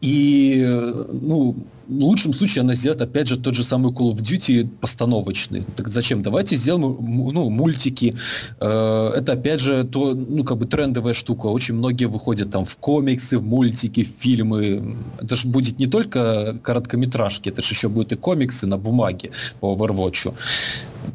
И, 0.00 0.64
э, 0.66 1.04
ну, 1.12 1.56
в 1.90 2.04
лучшем 2.04 2.32
случае 2.32 2.62
она 2.62 2.74
сделает, 2.74 3.02
опять 3.02 3.26
же, 3.26 3.36
тот 3.36 3.54
же 3.54 3.64
самый 3.64 3.92
Call 3.92 4.12
of 4.12 4.20
Duty 4.20 4.68
постановочный. 4.80 5.64
Так 5.76 5.88
зачем? 5.88 6.22
Давайте 6.22 6.56
сделаем 6.56 6.82
ну, 7.32 7.50
мультики. 7.50 8.14
Э, 8.60 9.12
это, 9.16 9.32
опять 9.32 9.60
же, 9.60 9.84
то, 9.84 10.14
ну, 10.14 10.44
как 10.44 10.58
бы 10.58 10.66
трендовая 10.66 11.14
штука. 11.14 11.46
Очень 11.46 11.74
многие 11.74 12.04
выходят 12.04 12.50
там 12.50 12.64
в 12.64 12.76
комиксы, 12.76 13.38
в 13.38 13.42
мультики, 13.42 14.04
в 14.04 14.22
фильмы. 14.22 14.96
Это 15.20 15.34
же 15.34 15.48
будет 15.48 15.78
не 15.78 15.86
только 15.86 16.58
короткометражки, 16.62 17.48
это 17.48 17.62
же 17.62 17.74
еще 17.74 17.88
будет 17.88 18.12
и 18.12 18.16
комиксы 18.16 18.66
на 18.66 18.78
бумаге 18.78 19.30
по 19.60 19.74
Overwatch. 19.74 20.32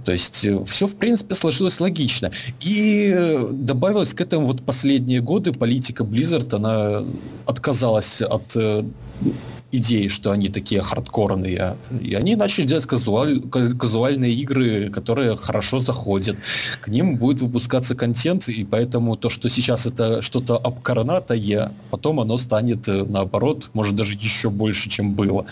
То 0.03 0.11
есть 0.11 0.43
э, 0.45 0.65
все, 0.65 0.87
в 0.87 0.95
принципе, 0.95 1.35
сложилось 1.35 1.79
логично. 1.79 2.31
И 2.59 3.13
э, 3.15 3.47
добавилось 3.51 4.13
к 4.13 4.19
этому 4.19 4.47
вот 4.47 4.61
последние 4.61 5.21
годы 5.21 5.53
политика 5.53 6.03
Blizzard, 6.03 6.53
она 6.53 7.05
отказалась 7.45 8.21
от 8.21 8.57
идеи, 9.77 10.07
что 10.07 10.31
они 10.31 10.49
такие 10.49 10.81
хардкорные. 10.81 11.77
И 12.01 12.13
они 12.13 12.35
начали 12.35 12.65
делать 12.65 12.85
казуаль, 12.85 13.41
казуальные 13.41 14.33
игры, 14.33 14.89
которые 14.89 15.37
хорошо 15.37 15.79
заходят. 15.79 16.37
К 16.81 16.87
ним 16.87 17.17
будет 17.17 17.41
выпускаться 17.41 17.95
контент, 17.95 18.47
и 18.47 18.63
поэтому 18.63 19.15
то, 19.15 19.29
что 19.29 19.49
сейчас 19.49 19.85
это 19.85 20.21
что-то 20.21 20.57
обкорнатое, 20.57 21.71
потом 21.91 22.19
оно 22.19 22.37
станет, 22.37 22.87
э, 22.87 23.03
наоборот, 23.03 23.69
может 23.73 23.95
даже 23.95 24.13
еще 24.13 24.49
больше, 24.49 24.89
чем 24.89 25.13
было. 25.13 25.45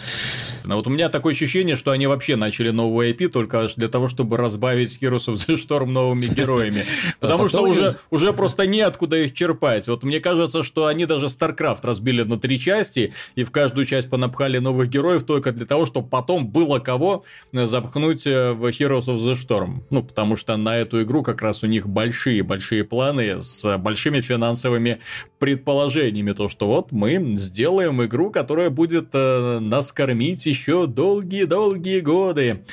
Но 0.64 0.78
вот 0.78 0.88
у 0.88 0.90
меня 0.90 1.10
такое 1.10 1.34
ощущение, 1.34 1.76
что 1.76 1.92
они 1.92 2.08
вообще 2.08 2.36
начали 2.36 2.70
новую 2.70 3.14
IP 3.14 3.30
только 3.30 3.68
для 3.76 3.88
того, 3.88 4.10
чтобы 4.10 4.38
разбавить 4.38 4.98
Heroes 5.02 5.28
of 5.28 5.36
the 5.36 5.56
Storm 5.56 5.88
новыми 5.88 6.28
героями. 6.28 6.84
Потому 7.20 7.48
что 7.48 7.62
уже, 7.62 7.98
уже 8.10 8.34
просто 8.34 8.66
неоткуда 8.68 9.18
их 9.18 9.34
черпать. 9.34 9.88
Вот 9.88 10.04
мне 10.04 10.20
кажется, 10.20 10.64
что 10.64 10.88
они 10.88 11.06
даже 11.06 11.26
StarCraft 11.28 11.80
разбили 11.84 12.24
на 12.24 12.40
три 12.40 12.60
части, 12.60 13.14
и 13.36 13.44
в 13.44 13.52
каждую 13.52 13.86
часть 13.86 14.10
понапхали 14.14 14.60
новых 14.60 14.90
героев 14.90 15.24
только 15.24 15.52
для 15.52 15.66
того, 15.66 15.88
чтобы 15.88 16.08
потом 16.08 16.48
было 16.48 16.78
кого 16.78 17.24
э, 17.52 17.66
запхнуть 17.66 18.28
э, 18.28 18.52
в 18.52 18.68
Heroes 18.68 19.08
of 19.08 19.18
the 19.18 19.34
Storm. 19.34 19.82
Ну, 19.90 20.04
потому 20.04 20.36
что 20.36 20.56
на 20.56 20.78
эту 20.78 21.02
игру 21.02 21.24
как 21.24 21.42
раз 21.42 21.64
у 21.64 21.68
них 21.68 21.88
большие-большие 21.88 22.84
планы 22.84 23.42
с 23.42 23.76
большими 23.80 24.22
финансовыми 24.22 25.00
предположениями. 25.40 26.32
То, 26.34 26.48
что 26.48 26.68
вот 26.68 26.92
мы 26.92 27.36
сделаем 27.36 28.04
игру, 28.04 28.30
которая 28.30 28.70
будет 28.70 29.10
э, 29.14 29.58
нас 29.60 29.92
кормить 29.92 30.46
еще 30.46 30.86
долгие-долгие 30.86 32.02
годы. 32.02 32.66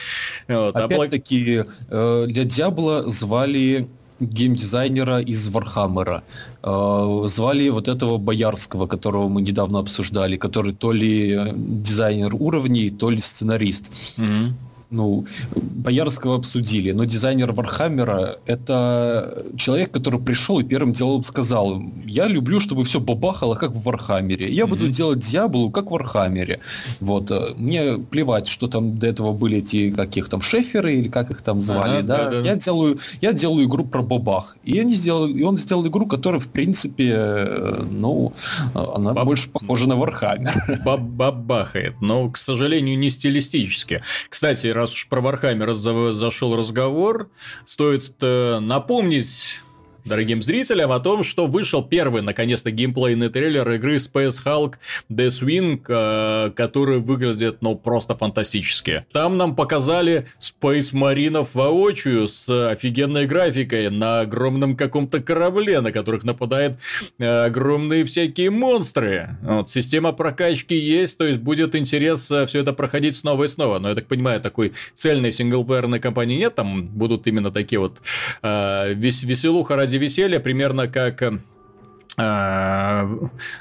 Вот, 0.47 0.77
а 0.77 0.85
Опять-таки, 0.85 1.65
э, 1.89 2.25
для 2.29 2.45
Диабло 2.45 3.05
звали 3.05 3.89
геймдизайнера 4.21 5.21
из 5.21 5.49
Warhammer'а. 5.49 6.23
Э, 6.63 7.23
звали 7.27 7.69
вот 7.71 7.89
этого 7.89 8.19
Боярского, 8.19 8.87
которого 8.87 9.29
мы 9.29 9.43
недавно 9.43 9.79
обсуждали, 9.79 10.37
который 10.37 10.73
то 10.73 10.93
ли 10.93 11.53
дизайнер 11.57 12.35
уровней, 12.35 12.91
то 12.91 13.11
ли 13.11 13.19
сценарист. 13.19 13.91
Mm-hmm 14.19 14.53
ну, 14.91 15.27
Боярского 15.55 16.37
обсудили, 16.37 16.91
но 16.93 17.05
дизайнер 17.05 17.53
Warhammer'а— 17.53 18.37
это 18.47 19.45
человек, 19.57 19.93
который 19.93 20.21
пришел 20.21 20.59
и 20.59 20.65
первым 20.65 20.93
делом 20.93 21.23
сказал, 21.23 21.83
я 22.07 22.27
люблю, 22.27 22.61
чтобы 22.61 22.85
все 22.85 23.01
бабахало, 23.01 23.55
как 23.55 23.71
в 23.73 23.83
Warhammer'е. 23.83 24.53
Я 24.53 24.65
угу. 24.65 24.69
буду 24.69 24.89
делать 24.89 25.21
Диаблу, 25.21 25.71
как 25.71 25.87
в 25.87 25.91
Warhammer'е. 25.91 26.61
Вот. 27.01 27.31
Э, 27.31 27.55
мне 27.57 27.99
плевать, 27.99 28.49
что 28.49 28.67
там 28.67 28.99
до 28.99 29.07
этого 29.07 29.33
были 29.33 29.59
эти, 29.59 29.91
каких 29.91 30.29
там, 30.29 30.41
шеферы 30.41 30.95
или 30.95 31.09
как 31.09 31.31
их 31.31 31.41
там 31.41 31.61
звали, 31.61 31.99
ага, 31.99 32.03
да? 32.03 32.25
Да, 32.25 32.31
да. 32.31 32.49
Я, 32.49 32.57
делаю, 32.57 32.99
я 33.21 33.33
делаю 33.33 33.67
игру 33.67 33.85
про 33.85 34.03
бабах. 34.03 34.57
И, 34.65 34.79
они 34.79 34.95
сделали, 34.95 35.33
и 35.33 35.43
он 35.43 35.57
сделал 35.57 35.87
игру, 35.87 36.07
которая, 36.07 36.41
в 36.41 36.49
принципе, 36.49 37.15
э, 37.17 37.85
ну, 37.91 38.33
она 38.75 39.15
Баб... 39.15 39.27
больше 39.27 39.49
похожа 39.49 39.89
на 39.89 39.97
Warhammer. 39.97 40.81
Бабахает, 40.85 42.01
но, 42.01 42.29
к 42.29 42.37
сожалению, 42.37 42.99
не 42.99 43.11
стилистически. 43.11 44.03
Кстати, 44.29 44.67
раз 44.81 44.93
уж 44.93 45.07
про 45.09 45.21
Warhammer 45.21 45.75
зашел 45.75 46.57
разговор, 46.57 47.31
стоит 47.67 48.15
э, 48.21 48.59
напомнить 48.61 49.61
дорогим 50.05 50.43
зрителям 50.43 50.93
о 50.93 51.01
том, 51.01 51.25
что 51.25 51.47
вышел 51.47 51.83
первый, 51.83 52.23
наконец-то, 52.23 52.71
геймплейный 52.71 53.29
трейлер 53.29 53.71
игры 53.73 53.97
Space 53.97 54.37
Hulk 54.45 54.75
Deathwing, 55.11 55.83
э, 55.89 56.51
который 56.51 57.01
выглядит, 57.01 57.59
ну, 57.61 57.75
просто 57.77 58.17
фантастически. 58.17 59.05
Там 59.13 59.37
нам 59.37 59.55
показали 59.57 60.27
Space 60.41 60.91
Marine'ов 60.93 61.55
воочию 61.55 62.29
с 62.29 62.71
офигенной 62.71 63.27
графикой 63.27 63.91
на 63.91 64.21
огромном 64.21 64.77
каком-то 64.77 65.21
корабле, 65.21 65.81
на 65.81 65.93
которых 65.93 66.25
нападают 66.25 66.79
э, 67.19 67.47
огромные 67.47 68.05
всякие 68.05 68.51
монстры. 68.51 69.37
Вот, 69.43 69.71
система 69.71 70.13
прокачки 70.13 70.75
есть, 70.75 71.19
то 71.19 71.27
есть 71.27 71.41
будет 71.41 71.75
интерес 71.75 72.31
э, 72.31 72.47
все 72.47 72.61
это 72.61 72.73
проходить 72.73 73.17
снова 73.17 73.45
и 73.45 73.49
снова. 73.49 73.79
Но 73.79 73.89
я 73.89 73.95
так 73.95 74.07
понимаю, 74.07 74.41
такой 74.41 74.73
цельной 74.95 75.33
синглплеерной 75.33 76.01
кампании 76.01 76.39
нет, 76.39 76.55
там 76.55 76.89
будут 76.89 77.27
именно 77.27 77.51
такие 77.51 77.79
вот 77.79 77.99
э, 78.43 78.95
вес 78.95 79.23
веселуха 79.25 79.77
ради 79.77 79.90
веселья, 79.99 80.41
примерно 80.41 80.89
как 80.89 81.23
э, 81.23 81.31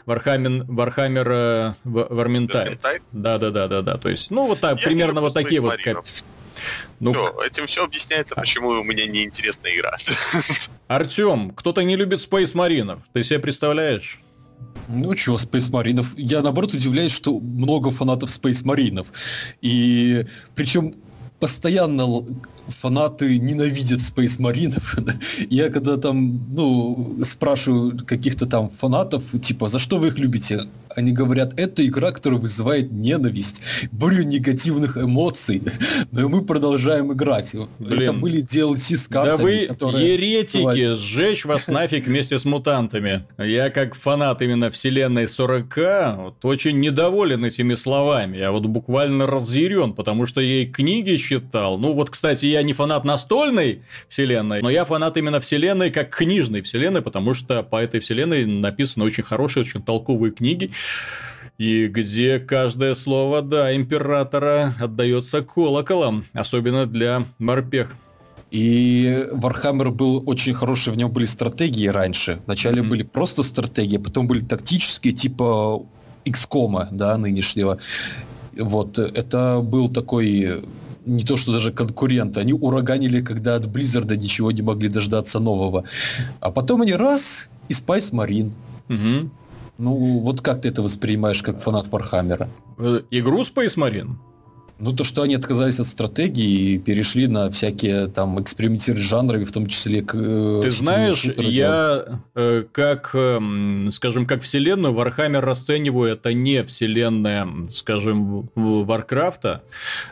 Warhammer, 0.05 0.65
Warhammer 0.67 1.31
э, 1.31 1.73
Vermintide. 1.83 2.79
Да, 3.11 3.37
да, 3.37 3.51
да, 3.51 3.67
да, 3.67 3.81
да. 3.81 3.97
То 3.97 4.09
есть, 4.09 4.31
ну, 4.31 4.47
вот 4.47 4.59
так, 4.59 4.79
Я 4.79 4.87
примерно 4.87 5.21
вот 5.21 5.33
такие 5.33 5.61
вот. 5.61 5.77
Как... 5.77 6.03
Ну, 6.99 7.13
все, 7.13 7.35
этим 7.45 7.67
все 7.67 7.85
объясняется, 7.85 8.35
а... 8.35 8.41
почему 8.41 8.69
у 8.69 8.83
меня 8.83 9.05
неинтересная 9.05 9.75
игра. 9.75 9.95
Артем, 10.87 11.51
кто-то 11.51 11.83
не 11.83 11.95
любит 11.95 12.19
Space 12.19 12.51
Marine'ов. 12.55 13.01
Ты 13.13 13.23
себе 13.23 13.39
представляешь? 13.39 14.19
Ну 14.89 15.13
чего, 15.15 15.37
Space 15.37 15.71
Marine'ов? 15.71 16.17
Я 16.17 16.41
наоборот 16.41 16.73
удивляюсь, 16.73 17.13
что 17.13 17.39
много 17.39 17.91
фанатов 17.91 18.29
Space 18.29 18.65
Marine'ов. 18.65 19.11
И 19.61 20.25
причем 20.55 20.95
постоянно 21.39 22.25
фанаты 22.69 23.37
ненавидят 23.37 23.99
Space 23.99 24.39
Marine. 24.39 24.75
Я 25.49 25.69
когда 25.69 25.97
там, 25.97 26.45
ну, 26.55 27.19
спрашиваю 27.23 27.97
каких-то 28.05 28.45
там 28.45 28.69
фанатов, 28.69 29.23
типа, 29.41 29.69
за 29.69 29.79
что 29.79 29.97
вы 29.97 30.07
их 30.07 30.17
любите? 30.17 30.61
Они 30.95 31.11
говорят, 31.11 31.53
это 31.57 31.85
игра, 31.85 32.11
которая 32.11 32.39
вызывает 32.39 32.91
ненависть, 32.91 33.61
бурю 33.91 34.23
негативных 34.23 34.97
эмоций, 34.97 35.61
но 36.11 36.27
мы 36.29 36.43
продолжаем 36.43 37.13
играть. 37.13 37.55
Блин. 37.77 38.01
Это 38.01 38.13
были 38.13 38.43
DLC 38.43 38.97
с 38.97 39.07
картами, 39.07 39.37
Да 39.37 39.43
вы 39.43 39.67
которые... 39.67 40.13
еретики, 40.13 40.93
сжечь 40.95 41.45
вас 41.45 41.67
нафиг 41.69 42.07
вместе 42.07 42.39
с 42.39 42.45
мутантами. 42.45 43.25
Я 43.37 43.69
как 43.69 43.95
фанат 43.95 44.41
именно 44.41 44.71
вселенной 44.71 45.27
40 45.27 45.77
вот, 46.17 46.45
очень 46.45 46.79
недоволен 46.79 47.45
этими 47.45 47.75
словами. 47.75 48.37
Я 48.37 48.51
вот 48.51 48.65
буквально 48.65 49.27
разъярен, 49.27 49.93
потому 49.93 50.25
что 50.25 50.41
я 50.41 50.63
и 50.63 50.65
книги 50.65 51.15
читал. 51.17 51.77
Ну 51.77 51.93
вот, 51.93 52.09
кстати, 52.09 52.47
я 52.47 52.58
я 52.59 52.63
не 52.63 52.73
фанат 52.73 53.03
настольной 53.03 53.83
вселенной, 54.07 54.61
но 54.61 54.69
я 54.69 54.85
фанат 54.85 55.17
именно 55.17 55.39
вселенной 55.39 55.91
как 55.91 56.15
книжной 56.15 56.61
вселенной, 56.61 57.01
потому 57.01 57.33
что 57.33 57.63
по 57.63 57.81
этой 57.81 57.99
вселенной 57.99 58.45
написаны 58.45 59.05
очень 59.05 59.23
хорошие, 59.23 59.61
очень 59.61 59.81
толковые 59.81 60.31
книги. 60.31 60.71
И 61.57 61.87
где 61.87 62.39
каждое 62.39 62.95
слово, 62.95 63.41
да, 63.41 63.75
императора 63.75 64.73
отдается 64.79 65.41
колоколом, 65.41 66.25
особенно 66.33 66.85
для 66.85 67.25
морпех. 67.37 67.95
И 68.51 69.25
Warhammer 69.33 69.91
был 69.91 70.23
очень 70.25 70.53
хороший, 70.53 70.93
в 70.93 70.97
нем 70.97 71.11
были 71.11 71.25
стратегии 71.25 71.87
раньше. 71.87 72.39
Вначале 72.45 72.81
mm-hmm. 72.81 72.87
были 72.87 73.03
просто 73.03 73.43
стратегии, 73.43 73.97
потом 73.97 74.27
были 74.27 74.39
тактические, 74.39 75.13
типа 75.13 75.83
XCOM, 76.25 76.87
да, 76.91 77.17
нынешнего. 77.17 77.77
Вот, 78.57 78.97
это 78.97 79.59
был 79.61 79.89
такой 79.89 80.63
не 81.09 81.23
то 81.23 81.37
что 81.37 81.51
даже 81.51 81.71
конкуренты, 81.71 82.39
они 82.39 82.53
ураганили, 82.53 83.21
когда 83.21 83.55
от 83.55 83.65
Blizzard 83.65 84.15
ничего 84.15 84.51
не 84.51 84.61
могли 84.61 84.89
дождаться 84.89 85.39
нового. 85.39 85.83
А 86.39 86.51
потом 86.51 86.81
они 86.81 86.93
раз 86.93 87.49
и 87.69 87.73
Spice 87.73 88.11
Marine. 88.13 88.51
Угу. 88.89 89.29
Ну, 89.77 90.19
вот 90.19 90.41
как 90.41 90.61
ты 90.61 90.69
это 90.69 90.81
воспринимаешь 90.81 91.41
как 91.41 91.61
фанат 91.61 91.87
Warhammer'а? 91.91 92.49
Э, 92.77 93.01
игру 93.11 93.41
Space 93.41 93.77
Marine? 93.77 94.15
Ну, 94.79 94.93
то, 94.93 95.03
что 95.03 95.23
они 95.23 95.35
отказались 95.35 95.77
от 95.81 95.87
стратегии 95.87 96.75
и 96.75 96.77
перешли 96.77 97.27
на 97.27 97.51
всякие 97.51 98.07
там 98.07 98.41
экспериментировать 98.41 99.03
с 99.03 99.07
жанрами, 99.07 99.43
в 99.43 99.51
том 99.51 99.67
числе... 99.67 99.99
Э, 99.99 100.61
Ты 100.63 100.69
знаешь, 100.69 101.25
я 101.25 102.21
э, 102.33 102.63
как, 102.71 103.11
э, 103.13 103.39
скажем, 103.91 104.25
как 104.25 104.41
вселенную 104.41 104.93
Warhammer 104.93 105.41
расцениваю, 105.41 106.13
это 106.13 106.31
не 106.31 106.63
вселенная, 106.63 107.45
скажем, 107.69 108.49
Варкрафта. 108.55 109.63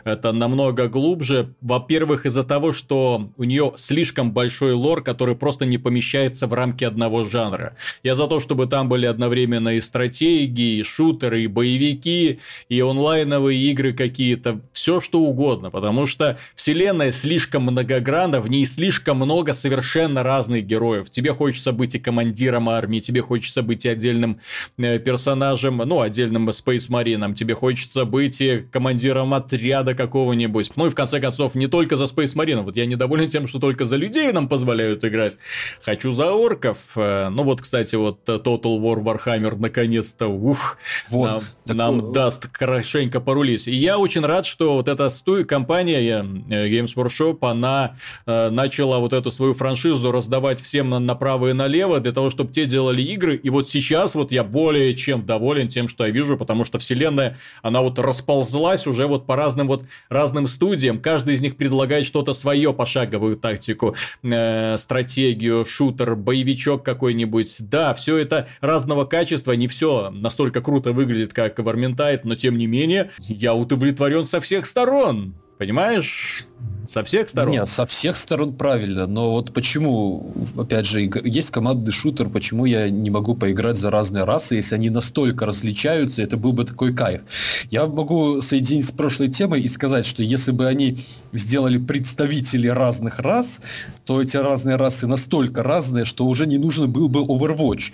Это 0.04 0.32
намного 0.32 0.88
глубже. 0.88 1.54
Во-первых, 1.62 2.26
из-за 2.26 2.44
того, 2.44 2.74
что 2.74 3.30
у 3.38 3.44
нее 3.44 3.72
слишком 3.76 4.32
большой 4.32 4.72
лор, 4.72 5.02
который 5.02 5.34
просто 5.34 5.64
не 5.64 5.78
помещается 5.78 6.46
в 6.46 6.52
рамки 6.52 6.84
одного 6.84 7.24
жанра. 7.24 7.74
Я 8.02 8.14
за 8.14 8.26
то, 8.26 8.38
чтобы 8.38 8.66
там 8.66 8.90
были 8.90 9.06
одновременно 9.06 9.70
и 9.70 9.80
стратегии, 9.80 10.80
и 10.80 10.82
шутеры, 10.82 11.44
и 11.44 11.46
боевики, 11.46 12.40
и 12.68 12.80
онлайновые 12.80 13.58
игры 13.70 13.94
какие-то 13.94 14.57
все 14.72 15.00
что 15.00 15.20
угодно, 15.20 15.70
потому 15.70 16.06
что 16.06 16.38
вселенная 16.54 17.12
слишком 17.12 17.62
многогранна, 17.62 18.40
в 18.40 18.48
ней 18.48 18.66
слишком 18.66 19.18
много 19.18 19.52
совершенно 19.52 20.22
разных 20.22 20.66
героев. 20.66 21.10
Тебе 21.10 21.32
хочется 21.32 21.72
быть 21.72 21.94
и 21.94 21.98
командиром 21.98 22.68
армии, 22.68 23.00
тебе 23.00 23.22
хочется 23.22 23.62
быть 23.62 23.84
и 23.84 23.88
отдельным 23.88 24.40
э, 24.78 24.98
персонажем, 24.98 25.78
ну, 25.78 26.00
отдельным 26.00 26.48
Space 26.50 26.88
Marine, 26.88 27.34
тебе 27.34 27.54
хочется 27.54 28.04
быть 28.04 28.40
и 28.40 28.64
командиром 28.70 29.34
отряда 29.34 29.94
какого-нибудь. 29.94 30.72
Ну 30.76 30.86
и 30.86 30.90
в 30.90 30.94
конце 30.94 31.20
концов, 31.20 31.54
не 31.54 31.66
только 31.66 31.96
за 31.96 32.04
Space 32.04 32.34
Marine, 32.34 32.62
вот 32.62 32.76
я 32.76 32.86
недоволен 32.86 33.28
тем, 33.28 33.46
что 33.46 33.58
только 33.58 33.84
за 33.84 33.96
людей 33.96 34.32
нам 34.32 34.48
позволяют 34.48 35.04
играть. 35.04 35.38
Хочу 35.82 36.12
за 36.12 36.32
орков. 36.32 36.78
Э, 36.96 37.28
ну 37.28 37.42
вот, 37.44 37.60
кстати, 37.60 37.96
вот 37.96 38.20
Total 38.26 38.78
War 38.80 39.02
Warhammer 39.02 39.56
наконец-то, 39.56 40.28
ух, 40.28 40.78
вот, 41.08 41.26
нам, 41.26 41.42
так... 41.64 41.76
нам 41.76 42.12
даст 42.12 42.48
хорошенько 42.52 43.20
порулить. 43.20 43.68
И 43.68 43.74
я 43.74 43.98
очень 43.98 44.24
рад, 44.24 44.46
что 44.48 44.74
вот 44.74 44.88
эта 44.88 45.08
сту... 45.10 45.44
компания 45.44 46.00
э, 46.48 46.68
Games 46.68 46.94
Workshop, 46.94 47.38
она 47.42 47.94
э, 48.26 48.50
начала 48.50 48.98
вот 48.98 49.12
эту 49.12 49.30
свою 49.30 49.54
франшизу 49.54 50.10
раздавать 50.10 50.60
всем 50.60 50.90
на, 50.90 50.98
направо 50.98 51.50
и 51.50 51.52
налево 51.52 52.00
для 52.00 52.12
того, 52.12 52.30
чтобы 52.30 52.52
те 52.52 52.66
делали 52.66 53.02
игры. 53.02 53.36
И 53.36 53.50
вот 53.50 53.68
сейчас 53.68 54.14
вот 54.14 54.32
я 54.32 54.42
более 54.44 54.94
чем 54.94 55.24
доволен 55.24 55.68
тем, 55.68 55.88
что 55.88 56.04
я 56.04 56.10
вижу, 56.10 56.36
потому 56.36 56.64
что 56.64 56.78
вселенная, 56.78 57.38
она 57.62 57.82
вот 57.82 57.98
расползлась 57.98 58.86
уже 58.86 59.06
вот 59.06 59.26
по 59.26 59.36
разным 59.36 59.68
вот 59.68 59.84
разным 60.08 60.46
студиям. 60.46 61.00
Каждый 61.00 61.34
из 61.34 61.42
них 61.42 61.56
предлагает 61.56 62.06
что-то 62.06 62.32
свое, 62.32 62.72
пошаговую 62.72 63.36
тактику, 63.36 63.94
э, 64.22 64.76
стратегию, 64.78 65.64
шутер, 65.64 66.16
боевичок 66.16 66.82
какой-нибудь. 66.82 67.68
Да, 67.68 67.94
все 67.94 68.16
это 68.16 68.48
разного 68.60 69.04
качества, 69.04 69.52
не 69.52 69.68
все 69.68 70.10
настолько 70.10 70.60
круто 70.60 70.92
выглядит, 70.92 71.32
как 71.32 71.58
Vermintide, 71.58 72.20
но 72.24 72.34
тем 72.34 72.56
не 72.58 72.66
менее, 72.66 73.10
я 73.18 73.54
удовлетворен 73.54 74.24
со 74.24 74.37
всех 74.40 74.66
сторон. 74.66 75.34
Понимаешь? 75.58 76.46
Со 76.86 77.04
всех 77.04 77.28
сторон? 77.28 77.52
Нет, 77.52 77.68
со 77.68 77.84
всех 77.84 78.16
сторон 78.16 78.54
правильно, 78.54 79.06
но 79.06 79.32
вот 79.32 79.52
почему, 79.52 80.32
опять 80.56 80.86
же, 80.86 81.10
есть 81.22 81.50
командный 81.50 81.92
шутер, 81.92 82.30
почему 82.30 82.64
я 82.64 82.88
не 82.88 83.10
могу 83.10 83.34
поиграть 83.34 83.76
за 83.76 83.90
разные 83.90 84.24
расы, 84.24 84.54
если 84.54 84.76
они 84.76 84.88
настолько 84.88 85.44
различаются, 85.44 86.22
это 86.22 86.38
был 86.38 86.54
бы 86.54 86.64
такой 86.64 86.94
кайф. 86.94 87.22
Я 87.70 87.86
могу 87.86 88.40
соединить 88.40 88.86
с 88.86 88.90
прошлой 88.90 89.28
темой 89.28 89.60
и 89.60 89.68
сказать, 89.68 90.06
что 90.06 90.22
если 90.22 90.52
бы 90.52 90.66
они 90.66 90.96
сделали 91.34 91.76
представителей 91.76 92.70
разных 92.70 93.18
рас, 93.18 93.60
то 94.06 94.22
эти 94.22 94.38
разные 94.38 94.76
расы 94.76 95.06
настолько 95.06 95.62
разные, 95.62 96.06
что 96.06 96.24
уже 96.24 96.46
не 96.46 96.56
нужен 96.56 96.90
был 96.90 97.08
бы 97.10 97.20
Overwatch. 97.20 97.92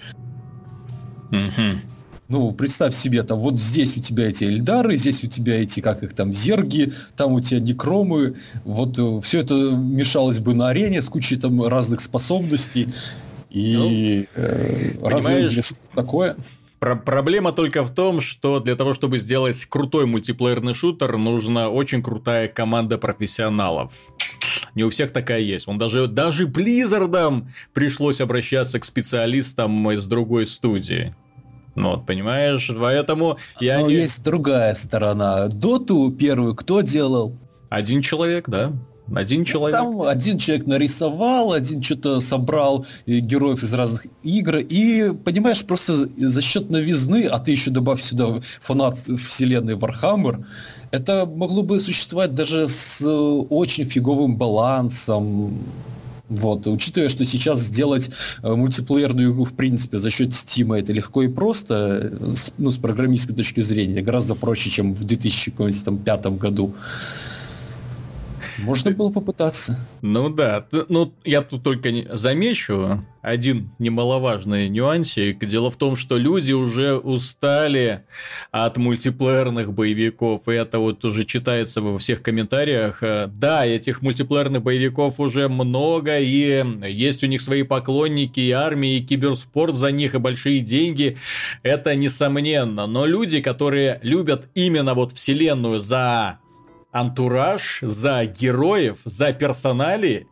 Угу. 1.30 1.93
Ну, 2.28 2.52
представь 2.52 2.94
себе, 2.94 3.22
там 3.22 3.38
вот 3.38 3.60
здесь 3.60 3.96
у 3.98 4.00
тебя 4.00 4.28
эти 4.28 4.44
эльдары, 4.44 4.96
здесь 4.96 5.22
у 5.24 5.26
тебя 5.26 5.60
эти, 5.60 5.80
как 5.80 6.02
их 6.02 6.14
там, 6.14 6.32
зерги, 6.32 6.92
там 7.16 7.32
у 7.32 7.40
тебя 7.40 7.60
некромы. 7.60 8.36
Вот 8.64 8.98
э, 8.98 9.20
все 9.20 9.40
это 9.40 9.54
мешалось 9.54 10.38
бы 10.38 10.54
на 10.54 10.68
арене 10.70 11.02
с 11.02 11.08
кучей 11.10 11.36
там 11.36 11.62
разных 11.64 12.00
способностей. 12.00 12.88
И 13.50 14.26
ну, 14.36 14.42
э, 14.42 14.92
разве 15.02 15.62
такое? 15.94 16.36
Про 16.78 16.96
проблема 16.96 17.52
только 17.52 17.82
в 17.82 17.90
том, 17.94 18.20
что 18.20 18.58
для 18.58 18.74
того, 18.74 18.94
чтобы 18.94 19.18
сделать 19.18 19.64
крутой 19.66 20.06
мультиплеерный 20.06 20.74
шутер, 20.74 21.18
нужна 21.18 21.68
очень 21.68 22.02
крутая 22.02 22.48
команда 22.48 22.96
профессионалов. 22.96 23.92
Не 24.74 24.84
у 24.84 24.90
всех 24.90 25.12
такая 25.12 25.40
есть. 25.40 25.68
Он 25.68 25.78
даже, 25.78 26.08
даже 26.08 26.46
Blizzardам 26.46 27.48
пришлось 27.72 28.20
обращаться 28.20 28.80
к 28.80 28.84
специалистам 28.84 29.90
из 29.92 30.06
другой 30.06 30.46
студии. 30.46 31.14
Ну 31.74 31.90
вот, 31.90 32.06
понимаешь, 32.06 32.70
поэтому 32.78 33.38
я 33.60 33.80
Но 33.80 33.88
не... 33.88 33.94
есть 33.94 34.22
другая 34.22 34.74
сторона. 34.74 35.48
Доту 35.48 36.10
первую 36.12 36.54
кто 36.54 36.80
делал? 36.80 37.36
Один 37.68 38.00
человек, 38.00 38.48
да. 38.48 38.72
Один 39.12 39.40
ну, 39.40 39.44
человек. 39.44 39.78
Там 39.78 40.02
один 40.02 40.38
человек 40.38 40.66
нарисовал, 40.66 41.52
один 41.52 41.82
что-то 41.82 42.20
собрал 42.20 42.86
э, 43.06 43.18
героев 43.18 43.62
из 43.62 43.74
разных 43.74 44.06
игр. 44.22 44.56
И, 44.58 45.12
понимаешь, 45.24 45.62
просто 45.64 46.08
за 46.16 46.42
счет 46.42 46.70
новизны, 46.70 47.26
а 47.26 47.38
ты 47.38 47.52
еще 47.52 47.70
добавь 47.70 48.00
сюда 48.00 48.40
фанат 48.62 48.96
вселенной 48.96 49.74
Warhammer, 49.74 50.44
это 50.90 51.26
могло 51.26 51.62
бы 51.62 51.80
существовать 51.80 52.34
даже 52.34 52.68
с 52.68 53.02
э, 53.02 53.06
очень 53.06 53.84
фиговым 53.84 54.36
балансом, 54.36 55.58
вот, 56.28 56.66
учитывая, 56.66 57.10
что 57.10 57.24
сейчас 57.24 57.60
сделать 57.60 58.10
э, 58.42 58.54
мультиплеерную 58.54 59.32
игру, 59.32 59.44
в 59.44 59.52
принципе, 59.52 59.98
за 59.98 60.08
счет 60.08 60.30
Steam 60.30 60.76
это 60.76 60.92
легко 60.92 61.22
и 61.22 61.28
просто, 61.28 62.00
э, 62.02 62.34
ну, 62.56 62.70
с 62.70 62.78
программистской 62.78 63.36
точки 63.36 63.60
зрения, 63.60 64.00
гораздо 64.00 64.34
проще, 64.34 64.70
чем 64.70 64.94
в 64.94 65.04
2005 65.04 66.26
году. 66.38 66.74
Можно 68.58 68.90
было 68.92 69.10
попытаться. 69.10 69.78
Ну 70.02 70.28
да, 70.28 70.66
ну 70.88 71.12
я 71.24 71.42
тут 71.42 71.62
только 71.62 71.90
замечу 72.16 73.04
один 73.22 73.70
немаловажный 73.78 74.68
нюансик. 74.68 75.44
Дело 75.46 75.70
в 75.70 75.76
том, 75.76 75.96
что 75.96 76.18
люди 76.18 76.52
уже 76.52 76.94
устали 76.94 78.04
от 78.50 78.76
мультиплеерных 78.76 79.72
боевиков, 79.72 80.46
и 80.46 80.52
это 80.52 80.78
вот 80.78 81.04
уже 81.06 81.24
читается 81.24 81.80
во 81.80 81.96
всех 81.98 82.22
комментариях. 82.22 83.02
Да, 83.02 83.64
этих 83.64 84.02
мультиплеерных 84.02 84.62
боевиков 84.62 85.18
уже 85.20 85.48
много, 85.48 86.18
и 86.18 86.64
есть 86.86 87.24
у 87.24 87.26
них 87.26 87.40
свои 87.40 87.62
поклонники, 87.62 88.40
и 88.40 88.50
армии, 88.50 88.98
и 88.98 89.04
киберспорт 89.04 89.74
за 89.74 89.90
них, 89.90 90.14
и 90.14 90.18
большие 90.18 90.60
деньги. 90.60 91.16
Это 91.62 91.94
несомненно. 91.94 92.86
Но 92.86 93.06
люди, 93.06 93.40
которые 93.40 94.00
любят 94.02 94.50
именно 94.54 94.92
вот 94.92 95.12
вселенную 95.12 95.80
за 95.80 96.40
антураж, 96.94 97.80
за 97.82 98.24
героев, 98.24 99.00
за 99.04 99.32
персонали, 99.32 100.28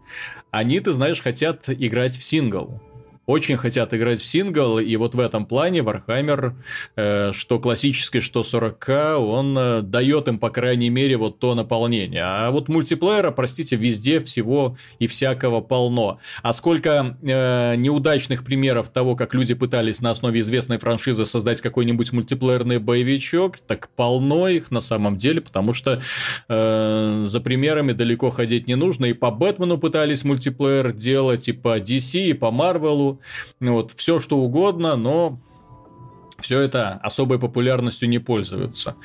они, 0.53 0.81
ты 0.81 0.93
знаешь, 0.93 1.21
хотят 1.21 1.69
играть 1.69 2.17
в 2.17 2.23
сингл 2.23 2.81
очень 3.27 3.57
хотят 3.57 3.95
играть 3.95 4.21
в 4.21 4.27
сингл, 4.27 4.79
и 4.79 4.97
вот 4.97 5.15
в 5.15 5.21
этом 5.21 5.47
плане 5.47 5.81
Warhammer, 5.81 6.55
э, 6.97 7.33
что 7.33 7.59
классический, 7.59 8.21
что 8.21 8.41
40к, 8.41 9.15
он 9.17 9.57
э, 9.57 9.83
дает 9.83 10.29
им, 10.29 10.39
по 10.39 10.51
крайней 10.51 10.91
мере, 10.91 11.17
вот 11.17 11.39
то 11.39 11.55
наполнение. 11.55 12.25
А 12.25 12.51
вот 12.51 12.69
мультиплеера, 12.69 13.31
простите, 13.31 13.77
везде 13.77 14.21
всего 14.21 14.77
и 14.99 15.07
всякого 15.07 15.61
полно. 15.61 16.19
А 16.43 16.53
сколько 16.53 17.17
э, 17.23 17.75
неудачных 17.77 18.45
примеров 18.45 18.89
того, 18.89 19.15
как 19.15 19.35
люди 19.35 19.55
пытались 19.55 20.01
на 20.01 20.11
основе 20.11 20.41
известной 20.41 20.79
франшизы 20.79 21.25
создать 21.25 21.61
какой-нибудь 21.61 22.13
мультиплеерный 22.13 22.79
боевичок, 22.79 23.59
так 23.59 23.89
полно 23.95 24.49
их 24.49 24.71
на 24.71 24.81
самом 24.81 25.17
деле, 25.17 25.41
потому 25.41 25.75
что 25.75 26.01
э, 26.49 27.25
за 27.27 27.41
примерами 27.41 27.93
далеко 27.93 28.31
ходить 28.31 28.67
не 28.67 28.75
нужно. 28.75 29.07
И 29.07 29.13
по 29.13 29.31
Бэтмену 29.31 29.79
пытались 29.79 30.25
мультиплеер 30.25 30.93
делать, 30.93 31.49
и 31.49 31.53
по 31.53 31.79
DC, 31.79 32.31
и 32.31 32.33
по 32.33 32.51
Марвелу, 32.51 33.12
вот, 33.61 33.93
все 33.97 34.21
что 34.21 34.39
угодно, 34.39 34.97
но 34.97 35.41
все 36.39 36.61
это 36.61 36.99
особой 37.03 37.39
популярностью 37.39 38.09
не 38.09 38.19
пользуются. 38.19 38.97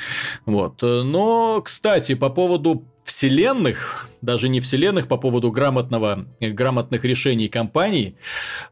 Вот. 0.46 0.82
Но, 0.82 1.62
кстати, 1.62 2.16
по 2.16 2.30
поводу 2.30 2.86
вселенных, 3.08 4.10
даже 4.22 4.50
не 4.50 4.60
вселенных, 4.60 5.08
по 5.08 5.18
поводу 5.18 5.50
грамотного, 5.52 6.26
грамотных 6.42 7.06
решений 7.06 7.48
компаний. 7.48 8.18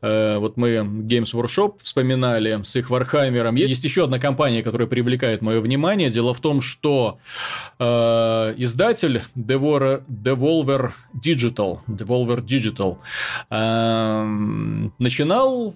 Э, 0.01 0.37
вот 0.37 0.57
мы 0.57 0.75
Games 0.75 1.33
Workshop 1.33 1.75
вспоминали 1.81 2.61
с 2.61 2.75
их 2.75 2.89
Warhammer'ом. 2.89 3.55
Есть 3.55 3.85
еще 3.85 4.03
одна 4.03 4.19
компания, 4.19 4.61
которая 4.61 4.87
привлекает 4.87 5.41
мое 5.41 5.61
внимание. 5.61 6.09
Дело 6.09 6.33
в 6.33 6.41
том, 6.41 6.61
что 6.61 7.19
э, 7.79 8.53
издатель 8.57 9.21
Devolver, 9.35 10.91
Digital, 11.13 11.79
Devolver 11.87 12.41
Digital 12.41 12.97
э, 13.49 14.89
начинал 14.99 15.75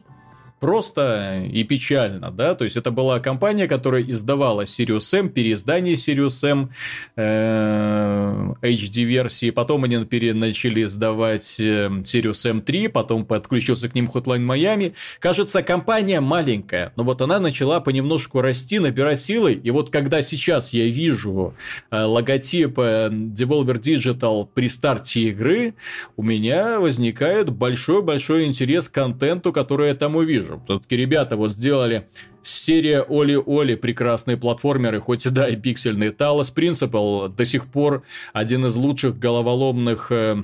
просто 0.60 1.44
и 1.52 1.64
печально, 1.64 2.32
да, 2.32 2.56
то 2.56 2.66
есть 2.66 2.78
это 2.78 2.92
была 2.92 3.20
компания, 3.20 3.68
которая 3.68 4.04
издавала 4.04 4.64
Sirius 4.64 5.18
M, 5.18 5.30
переиздание 5.30 5.96
Sirius 5.96 6.46
M 6.48 6.70
э, 7.16 8.54
HD-версии, 8.62 9.52
потом 9.52 9.86
они 9.86 9.98
начали 9.98 10.84
издавать 10.84 11.60
э, 11.60 11.88
Sirius 12.04 12.62
M3, 12.62 12.90
потом 12.90 13.26
подключился 13.26 13.90
к 13.90 13.96
ним 13.96 14.10
Hotline 14.14 14.46
Miami. 14.46 14.94
Кажется, 15.20 15.64
компания 15.64 16.20
маленькая, 16.20 16.92
но 16.96 17.04
вот 17.04 17.22
она 17.22 17.40
начала 17.40 17.80
понемножку 17.80 18.42
расти, 18.42 18.80
набирать 18.80 19.20
силы, 19.20 19.54
и 19.54 19.72
вот 19.72 19.90
когда 19.90 20.22
сейчас 20.22 20.74
я 20.74 20.88
вижу 20.88 21.54
э, 21.92 22.02
логотип 22.02 22.78
Devolver 22.78 23.80
Digital 23.80 24.48
при 24.54 24.68
старте 24.70 25.22
игры, 25.22 25.74
у 26.18 26.24
меня 26.24 26.80
возникает 26.80 27.50
большой-большой 27.50 28.46
интерес 28.46 28.90
к 28.90 28.94
контенту, 28.94 29.54
который 29.54 29.90
я 29.90 29.96
там 29.96 30.16
увижу 30.16 30.49
вижу. 30.50 30.62
Все-таки 30.66 30.96
ребята 30.96 31.38
вот 31.38 31.52
сделали 31.52 32.08
серия 32.44 33.06
Оли-Оли, 33.08 33.76
прекрасные 33.76 34.38
платформеры, 34.38 35.00
хоть 35.00 35.26
и 35.26 35.30
да, 35.30 35.48
и 35.48 35.56
пиксельные. 35.56 36.12
Talos 36.12 36.54
Principle 36.54 37.30
до 37.30 37.46
сих 37.46 37.68
пор 37.68 38.04
один 38.34 38.66
из 38.66 38.76
лучших 38.76 39.18
головоломных 39.18 40.12
э, 40.12 40.44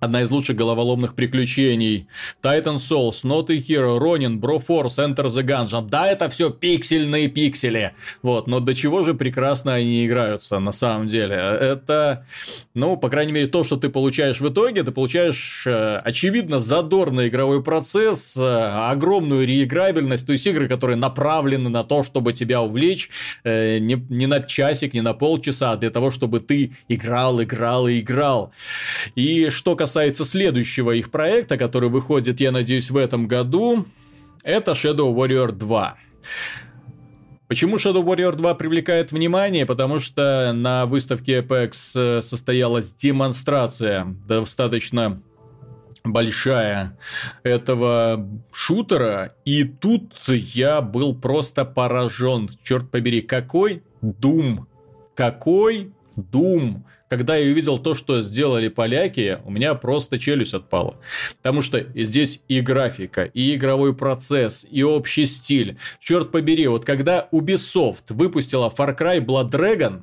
Одна 0.00 0.22
из 0.22 0.30
лучших 0.30 0.54
головоломных 0.54 1.14
приключений. 1.14 2.06
Titan 2.40 2.76
Souls, 2.76 3.24
Not 3.24 3.50
a 3.50 3.56
Hero, 3.56 3.98
Ronin, 3.98 4.38
Broforce, 4.38 4.98
Enter 4.98 5.26
the 5.26 5.42
Gungeon. 5.42 5.88
Да, 5.88 6.06
это 6.06 6.28
все 6.28 6.50
пиксельные 6.50 7.26
пиксели. 7.26 7.94
Вот, 8.22 8.46
но 8.46 8.60
до 8.60 8.76
чего 8.76 9.02
же 9.02 9.14
прекрасно 9.14 9.74
они 9.74 10.06
играются 10.06 10.60
на 10.60 10.70
самом 10.70 11.08
деле. 11.08 11.34
Это, 11.34 12.24
ну, 12.74 12.96
по 12.96 13.08
крайней 13.08 13.32
мере, 13.32 13.48
то, 13.48 13.64
что 13.64 13.76
ты 13.76 13.88
получаешь 13.88 14.40
в 14.40 14.48
итоге, 14.48 14.84
ты 14.84 14.92
получаешь, 14.92 15.64
э, 15.66 15.96
очевидно, 16.04 16.60
задорный 16.60 17.26
игровой 17.26 17.60
процесс, 17.64 18.36
э, 18.36 18.40
огромную 18.42 19.48
реиграбельность, 19.48 20.26
то 20.26 20.32
есть 20.32 20.46
игры, 20.46 20.68
которые 20.68 20.96
направлены 20.96 21.70
на 21.70 21.82
то, 21.82 22.04
чтобы 22.04 22.32
тебя 22.32 22.62
увлечь 22.62 23.10
э, 23.42 23.78
не, 23.78 23.94
не 24.08 24.28
на 24.28 24.40
часик, 24.40 24.94
не 24.94 25.00
на 25.00 25.12
полчаса, 25.12 25.72
а 25.72 25.76
для 25.76 25.90
того, 25.90 26.12
чтобы 26.12 26.38
ты 26.38 26.72
играл, 26.86 27.42
играл 27.42 27.88
и 27.88 27.98
играл. 27.98 28.52
И 29.16 29.50
что 29.50 29.74
касается 29.74 29.87
касается 29.88 30.26
следующего 30.26 30.90
их 30.90 31.10
проекта, 31.10 31.56
который 31.56 31.88
выходит, 31.88 32.40
я 32.40 32.52
надеюсь, 32.52 32.90
в 32.90 32.96
этом 32.98 33.26
году, 33.26 33.86
это 34.44 34.72
Shadow 34.72 35.14
Warrior 35.14 35.52
2. 35.52 35.96
Почему 37.48 37.76
Shadow 37.76 38.04
Warrior 38.04 38.36
2 38.36 38.54
привлекает 38.56 39.12
внимание? 39.12 39.64
Потому 39.64 39.98
что 39.98 40.52
на 40.54 40.84
выставке 40.84 41.40
Apex 41.40 41.72
э, 41.94 42.20
состоялась 42.20 42.92
демонстрация 42.92 44.14
достаточно 44.28 45.22
большая 46.04 46.98
этого 47.42 48.28
шутера, 48.52 49.32
и 49.46 49.64
тут 49.64 50.12
я 50.28 50.82
был 50.82 51.18
просто 51.18 51.64
поражен. 51.64 52.50
Черт 52.62 52.90
побери, 52.90 53.22
какой 53.22 53.82
Doom! 54.02 54.66
Какой 55.14 55.94
Doom! 56.14 56.82
Когда 57.08 57.36
я 57.36 57.50
увидел 57.50 57.78
то, 57.78 57.94
что 57.94 58.20
сделали 58.20 58.68
поляки, 58.68 59.38
у 59.44 59.50
меня 59.50 59.74
просто 59.74 60.18
челюсть 60.18 60.54
отпала. 60.54 60.96
Потому 61.38 61.62
что 61.62 61.86
здесь 61.94 62.42
и 62.48 62.60
графика, 62.60 63.24
и 63.24 63.54
игровой 63.54 63.94
процесс, 63.94 64.66
и 64.70 64.82
общий 64.82 65.26
стиль. 65.26 65.78
Черт 66.00 66.30
побери, 66.30 66.66
вот 66.66 66.84
когда 66.84 67.28
Ubisoft 67.32 68.04
выпустила 68.10 68.72
Far 68.76 68.96
Cry 68.96 69.24
Blood 69.24 69.50
Dragon, 69.50 70.02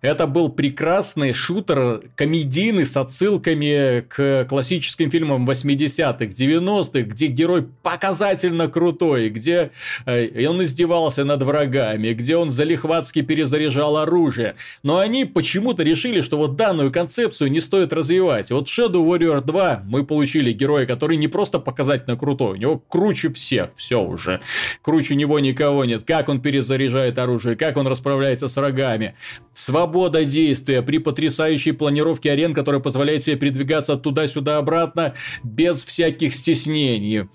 это 0.00 0.28
был 0.28 0.48
прекрасный 0.48 1.32
шутер, 1.32 2.02
комедийный, 2.14 2.86
с 2.86 2.96
отсылками 2.96 4.04
к 4.08 4.46
классическим 4.48 5.10
фильмам 5.10 5.48
80-х, 5.48 6.26
90-х, 6.26 7.00
где 7.00 7.26
герой 7.26 7.66
показательно 7.82 8.68
крутой, 8.68 9.28
где 9.28 9.72
э, 10.06 10.46
он 10.46 10.62
издевался 10.62 11.24
над 11.24 11.42
врагами, 11.42 12.12
где 12.12 12.36
он 12.36 12.50
залихватски 12.50 13.22
перезаряжал 13.22 13.96
оружие. 13.96 14.54
Но 14.84 14.98
они 14.98 15.24
почему-то 15.24 15.82
решили, 15.82 16.20
что 16.20 16.38
вот 16.38 16.54
данную 16.54 16.92
концепцию 16.92 17.50
не 17.50 17.60
стоит 17.60 17.92
развивать. 17.92 18.52
Вот 18.52 18.68
Shadow 18.68 19.04
Warrior 19.04 19.44
2 19.44 19.82
мы 19.84 20.06
получили 20.06 20.52
героя, 20.52 20.86
который 20.86 21.16
не 21.16 21.26
просто 21.26 21.58
показательно 21.58 22.16
крутой, 22.16 22.52
у 22.52 22.56
него 22.56 22.78
круче 22.78 23.32
всех, 23.32 23.70
все 23.74 24.00
уже. 24.00 24.40
Круче 24.80 25.16
него 25.16 25.40
никого 25.40 25.84
нет. 25.84 26.04
Как 26.04 26.28
он 26.28 26.40
перезаряжает 26.40 27.18
оружие, 27.18 27.56
как 27.56 27.76
он 27.76 27.88
расправляется 27.88 28.46
с 28.46 28.56
врагами. 28.56 29.16
Свобода 29.54 29.87
свобода 29.88 30.26
действия 30.26 30.82
при 30.82 30.98
потрясающей 30.98 31.72
планировке 31.72 32.30
арен, 32.32 32.52
которая 32.52 32.82
позволяет 32.82 33.22
себе 33.22 33.36
передвигаться 33.36 33.96
туда-сюда 33.96 34.58
обратно 34.58 35.14
без 35.42 35.82
всяких 35.82 36.34
стеснений. 36.34 37.28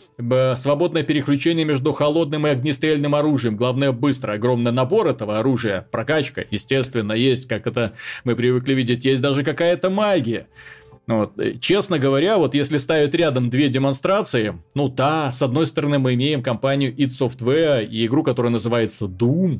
Свободное 0.56 1.01
переключение 1.01 1.66
между 1.66 1.93
холодным 1.93 2.45
и 2.45 2.51
огнестрельным 2.51 3.16
оружием. 3.16 3.58
Главное, 3.58 3.91
быстро. 3.91 4.34
Огромный 4.34 4.72
набор 4.72 5.08
этого 5.08 5.39
оружия. 5.39 5.88
Прокачка, 5.91 6.43
естественно, 6.51 7.14
есть, 7.14 7.47
как 7.47 7.66
это 7.66 7.93
мы 8.24 8.36
привыкли 8.36 8.76
видеть. 8.76 9.04
Есть 9.04 9.24
даже 9.24 9.43
какая-то 9.43 9.89
магия. 9.89 10.45
Вот. 11.08 11.34
Честно 11.60 11.97
говоря, 11.97 12.38
вот 12.38 12.54
если 12.54 12.78
ставить 12.78 13.16
рядом 13.16 13.49
две 13.49 13.68
демонстрации, 13.68 14.62
ну 14.76 14.89
да, 14.89 15.32
с 15.32 15.41
одной 15.41 15.66
стороны 15.66 15.97
мы 15.97 16.14
имеем 16.14 16.43
компанию 16.43 16.95
id 16.95 17.08
Software 17.08 17.84
и 17.84 18.06
игру, 18.06 18.24
которая 18.24 18.51
называется 18.51 19.06
Doom, 19.06 19.60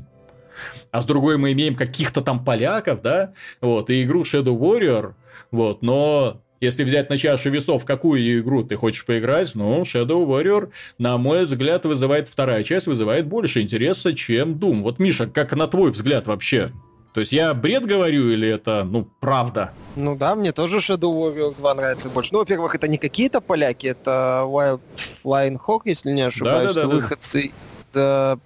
а 0.92 1.02
с 1.02 1.06
другой 1.06 1.38
мы 1.38 1.52
имеем 1.54 1.76
каких-то 1.76 2.22
там 2.22 2.44
поляков, 2.44 3.02
да, 3.02 3.34
вот, 3.62 3.90
и 3.90 4.04
игру 4.04 4.24
Shadow 4.24 4.58
Warrior, 4.58 5.14
вот, 5.52 5.82
но 5.82 6.42
если 6.64 6.86
взять 6.86 7.10
на 7.10 7.18
чашу 7.18 7.50
весов, 7.50 7.84
какую 7.84 8.40
игру 8.40 8.64
ты 8.64 8.78
хочешь 8.78 9.06
поиграть, 9.06 9.54
ну, 9.54 9.82
Shadow 9.82 10.26
Warrior, 10.26 10.70
на 10.98 11.18
мой 11.18 11.44
взгляд, 11.44 11.86
вызывает 11.86 12.30
вторая 12.30 12.64
часть, 12.64 12.88
вызывает 12.88 13.28
больше 13.28 13.60
интереса, 13.60 14.14
чем 14.14 14.54
Doom. 14.54 14.82
Вот, 14.82 14.98
Миша, 14.98 15.28
как 15.28 15.54
на 15.54 15.68
твой 15.68 15.92
взгляд 15.92 16.28
вообще? 16.28 16.72
То 17.14 17.20
есть 17.20 17.34
я 17.34 17.54
бред 17.54 17.86
говорю 17.86 18.32
или 18.32 18.48
это, 18.48 18.86
ну, 18.86 19.08
правда? 19.20 19.74
Ну 19.98 20.16
да, 20.16 20.36
мне 20.36 20.54
тоже 20.54 20.78
Shadow 20.78 21.14
Warrior 21.14 21.56
2 21.58 21.74
нравится 21.76 22.10
больше. 22.10 22.30
Ну, 22.32 22.40
во-первых, 22.40 22.76
это 22.76 22.88
не 22.88 22.98
какие-то 22.98 23.42
поляки, 23.42 23.88
это 23.88 24.44
Wild 24.46 24.80
Flying 25.24 25.60
Hawk, 25.68 25.82
если 25.84 26.12
не 26.12 26.22
ошибаюсь, 26.22 26.74
да, 26.74 26.84
да, 26.84 26.88
да, 26.88 26.96
выходцы 26.96 27.52
да. 27.94 28.38
из 28.38 28.38
uh, 28.38 28.40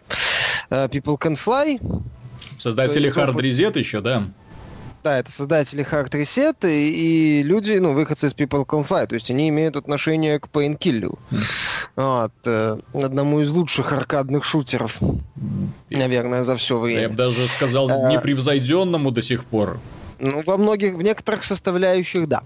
People 0.70 1.18
Can 1.18 1.38
Fly. 1.38 1.80
Создатели 2.57 3.11
Hard 3.13 3.36
Reset 3.36 3.78
еще, 3.78 4.01
да? 4.01 4.28
Да, 5.03 5.20
это 5.20 5.32
создатели 5.32 5.88
Hard 5.89 6.09
Reset 6.09 6.55
и, 6.63 7.39
и 7.39 7.43
люди, 7.43 7.74
ну, 7.74 7.93
выходцы 7.93 8.28
из 8.28 8.34
People 8.34 8.65
Can 8.65 8.86
Fly, 8.86 9.07
то 9.07 9.15
есть 9.15 9.30
они 9.30 9.47
имеют 9.49 9.76
отношение 9.76 10.39
к 10.39 10.47
Painkiller. 10.47 11.18
Вот, 11.95 12.34
э, 12.45 12.78
одному 12.93 13.39
из 13.41 13.49
лучших 13.49 13.91
аркадных 13.93 14.43
шутеров, 14.43 14.97
наверное, 15.89 16.43
за 16.43 16.55
все 16.57 16.78
время. 16.78 17.01
Я 17.01 17.09
бы 17.09 17.15
даже 17.15 17.47
сказал, 17.47 17.89
э, 17.89 18.11
непревзойденному 18.11 19.11
до 19.11 19.22
сих 19.22 19.45
пор. 19.45 19.80
Ну, 20.20 20.41
во 20.45 20.57
многих, 20.57 20.93
в 20.93 21.01
некоторых 21.01 21.43
составляющих, 21.43 22.28
да. 22.28 22.43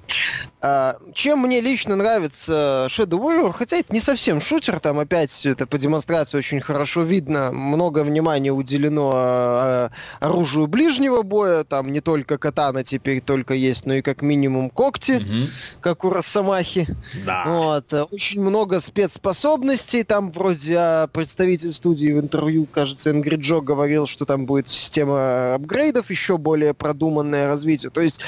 А, 0.63 0.97
чем 1.13 1.39
мне 1.39 1.59
лично 1.59 1.95
нравится 1.95 2.87
Shadow 2.89 3.19
Warrior, 3.19 3.51
хотя 3.51 3.77
это 3.77 3.93
не 3.93 3.99
совсем 3.99 4.39
шутер, 4.39 4.79
там 4.79 4.99
опять 4.99 5.45
это 5.45 5.65
по 5.65 5.79
демонстрации 5.79 6.37
очень 6.37 6.61
хорошо 6.61 7.01
видно, 7.01 7.51
много 7.51 8.03
внимания 8.03 8.51
уделено 8.51 9.11
а, 9.13 9.91
оружию 10.19 10.67
ближнего 10.67 11.23
боя, 11.23 11.63
там 11.63 11.91
не 11.91 11.99
только 11.99 12.37
катана 12.37 12.83
теперь 12.83 13.21
только 13.21 13.55
есть, 13.55 13.85
но 13.87 13.95
и 13.95 14.01
как 14.01 14.21
минимум 14.21 14.69
когти, 14.69 15.13
угу. 15.13 15.49
как 15.81 16.03
у 16.03 16.11
Росомахи. 16.11 16.87
Да. 17.25 17.43
Вот. 17.47 17.93
Очень 18.11 18.41
много 18.41 18.79
спецспособностей, 18.79 20.03
там 20.03 20.29
вроде 20.29 20.75
а, 20.77 21.07
представитель 21.07 21.73
студии 21.73 22.11
в 22.11 22.19
интервью, 22.19 22.67
кажется, 22.71 23.09
Ингрид 23.09 23.39
Джо 23.39 23.61
говорил, 23.61 24.05
что 24.05 24.25
там 24.25 24.45
будет 24.45 24.69
система 24.69 25.55
апгрейдов 25.55 26.11
еще 26.11 26.37
более 26.37 26.73
продуманная, 26.73 27.49
развитию. 27.61 27.91
То 27.91 28.01
есть 28.01 28.19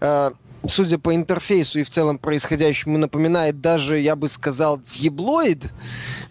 э, 0.00 0.30
судя 0.68 0.98
по 0.98 1.14
интерфейсу 1.14 1.78
и 1.78 1.84
в 1.84 1.90
целом 1.90 2.18
происходящему, 2.18 2.98
напоминает 2.98 3.60
даже, 3.60 3.98
я 3.98 4.16
бы 4.16 4.28
сказал, 4.28 4.78
диеблоид, 4.80 5.64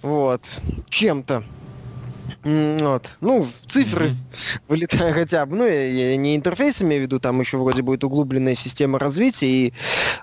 вот, 0.02 0.42
чем-то. 0.90 1.44
Вот. 2.44 3.18
Ну, 3.20 3.46
цифры 3.68 4.12
mm-hmm. 4.12 4.60
вылетая 4.70 5.14
хотя 5.14 5.46
бы. 5.46 5.58
Ну, 5.58 5.66
я, 5.66 6.12
я 6.12 6.16
не 6.16 6.38
интерфейс 6.38 6.82
имею 6.82 7.02
в 7.02 7.06
виду, 7.06 7.20
там 7.20 7.42
еще 7.42 7.58
вроде 7.58 7.82
будет 7.82 8.04
углубленная 8.04 8.56
система 8.56 8.98
развития 8.98 9.48
и 9.48 9.74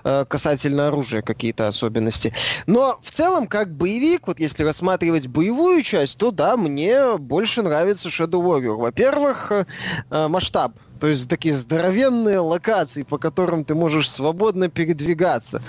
э, 0.03 0.25
касательно 0.27 0.87
оружия 0.87 1.21
какие-то 1.21 1.67
особенности. 1.67 2.33
Но 2.65 2.97
в 3.03 3.11
целом, 3.11 3.45
как 3.45 3.71
боевик, 3.71 4.27
вот 4.27 4.39
если 4.39 4.63
рассматривать 4.63 5.27
боевую 5.27 5.83
часть, 5.83 6.17
то 6.17 6.31
да, 6.31 6.57
мне 6.57 7.17
больше 7.17 7.61
нравится 7.61 8.09
Shadow 8.09 8.41
Warrior. 8.41 8.77
Во-первых, 8.77 9.51
э, 9.51 10.27
масштаб 10.27 10.73
То 10.99 11.07
есть 11.07 11.29
такие 11.29 11.53
здоровенные 11.55 12.39
локации, 12.39 13.03
по 13.03 13.17
которым 13.17 13.65
ты 13.65 13.75
можешь 13.75 14.09
свободно 14.09 14.69
передвигаться. 14.69 15.61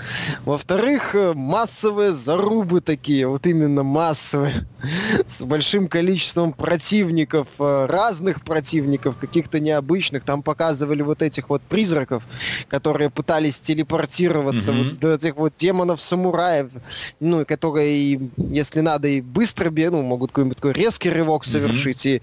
Во-вторых, 0.45 1.15
э, 1.15 1.33
массовые 1.33 2.13
зарубы 2.13 2.81
такие, 2.81 3.27
вот 3.27 3.45
именно 3.47 3.83
массовые, 3.83 4.67
с 5.27 5.41
большим 5.43 5.87
количеством 5.87 6.53
противников, 6.53 7.47
э, 7.59 7.85
разных 7.89 8.43
противников, 8.43 9.17
каких-то 9.17 9.59
необычных. 9.59 10.23
Там 10.23 10.43
показывали 10.43 11.01
вот 11.01 11.21
этих 11.21 11.49
вот 11.49 11.61
призраков, 11.61 12.23
которые 12.67 13.09
пытались 13.09 13.59
телепортироваться, 13.59 14.71
mm-hmm. 14.71 14.97
вот 15.01 15.23
этих 15.23 15.35
вот 15.35 15.53
демонов-самураев, 15.57 16.71
ну, 17.19 17.45
которые, 17.45 18.29
если 18.37 18.81
надо, 18.81 19.07
и 19.07 19.21
быстро 19.21 19.69
бегают, 19.69 19.89
ну, 19.89 20.01
могут 20.01 20.31
какой-нибудь 20.31 20.57
такой 20.57 20.73
резкий 20.73 21.09
рывок 21.09 21.45
совершить, 21.45 22.05
mm-hmm. 22.05 22.21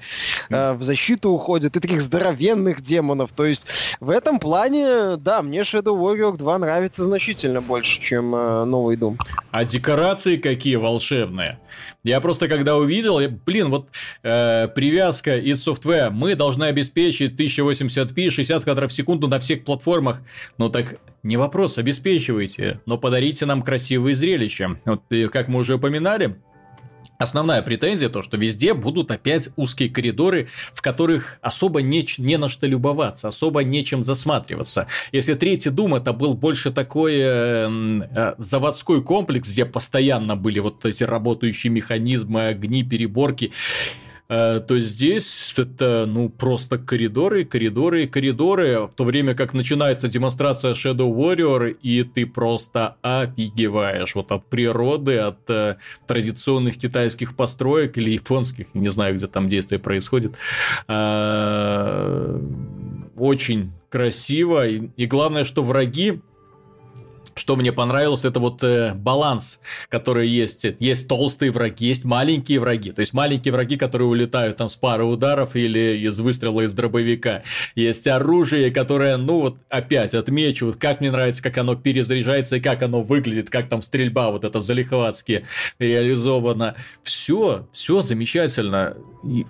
и 0.51 0.55
э, 0.55 0.73
в 0.75 0.83
защиту 0.83 1.31
уходят, 1.31 1.77
и 1.77 1.81
таких 1.81 2.01
здоровенных 2.03 2.81
демонов. 2.81 2.96
То 3.33 3.45
есть 3.45 3.67
в 4.01 4.11
этом 4.11 4.39
плане, 4.39 5.17
да, 5.17 5.43
мне 5.43 5.61
Shadow 5.61 5.97
Warrior 5.99 6.37
2 6.37 6.59
нравится 6.59 7.05
значительно 7.05 7.61
больше, 7.61 8.01
чем 8.01 8.35
э, 8.35 8.65
новый 8.65 8.97
Doom. 8.97 9.19
А 9.51 9.65
декорации 9.65 10.37
какие 10.37 10.77
волшебные. 10.77 11.59
Я 12.05 12.21
просто 12.21 12.49
когда 12.49 12.77
увидел, 12.77 13.19
блин, 13.45 13.71
вот 13.71 13.89
э, 14.23 14.69
привязка 14.75 15.37
из 15.37 15.63
софтвера, 15.63 16.11
мы 16.11 16.35
должны 16.35 16.65
обеспечить 16.65 17.39
1080p 17.41 18.31
60 18.31 18.65
кадров 18.65 18.91
в 18.91 18.95
секунду 18.95 19.29
на 19.29 19.39
всех 19.41 19.65
платформах. 19.65 20.21
Ну 20.59 20.69
так 20.69 20.97
не 21.23 21.37
вопрос, 21.37 21.79
обеспечивайте, 21.79 22.81
но 22.87 22.99
подарите 22.99 23.47
нам 23.47 23.63
красивые 23.63 24.15
зрелища. 24.15 24.79
Вот 24.85 25.03
как 25.33 25.49
мы 25.49 25.61
уже 25.61 25.75
упоминали, 25.75 26.37
Основная 27.19 27.63
претензия 27.63 28.09
то, 28.09 28.23
что 28.23 28.37
везде 28.37 28.75
будут 28.75 29.11
опять 29.11 29.49
узкие 29.57 29.89
коридоры, 29.89 30.49
в 30.75 30.83
которых 30.83 31.39
особо 31.41 31.83
не, 31.83 32.07
не 32.19 32.37
на 32.37 32.49
что 32.49 32.67
любоваться, 32.67 33.29
особо 33.29 33.65
нечем 33.65 34.03
засматриваться. 34.03 34.87
Если 35.13 35.35
третий 35.35 35.71
Дум 35.71 35.95
это 35.95 36.13
был 36.13 36.35
больше 36.35 36.71
такой 36.71 37.15
э, 37.17 37.69
э, 38.15 38.35
заводской 38.39 39.03
комплекс, 39.03 39.51
где 39.51 39.65
постоянно 39.65 40.37
были 40.37 40.59
вот 40.59 40.85
эти 40.85 41.05
работающие 41.05 41.73
механизмы, 41.73 42.49
огни, 42.49 42.83
переборки, 42.83 43.53
то 44.29 44.79
здесь 44.79 45.55
это, 45.57 46.05
ну, 46.07 46.29
просто 46.29 46.79
коридоры, 46.79 47.45
коридоры, 47.45 48.07
коридоры, 48.09 48.87
в 48.87 48.95
то 48.95 49.05
время 49.05 49.35
как 49.35 49.55
начинается 49.55 50.09
демонстрация 50.09 50.75
Shadow 50.75 51.15
Warrior, 51.15 51.77
и 51.83 52.03
ты 52.03 52.27
просто 52.27 52.97
офигеваешь 53.03 54.15
вот 54.15 54.33
от 54.33 54.47
природы, 54.47 55.19
от 55.19 55.49
э, 55.49 55.77
традиционных 56.07 56.77
китайских 56.77 57.37
построек 57.37 57.99
или 57.99 58.11
японских, 58.11 58.75
не 58.75 58.89
знаю, 58.89 59.15
где 59.15 59.27
там 59.27 59.49
действие 59.49 59.79
происходит. 59.79 60.35
Э, 60.89 62.41
очень 63.17 63.73
красиво, 63.91 64.67
и, 64.67 64.89
и 64.97 65.07
главное, 65.07 65.45
что 65.45 65.63
враги 65.63 66.21
что 67.37 67.55
мне 67.55 67.71
понравилось, 67.71 68.25
это 68.25 68.41
вот 68.41 68.65
э, 68.65 68.95
баланс, 68.95 69.61
который 69.91 70.27
есть. 70.27 70.67
Есть 70.79 71.07
толстые 71.07 71.51
враги, 71.53 71.87
есть 71.87 72.05
маленькие 72.07 72.61
враги. 72.61 72.93
То 72.93 73.01
есть 73.01 73.13
маленькие 73.13 73.53
враги, 73.53 73.77
которые 73.77 74.09
улетают 74.09 74.57
там 74.57 74.71
с 74.71 74.77
пары 74.77 75.05
ударов 75.05 75.55
или 75.55 75.99
из 75.99 76.19
выстрела 76.19 76.63
из 76.63 76.73
дробовика. 76.73 77.43
Есть 77.75 78.09
оружие, 78.09 78.71
которое, 78.71 79.19
ну 79.19 79.41
вот 79.41 79.57
опять 79.69 80.15
отмечу, 80.15 80.67
вот 80.67 80.77
как 80.77 81.01
мне 81.01 81.11
нравится, 81.11 81.43
как 81.43 81.59
оно 81.59 81.75
перезаряжается 81.77 82.57
и 82.57 82.61
как 82.61 82.83
оно 82.83 83.03
выглядит, 83.03 83.51
как 83.51 83.69
там 83.69 83.83
стрельба 83.83 84.31
вот 84.31 84.45
это 84.45 84.59
залихватски 84.61 85.45
реализована. 85.79 86.75
Все, 87.03 87.69
все 87.71 88.01
замечательно, 88.01 88.97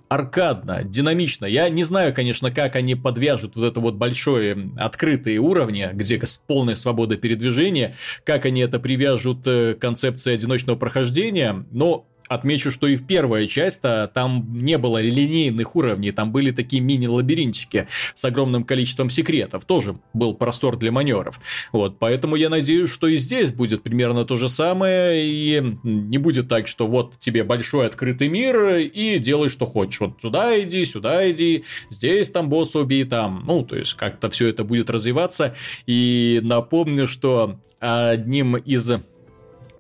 аркадно, 0.08 0.82
динамично. 0.82 1.46
Я 1.46 1.68
не 1.68 1.84
знаю, 1.84 2.14
конечно, 2.14 2.50
как 2.50 2.74
они 2.74 2.96
подвяжут 2.96 3.54
вот 3.54 3.64
это 3.64 3.80
вот 3.80 3.94
большое 3.94 4.70
открытые 4.76 5.38
уровни, 5.38 5.88
где 5.92 6.20
полная 6.46 6.76
свобода 6.76 7.16
передвижения, 7.16 7.75
как 8.24 8.44
они 8.44 8.60
это 8.60 8.78
привяжут 8.78 9.46
э, 9.46 9.74
к 9.74 9.78
концепции 9.80 10.34
одиночного 10.34 10.76
прохождения, 10.76 11.64
но 11.70 12.06
Отмечу, 12.28 12.70
что 12.70 12.86
и 12.86 12.96
в 12.96 13.06
первой 13.06 13.46
части 13.46 14.08
там 14.14 14.46
не 14.52 14.78
было 14.78 15.00
линейных 15.00 15.76
уровней, 15.76 16.12
там 16.12 16.32
были 16.32 16.50
такие 16.50 16.82
мини-лабиринтики 16.82 17.88
с 18.14 18.24
огромным 18.24 18.64
количеством 18.64 19.10
секретов. 19.10 19.64
Тоже 19.64 19.98
был 20.12 20.34
простор 20.34 20.76
для 20.76 20.92
маневров. 20.92 21.40
Вот, 21.72 21.98
поэтому 21.98 22.36
я 22.36 22.48
надеюсь, 22.48 22.90
что 22.90 23.06
и 23.06 23.18
здесь 23.18 23.52
будет 23.52 23.82
примерно 23.82 24.24
то 24.24 24.36
же 24.38 24.48
самое, 24.48 25.24
и 25.24 25.76
не 25.82 26.18
будет 26.18 26.48
так, 26.48 26.66
что 26.68 26.86
вот 26.86 27.18
тебе 27.18 27.44
большой 27.44 27.86
открытый 27.86 28.28
мир, 28.28 28.76
и 28.76 29.18
делай, 29.18 29.48
что 29.48 29.66
хочешь. 29.66 30.00
Вот 30.00 30.20
туда 30.20 30.60
иди, 30.60 30.84
сюда 30.84 31.30
иди, 31.30 31.64
здесь 31.90 32.30
там 32.30 32.48
босса 32.48 32.80
убей, 32.80 33.04
там. 33.04 33.44
Ну, 33.46 33.64
то 33.64 33.76
есть, 33.76 33.94
как-то 33.94 34.30
все 34.30 34.48
это 34.48 34.64
будет 34.64 34.90
развиваться. 34.90 35.54
И 35.86 36.40
напомню, 36.42 37.06
что 37.06 37.60
одним 37.78 38.56
из 38.56 38.90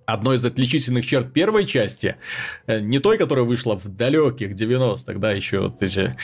одной 0.06 0.36
из 0.36 0.44
отличительных 0.44 1.04
черт 1.04 1.32
первой 1.32 1.66
части, 1.66 2.16
э, 2.66 2.80
не 2.80 3.00
той, 3.00 3.18
которая 3.18 3.44
вышла 3.44 3.76
в 3.76 3.88
далеких 3.88 4.52
90-х, 4.54 5.18
да, 5.18 5.32
еще 5.32 5.60
вот 5.60 5.82
эти, 5.82 6.00
э, 6.00 6.14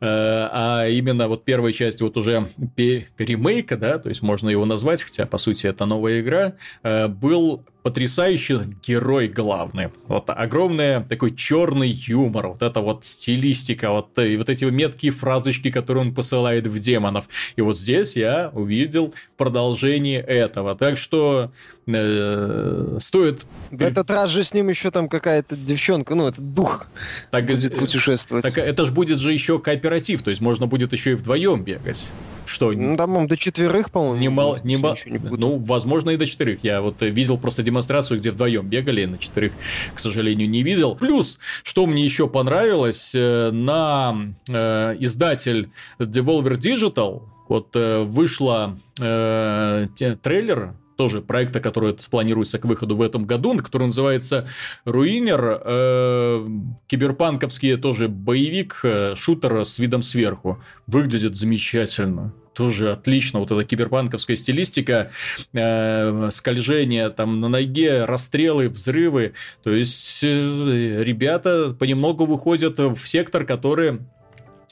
а 0.00 0.86
именно 0.88 1.28
вот 1.28 1.44
первой 1.44 1.72
части 1.72 2.02
вот 2.02 2.16
уже 2.16 2.48
ремейка, 2.76 3.76
да, 3.76 3.98
то 3.98 4.08
есть 4.08 4.22
можно 4.22 4.50
его 4.50 4.66
назвать, 4.66 5.02
хотя 5.02 5.26
по 5.26 5.38
сути 5.38 5.66
это 5.66 5.86
новая 5.86 6.20
игра, 6.20 6.54
э, 6.82 7.08
был 7.08 7.64
потрясающий 7.84 8.60
герой 8.82 9.28
главный. 9.28 9.90
Вот 10.08 10.30
огромный 10.30 11.04
такой 11.04 11.36
черный 11.36 11.90
юмор, 11.90 12.48
вот 12.48 12.62
эта 12.62 12.80
вот 12.80 13.04
стилистика, 13.04 13.90
вот, 13.90 14.18
и 14.18 14.38
вот 14.38 14.48
эти 14.48 14.64
меткие 14.64 15.12
фразочки, 15.12 15.70
которые 15.70 16.06
он 16.06 16.14
посылает 16.14 16.66
в 16.66 16.78
демонов. 16.78 17.26
И 17.56 17.60
вот 17.60 17.78
здесь 17.78 18.16
я 18.16 18.50
увидел 18.54 19.12
продолжение 19.36 20.22
этого. 20.22 20.74
Так 20.76 20.96
что 20.96 21.52
э, 21.86 22.98
стоит... 23.00 23.44
В 23.70 23.82
этот 23.82 24.10
раз 24.10 24.30
же 24.30 24.44
с 24.44 24.54
ним 24.54 24.70
еще 24.70 24.90
там 24.90 25.06
какая-то 25.10 25.54
девчонка, 25.54 26.14
ну, 26.14 26.26
этот 26.26 26.54
дух 26.54 26.86
так, 27.30 27.44
будет 27.44 27.78
путешествовать. 27.78 28.44
Так 28.44 28.56
это 28.56 28.86
же 28.86 28.92
будет 28.92 29.18
же 29.18 29.30
еще 29.30 29.58
кооператив, 29.58 30.22
то 30.22 30.30
есть 30.30 30.40
можно 30.40 30.66
будет 30.66 30.94
еще 30.94 31.10
и 31.10 31.14
вдвоем 31.14 31.62
бегать. 31.62 32.06
Что? 32.46 32.72
Ну, 32.72 32.96
там, 32.96 33.26
до 33.26 33.36
четверых, 33.36 33.90
по-моему. 33.90 34.16
Не 34.16 34.28
мало, 34.28 34.60
не 34.64 34.76
мало. 34.76 34.96
Ну, 35.04 35.58
возможно, 35.58 36.10
и 36.10 36.16
до 36.16 36.26
четырех. 36.26 36.62
Я 36.62 36.80
вот 36.80 37.00
видел 37.00 37.38
просто 37.38 37.62
демонстрацию, 37.62 38.18
где 38.18 38.30
вдвоем 38.30 38.68
бегали, 38.68 39.04
на 39.04 39.18
четырех, 39.18 39.52
к 39.94 39.98
сожалению, 39.98 40.48
не 40.48 40.62
видел. 40.62 40.94
Плюс, 40.94 41.38
что 41.62 41.86
мне 41.86 42.04
еще 42.04 42.28
понравилось, 42.28 43.12
э, 43.14 43.50
на 43.50 44.16
э, 44.48 44.96
издатель 45.00 45.70
Devolver 45.98 46.56
Digital 46.58 47.22
вот 47.48 47.74
э, 47.74 48.02
вышла 48.02 48.78
э, 49.00 49.86
трейлер 50.22 50.74
тоже 50.96 51.20
проекта, 51.20 51.60
который 51.60 51.94
планируется 52.10 52.58
к 52.58 52.64
выходу 52.64 52.96
в 52.96 53.02
этом 53.02 53.24
году, 53.24 53.56
который 53.58 53.86
называется 53.86 54.48
Руинер, 54.84 55.60
э, 55.64 56.48
киберпанковский 56.86 57.76
тоже 57.76 58.08
боевик, 58.08 58.80
э, 58.82 59.14
шутер 59.16 59.64
с 59.64 59.78
видом 59.78 60.02
сверху. 60.02 60.62
Выглядит 60.86 61.36
замечательно 61.36 62.32
тоже 62.54 62.92
отлично. 62.92 63.40
Вот 63.40 63.50
эта 63.50 63.64
киберпанковская 63.64 64.36
стилистика, 64.36 65.10
э, 65.52 66.28
скольжение 66.30 67.10
там 67.10 67.40
на 67.40 67.48
ноге, 67.48 68.04
расстрелы, 68.04 68.68
взрывы. 68.68 69.34
То 69.62 69.70
есть 69.70 70.20
э, 70.22 71.02
ребята 71.02 71.76
понемногу 71.78 72.24
выходят 72.24 72.78
в 72.78 73.06
сектор, 73.06 73.44
который 73.44 74.00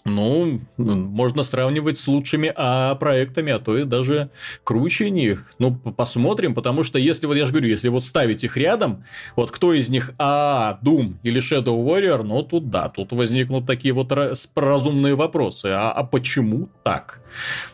ну, 0.05 0.61
можно 0.76 1.42
сравнивать 1.42 1.98
с 1.98 2.09
лучшими 2.09 2.53
а 2.55 2.94
проектами, 2.96 3.53
а 3.53 3.59
то 3.59 3.76
и 3.78 3.84
даже 3.84 4.30
круче 4.64 5.11
них. 5.11 5.50
Ну, 5.59 5.74
посмотрим, 5.74 6.55
потому 6.55 6.82
что 6.82 6.98
если, 6.98 7.26
вот 7.26 7.34
я 7.34 7.46
же 7.46 7.53
говорю, 7.53 7.68
если 7.68 7.88
вот 7.88 8.05
ставить 8.05 8.42
их 8.44 8.57
рядом, 8.57 9.05
вот 9.36 9.50
кто 9.50 9.72
из 9.72 9.88
них 9.88 10.12
А, 10.18 10.78
Doom 10.82 11.14
или 11.22 11.40
Shadow 11.40 11.84
Warrior, 11.84 12.22
ну, 12.22 12.42
тут 12.42 12.70
да, 12.70 12.88
тут 12.88 13.12
возникнут 13.12 13.66
такие 13.66 13.94
вот 13.94 14.12
разумные 14.57 15.14
вопросы. 15.14 15.66
А, 15.66 15.92
а 15.92 16.03
почему 16.03 16.68
так? 16.82 17.20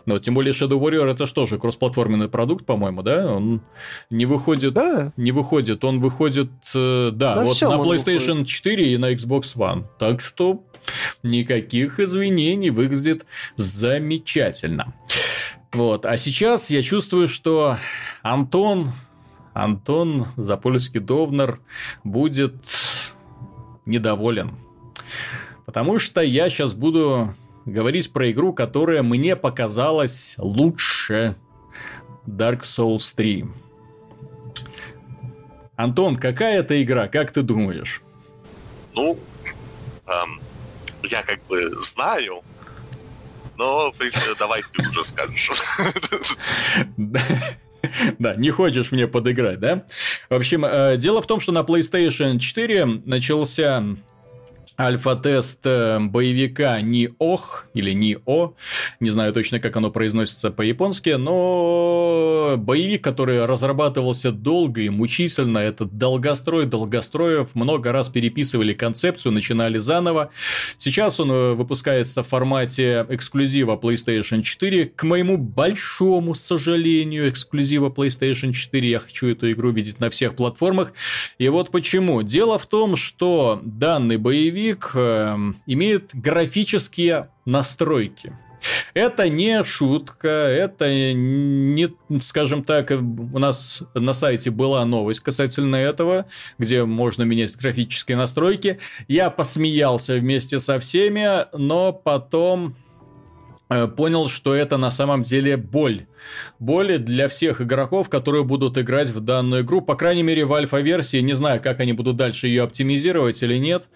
Ну, 0.06 0.18
тем 0.18 0.34
более 0.34 0.52
Shadow 0.52 0.78
Warrior 0.78 1.10
это 1.10 1.26
что 1.26 1.46
же, 1.46 1.58
кроссплатформенный 1.58 2.28
продукт, 2.28 2.66
по-моему, 2.66 3.02
да? 3.02 3.32
Он 3.32 3.62
не 4.10 4.26
выходит... 4.26 4.74
Да. 4.74 5.12
Не 5.16 5.32
выходит, 5.32 5.82
он 5.84 6.00
выходит, 6.00 6.50
э, 6.74 7.10
да, 7.12 7.36
на 7.36 7.44
вот 7.44 7.60
на 7.60 7.76
PlayStation 7.76 8.44
4 8.44 8.92
и 8.92 8.96
на 8.98 9.12
Xbox 9.12 9.56
One. 9.56 9.84
Так 9.98 10.20
что 10.20 10.62
никаких 11.22 12.00
извинений, 12.00 12.70
выглядит 12.70 13.26
замечательно. 13.56 14.94
Вот, 15.72 16.06
а 16.06 16.16
сейчас 16.16 16.70
я 16.70 16.82
чувствую, 16.82 17.28
что 17.28 17.76
Антон, 18.22 18.92
Антон 19.52 20.28
Запольский-Довнер 20.36 21.60
будет 22.04 22.56
недоволен. 23.84 24.56
Потому 25.66 25.98
что 25.98 26.22
я 26.22 26.48
сейчас 26.48 26.72
буду 26.72 27.34
говорить 27.66 28.12
про 28.12 28.30
игру, 28.30 28.52
которая 28.52 29.02
мне 29.02 29.36
показалась 29.36 30.34
лучше 30.38 31.36
Dark 32.26 32.62
Souls 32.62 33.14
3. 33.14 33.46
Антон, 35.76 36.16
какая 36.16 36.60
это 36.60 36.82
игра, 36.82 37.06
как 37.08 37.30
ты 37.30 37.42
думаешь? 37.42 38.02
Ну, 38.94 39.16
эм, 40.06 40.40
я 41.10 41.22
как 41.22 41.44
бы 41.46 41.70
знаю, 41.80 42.42
но 43.56 43.92
давай 44.38 44.62
ты 44.72 44.86
уже 44.88 45.04
скажешь. 45.04 45.50
Да, 48.18 48.34
не 48.34 48.50
хочешь 48.50 48.90
мне 48.90 49.06
подыграть, 49.06 49.60
да? 49.60 49.84
В 50.28 50.34
общем, 50.34 50.64
э, 50.64 50.96
дело 50.96 51.22
в 51.22 51.28
том, 51.28 51.38
что 51.38 51.52
на 51.52 51.60
PlayStation 51.60 52.38
4 52.40 52.84
начался 53.04 53.84
альфа-тест 54.78 55.60
э, 55.64 55.98
боевика 55.98 56.80
Ни-Ох 56.80 57.66
или 57.74 57.92
Ни-О, 57.92 58.54
не 59.00 59.10
знаю 59.10 59.32
точно, 59.32 59.58
как 59.58 59.76
оно 59.76 59.90
произносится 59.90 60.50
по-японски, 60.50 61.10
но 61.10 62.54
боевик, 62.56 63.02
который 63.02 63.44
разрабатывался 63.44 64.30
долго 64.30 64.82
и 64.82 64.88
мучительно, 64.88 65.58
это 65.58 65.84
долгострой 65.84 66.66
долгостроев, 66.66 67.54
много 67.54 67.90
раз 67.90 68.08
переписывали 68.08 68.72
концепцию, 68.72 69.32
начинали 69.32 69.78
заново. 69.78 70.30
Сейчас 70.76 71.18
он 71.18 71.32
э, 71.32 71.52
выпускается 71.54 72.22
в 72.22 72.28
формате 72.28 73.04
эксклюзива 73.08 73.76
PlayStation 73.76 74.42
4. 74.42 74.86
К 74.86 75.02
моему 75.02 75.38
большому 75.38 76.34
сожалению, 76.34 77.28
эксклюзива 77.28 77.90
PlayStation 77.90 78.52
4, 78.52 78.88
я 78.88 79.00
хочу 79.00 79.26
эту 79.28 79.50
игру 79.50 79.72
видеть 79.72 79.98
на 79.98 80.08
всех 80.10 80.36
платформах. 80.36 80.92
И 81.38 81.48
вот 81.48 81.70
почему. 81.70 82.22
Дело 82.22 82.58
в 82.58 82.66
том, 82.66 82.96
что 82.96 83.60
данный 83.64 84.18
боевик 84.18 84.67
боевик 84.68 84.90
эм, 84.94 85.56
имеет 85.66 86.10
графические 86.14 87.28
настройки. 87.44 88.36
Это 88.92 89.28
не 89.28 89.62
шутка, 89.62 90.28
это 90.28 90.92
не, 90.92 91.94
скажем 92.20 92.64
так, 92.64 92.90
у 92.90 93.38
нас 93.38 93.84
на 93.94 94.12
сайте 94.12 94.50
была 94.50 94.84
новость 94.84 95.20
касательно 95.20 95.76
этого, 95.76 96.26
где 96.58 96.84
можно 96.84 97.22
менять 97.22 97.56
графические 97.56 98.16
настройки. 98.16 98.80
Я 99.06 99.30
посмеялся 99.30 100.14
вместе 100.16 100.58
со 100.58 100.80
всеми, 100.80 101.46
но 101.56 101.92
потом 101.92 102.74
Э, 103.70 103.86
понял, 103.86 104.28
что 104.28 104.54
это 104.54 104.78
на 104.78 104.90
самом 104.90 105.22
деле 105.22 105.56
боль. 105.56 106.06
Боль 106.58 106.98
для 106.98 107.28
всех 107.28 107.60
игроков, 107.60 108.08
которые 108.08 108.44
будут 108.44 108.78
играть 108.78 109.10
в 109.10 109.20
данную 109.20 109.62
игру. 109.62 109.82
По 109.82 109.94
крайней 109.94 110.22
мере, 110.22 110.44
в 110.44 110.54
альфа-версии. 110.54 111.18
Не 111.18 111.34
знаю, 111.34 111.60
как 111.60 111.80
они 111.80 111.92
будут 111.92 112.16
дальше 112.16 112.48
ее 112.48 112.62
оптимизировать 112.62 113.42
или 113.42 113.56
нет. 113.56 113.88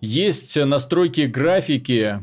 Есть 0.00 0.56
настройки 0.56 1.22
графики, 1.22 2.22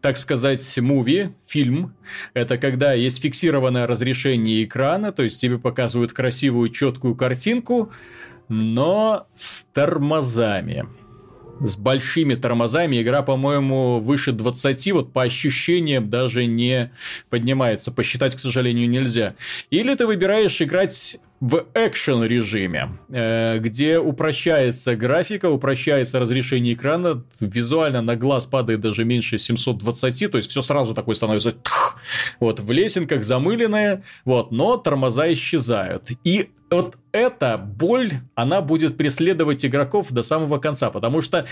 так 0.00 0.16
сказать, 0.16 0.78
муви, 0.78 1.32
фильм. 1.46 1.94
Это 2.34 2.58
когда 2.58 2.92
есть 2.92 3.20
фиксированное 3.20 3.86
разрешение 3.86 4.62
экрана, 4.64 5.12
то 5.12 5.22
есть 5.22 5.40
тебе 5.40 5.58
показывают 5.58 6.12
красивую, 6.12 6.68
четкую 6.68 7.16
картинку, 7.16 7.90
но 8.48 9.26
с 9.34 9.64
тормозами 9.72 10.86
с 11.60 11.76
большими 11.76 12.34
тормозами. 12.34 13.00
Игра, 13.00 13.22
по-моему, 13.22 14.00
выше 14.00 14.32
20, 14.32 14.92
вот 14.92 15.12
по 15.12 15.22
ощущениям 15.22 16.10
даже 16.10 16.46
не 16.46 16.92
поднимается. 17.30 17.90
Посчитать, 17.92 18.34
к 18.34 18.38
сожалению, 18.38 18.88
нельзя. 18.88 19.36
Или 19.70 19.94
ты 19.94 20.06
выбираешь 20.06 20.60
играть 20.60 21.18
в 21.40 21.66
экшен 21.74 22.24
режиме, 22.24 22.98
э, 23.10 23.58
где 23.58 23.98
упрощается 23.98 24.96
графика, 24.96 25.50
упрощается 25.50 26.18
разрешение 26.18 26.74
экрана, 26.74 27.24
визуально 27.40 28.00
на 28.00 28.16
глаз 28.16 28.46
падает 28.46 28.80
даже 28.80 29.04
меньше 29.04 29.36
720, 29.38 30.30
то 30.30 30.38
есть 30.38 30.50
все 30.50 30.62
сразу 30.62 30.94
такое 30.94 31.14
становится 31.14 31.54
вот 32.40 32.60
в 32.60 32.70
лесенках 32.72 33.22
замыленное, 33.24 34.02
вот, 34.24 34.50
но 34.50 34.76
тормоза 34.76 35.30
исчезают. 35.32 36.10
И 36.24 36.50
вот 36.70 36.96
эта 37.12 37.58
боль, 37.58 38.12
она 38.34 38.62
будет 38.62 38.96
преследовать 38.96 39.64
игроков 39.64 40.10
до 40.10 40.22
самого 40.22 40.58
конца, 40.58 40.90
потому 40.90 41.20
что 41.20 41.46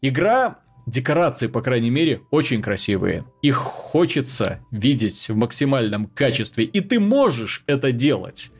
игра 0.00 0.58
декорации, 0.86 1.48
по 1.48 1.60
крайней 1.60 1.90
мере, 1.90 2.22
очень 2.30 2.62
красивые. 2.62 3.24
Их 3.42 3.56
хочется 3.56 4.60
видеть 4.70 5.28
в 5.28 5.34
максимальном 5.34 6.06
качестве, 6.06 6.64
и 6.64 6.80
ты 6.80 7.00
можешь 7.00 7.64
это 7.66 7.92
делать. 7.92 8.50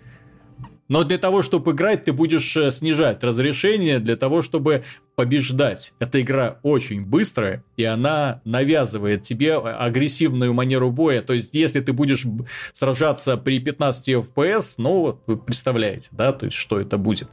Но 0.89 1.05
для 1.05 1.18
того, 1.18 1.43
чтобы 1.43 1.72
играть, 1.72 2.05
ты 2.05 2.12
будешь 2.12 2.57
э, 2.57 2.70
снижать 2.70 3.22
разрешение 3.24 3.99
для 3.99 4.16
того, 4.16 4.43
чтобы 4.43 4.84
побеждать. 5.16 5.93
Эта 5.99 6.20
игра 6.20 6.59
очень 6.62 7.05
быстрая, 7.05 7.64
и 7.76 7.84
она 7.84 8.41
навязывает 8.45 9.22
тебе 9.22 9.49
э, 9.49 9.59
агрессивную 9.59 10.55
манеру 10.55 10.91
боя. 10.91 11.22
То 11.22 11.32
есть, 11.32 11.55
если 11.55 11.80
ты 11.80 11.93
будешь 11.93 12.24
сражаться 12.72 13.37
при 13.37 13.59
15 13.59 14.09
FPS, 14.09 14.74
ну, 14.78 15.01
вот 15.01 15.22
вы 15.26 15.37
представляете, 15.37 16.11
да, 16.12 16.32
то 16.32 16.47
есть, 16.47 16.57
что 16.57 16.80
это 16.80 16.99
будет. 16.99 17.28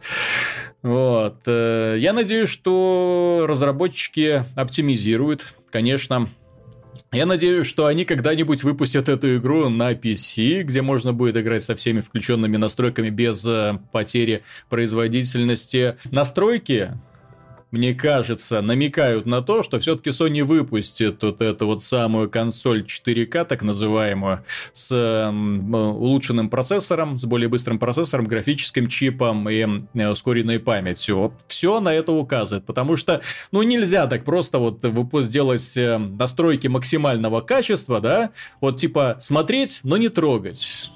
Вот. 0.81 1.41
Э, 1.45 1.95
я 1.99 2.13
надеюсь, 2.13 2.49
что 2.49 3.45
разработчики 3.47 4.45
оптимизируют, 4.55 5.53
конечно, 5.71 6.29
я 7.13 7.25
надеюсь, 7.25 7.67
что 7.67 7.85
они 7.85 8.05
когда-нибудь 8.05 8.63
выпустят 8.63 9.09
эту 9.09 9.37
игру 9.37 9.69
на 9.69 9.93
PC, 9.93 10.63
где 10.63 10.81
можно 10.81 11.13
будет 11.13 11.37
играть 11.37 11.63
со 11.63 11.75
всеми 11.75 11.99
включенными 11.99 12.57
настройками 12.57 13.09
без 13.09 13.45
э, 13.45 13.79
потери 13.91 14.43
производительности. 14.69 15.95
Настройки 16.11 16.91
мне 17.73 17.95
кажется, 17.95 18.61
намекают 18.61 19.25
на 19.25 19.41
то, 19.41 19.63
что 19.63 19.79
все-таки 19.79 20.11
Sony 20.11 20.43
выпустит 20.43 21.23
вот 21.23 21.41
эту 21.41 21.65
вот 21.65 21.81
самую 21.81 22.29
консоль 22.29 22.85
4К, 22.85 23.45
так 23.45 23.63
называемую, 23.63 24.45
с 24.73 24.91
э, 24.91 25.29
улучшенным 25.29 26.51
процессором, 26.51 27.17
с 27.17 27.25
более 27.25 27.49
быстрым 27.49 27.79
процессором, 27.79 28.27
графическим 28.27 28.87
чипом 28.87 29.49
и 29.49 29.65
э, 29.95 30.07
ускоренной 30.07 30.59
памятью. 30.59 31.17
Вот 31.17 31.33
все 31.47 31.79
на 31.79 31.91
это 31.91 32.11
указывает, 32.11 32.63
потому 32.63 32.95
что, 32.95 33.21
ну, 33.51 33.63
нельзя 33.63 34.05
так 34.05 34.23
просто 34.23 34.59
вот 34.59 34.79
сделать 35.25 35.75
э, 35.75 35.97
настройки 35.97 36.67
максимального 36.67 37.41
качества, 37.41 37.99
да, 37.99 38.29
вот 38.61 38.77
типа 38.77 39.17
смотреть, 39.19 39.79
но 39.81 39.97
не 39.97 40.09
трогать 40.09 40.91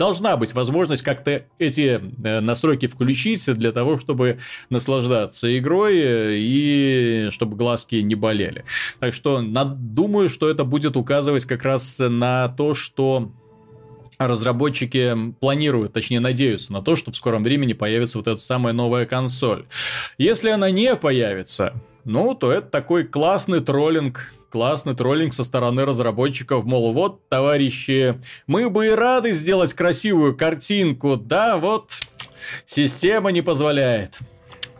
должна 0.00 0.38
быть 0.38 0.54
возможность 0.54 1.02
как-то 1.02 1.44
эти 1.58 2.00
э, 2.24 2.40
настройки 2.40 2.86
включить 2.86 3.44
для 3.54 3.70
того, 3.70 3.98
чтобы 3.98 4.38
наслаждаться 4.70 5.46
игрой 5.58 5.98
э, 5.98 6.36
и 6.38 7.28
чтобы 7.30 7.54
глазки 7.58 7.96
не 7.96 8.14
болели. 8.14 8.64
Так 8.98 9.12
что 9.12 9.42
думаю, 9.42 10.30
что 10.30 10.48
это 10.48 10.64
будет 10.64 10.96
указывать 10.96 11.44
как 11.44 11.64
раз 11.64 11.98
на 11.98 12.48
то, 12.48 12.74
что 12.74 13.30
разработчики 14.16 15.34
планируют, 15.38 15.92
точнее 15.92 16.20
надеются 16.20 16.72
на 16.72 16.80
то, 16.80 16.96
что 16.96 17.12
в 17.12 17.16
скором 17.16 17.42
времени 17.42 17.74
появится 17.74 18.16
вот 18.16 18.26
эта 18.26 18.40
самая 18.40 18.72
новая 18.72 19.04
консоль. 19.04 19.66
Если 20.16 20.48
она 20.48 20.70
не 20.70 20.96
появится, 20.96 21.74
ну, 22.04 22.34
то 22.34 22.50
это 22.50 22.68
такой 22.68 23.04
классный 23.04 23.60
троллинг 23.60 24.32
классный 24.50 24.94
троллинг 24.94 25.32
со 25.32 25.44
стороны 25.44 25.84
разработчиков, 25.84 26.64
мол, 26.64 26.92
вот, 26.92 27.28
товарищи, 27.28 28.20
мы 28.46 28.68
бы 28.68 28.88
и 28.88 28.90
рады 28.90 29.32
сделать 29.32 29.72
красивую 29.72 30.36
картинку, 30.36 31.16
да, 31.16 31.56
вот, 31.56 31.92
система 32.66 33.30
не 33.30 33.42
позволяет. 33.42 34.18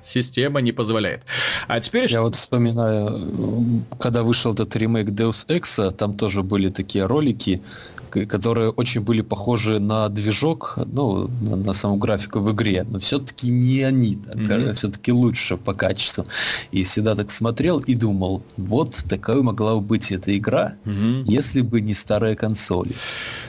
Система 0.02 0.60
не 0.60 0.72
позволяет. 0.72 1.24
А 1.68 1.78
теперь... 1.78 2.10
Я 2.10 2.22
вот 2.22 2.34
вспоминаю, 2.34 3.84
когда 3.98 4.22
вышел 4.22 4.54
этот 4.54 4.74
ремейк 4.74 5.08
Deus 5.08 5.46
Ex, 5.46 5.90
там 5.92 6.16
тоже 6.16 6.42
были 6.42 6.70
такие 6.70 7.04
ролики, 7.04 7.62
которые 8.11 8.70
очень 8.70 9.00
были 9.00 9.22
похожи 9.22 9.78
на 9.78 10.08
движок, 10.08 10.78
ну, 10.86 11.28
на, 11.40 11.56
на 11.56 11.72
саму 11.72 11.96
графику 11.96 12.40
в 12.40 12.52
игре, 12.52 12.84
но 12.88 12.98
все-таки 12.98 13.50
не 13.50 13.82
они, 13.82 14.16
так, 14.16 14.36
mm-hmm. 14.36 14.72
все-таки 14.74 15.12
лучше 15.12 15.56
по 15.56 15.74
качеству. 15.74 16.26
И 16.72 16.82
всегда 16.82 17.14
так 17.14 17.30
смотрел 17.30 17.78
и 17.78 17.94
думал, 17.94 18.42
вот 18.56 19.04
такая 19.08 19.42
могла 19.42 19.76
бы 19.76 19.80
быть 19.80 20.11
эта 20.12 20.36
игра, 20.36 20.74
mm-hmm. 20.84 21.24
если 21.26 21.62
бы 21.62 21.80
не 21.80 21.94
старые 21.94 22.36
консоли. 22.36 22.92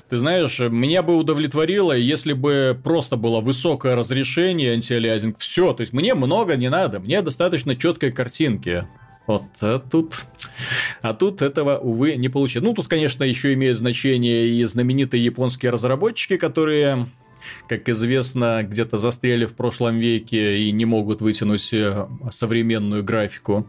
Ты 0.09 0.17
знаешь, 0.17 0.59
меня 0.59 1.03
бы 1.03 1.15
удовлетворило, 1.15 1.93
если 1.93 2.33
бы 2.33 2.79
просто 2.83 3.15
было 3.15 3.41
высокое 3.41 3.95
разрешение 3.95 4.73
антиалиазинг. 4.73 5.37
Все, 5.39 5.73
то 5.73 5.81
есть 5.81 5.93
мне 5.93 6.13
много 6.13 6.55
не 6.57 6.69
надо, 6.69 6.99
мне 6.99 7.21
достаточно 7.21 7.75
четкой 7.75 8.11
картинки. 8.11 8.85
Вот, 9.31 9.43
а 9.61 9.79
тут... 9.79 10.25
А 11.01 11.13
тут 11.13 11.41
этого, 11.41 11.77
увы, 11.77 12.17
не 12.17 12.27
получилось. 12.27 12.67
Ну, 12.67 12.73
тут, 12.73 12.87
конечно, 12.89 13.23
еще 13.23 13.53
имеет 13.53 13.77
значение 13.77 14.47
и 14.47 14.63
знаменитые 14.65 15.23
японские 15.23 15.71
разработчики, 15.71 16.35
которые 16.35 17.07
как 17.67 17.89
известно, 17.89 18.61
где-то 18.61 18.97
застряли 18.97 19.45
в 19.45 19.53
прошлом 19.53 19.97
веке 19.97 20.59
и 20.59 20.71
не 20.71 20.85
могут 20.85 21.21
вытянуть 21.21 21.73
э, 21.73 22.07
современную 22.29 23.03
графику. 23.03 23.65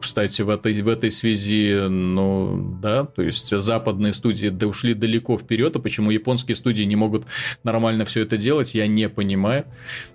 Кстати, 0.00 0.42
в 0.42 0.50
этой, 0.50 0.80
в 0.80 0.88
этой 0.88 1.10
связи, 1.10 1.86
ну, 1.88 2.78
да, 2.80 3.04
то 3.04 3.22
есть 3.22 3.48
западные 3.48 4.12
студии 4.12 4.48
да 4.48 4.66
ушли 4.66 4.94
далеко 4.94 5.36
вперед, 5.36 5.76
а 5.76 5.80
почему 5.80 6.10
японские 6.10 6.56
студии 6.56 6.84
не 6.84 6.96
могут 6.96 7.26
нормально 7.64 8.04
все 8.04 8.22
это 8.22 8.36
делать, 8.36 8.74
я 8.74 8.86
не 8.86 9.08
понимаю. 9.08 9.64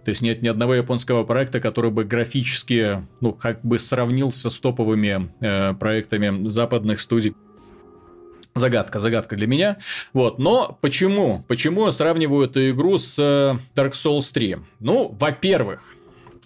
То 0.05 0.09
есть 0.09 0.21
нет 0.21 0.41
ни 0.41 0.47
одного 0.47 0.75
японского 0.75 1.23
проекта, 1.23 1.59
который 1.59 1.91
бы 1.91 2.03
графически, 2.05 3.05
ну, 3.21 3.33
как 3.33 3.61
бы 3.63 3.79
сравнился 3.79 4.49
с 4.49 4.59
топовыми 4.59 5.31
э, 5.41 5.73
проектами 5.73 6.47
западных 6.47 7.01
студий. 7.01 7.35
Загадка, 8.55 8.99
загадка 8.99 9.35
для 9.35 9.47
меня. 9.47 9.77
Вот, 10.13 10.37
но 10.37 10.77
почему? 10.79 11.43
Почему 11.47 11.87
я 11.87 11.91
сравниваю 11.91 12.45
эту 12.47 12.69
игру 12.69 12.99
с 12.99 13.17
э, 13.17 13.57
Dark 13.75 13.93
Souls 13.93 14.31
3? 14.31 14.57
Ну, 14.79 15.15
во-первых, 15.19 15.95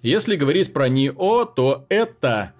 если 0.01 0.37
говорить 0.37 0.71
про 0.71 0.87
Нио, 0.87 1.43
то 1.43 1.85
это 1.89 2.53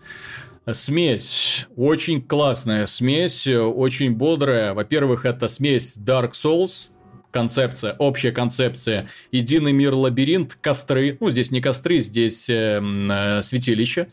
Смесь. 0.74 1.66
Очень 1.76 2.22
классная 2.22 2.86
смесь, 2.88 3.48
очень 3.48 4.12
бодрая. 4.12 4.74
Во-первых, 4.74 5.26
это 5.26 5.48
смесь 5.48 5.98
Dark 5.98 6.34
Souls, 6.34 6.90
концепция, 7.32 7.96
общая 8.00 8.32
концепция. 8.32 9.10
Единый 9.32 9.74
мир 9.74 9.94
лабиринт, 9.94 10.58
костры. 10.60 11.18
Ну, 11.20 11.30
здесь 11.30 11.52
не 11.52 11.62
костры, 11.62 12.00
здесь 12.00 12.50
э, 12.50 12.82
э, 12.82 13.42
святилище. 13.42 14.08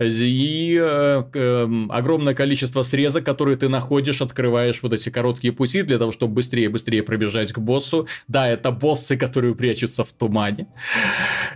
И 0.00 0.78
э, 0.80 1.22
э, 1.32 1.86
огромное 1.88 2.34
количество 2.34 2.82
срезок, 2.82 3.24
которые 3.24 3.56
ты 3.56 3.68
находишь, 3.68 4.20
открываешь 4.20 4.82
вот 4.82 4.92
эти 4.92 5.08
короткие 5.10 5.52
пути 5.52 5.82
для 5.82 5.98
того, 5.98 6.12
чтобы 6.12 6.34
быстрее-быстрее 6.34 7.02
пробежать 7.02 7.52
к 7.52 7.58
боссу. 7.58 8.06
Да, 8.28 8.48
это 8.48 8.70
боссы, 8.70 9.16
которые 9.16 9.54
прячутся 9.54 10.04
в 10.04 10.12
тумане. 10.12 10.68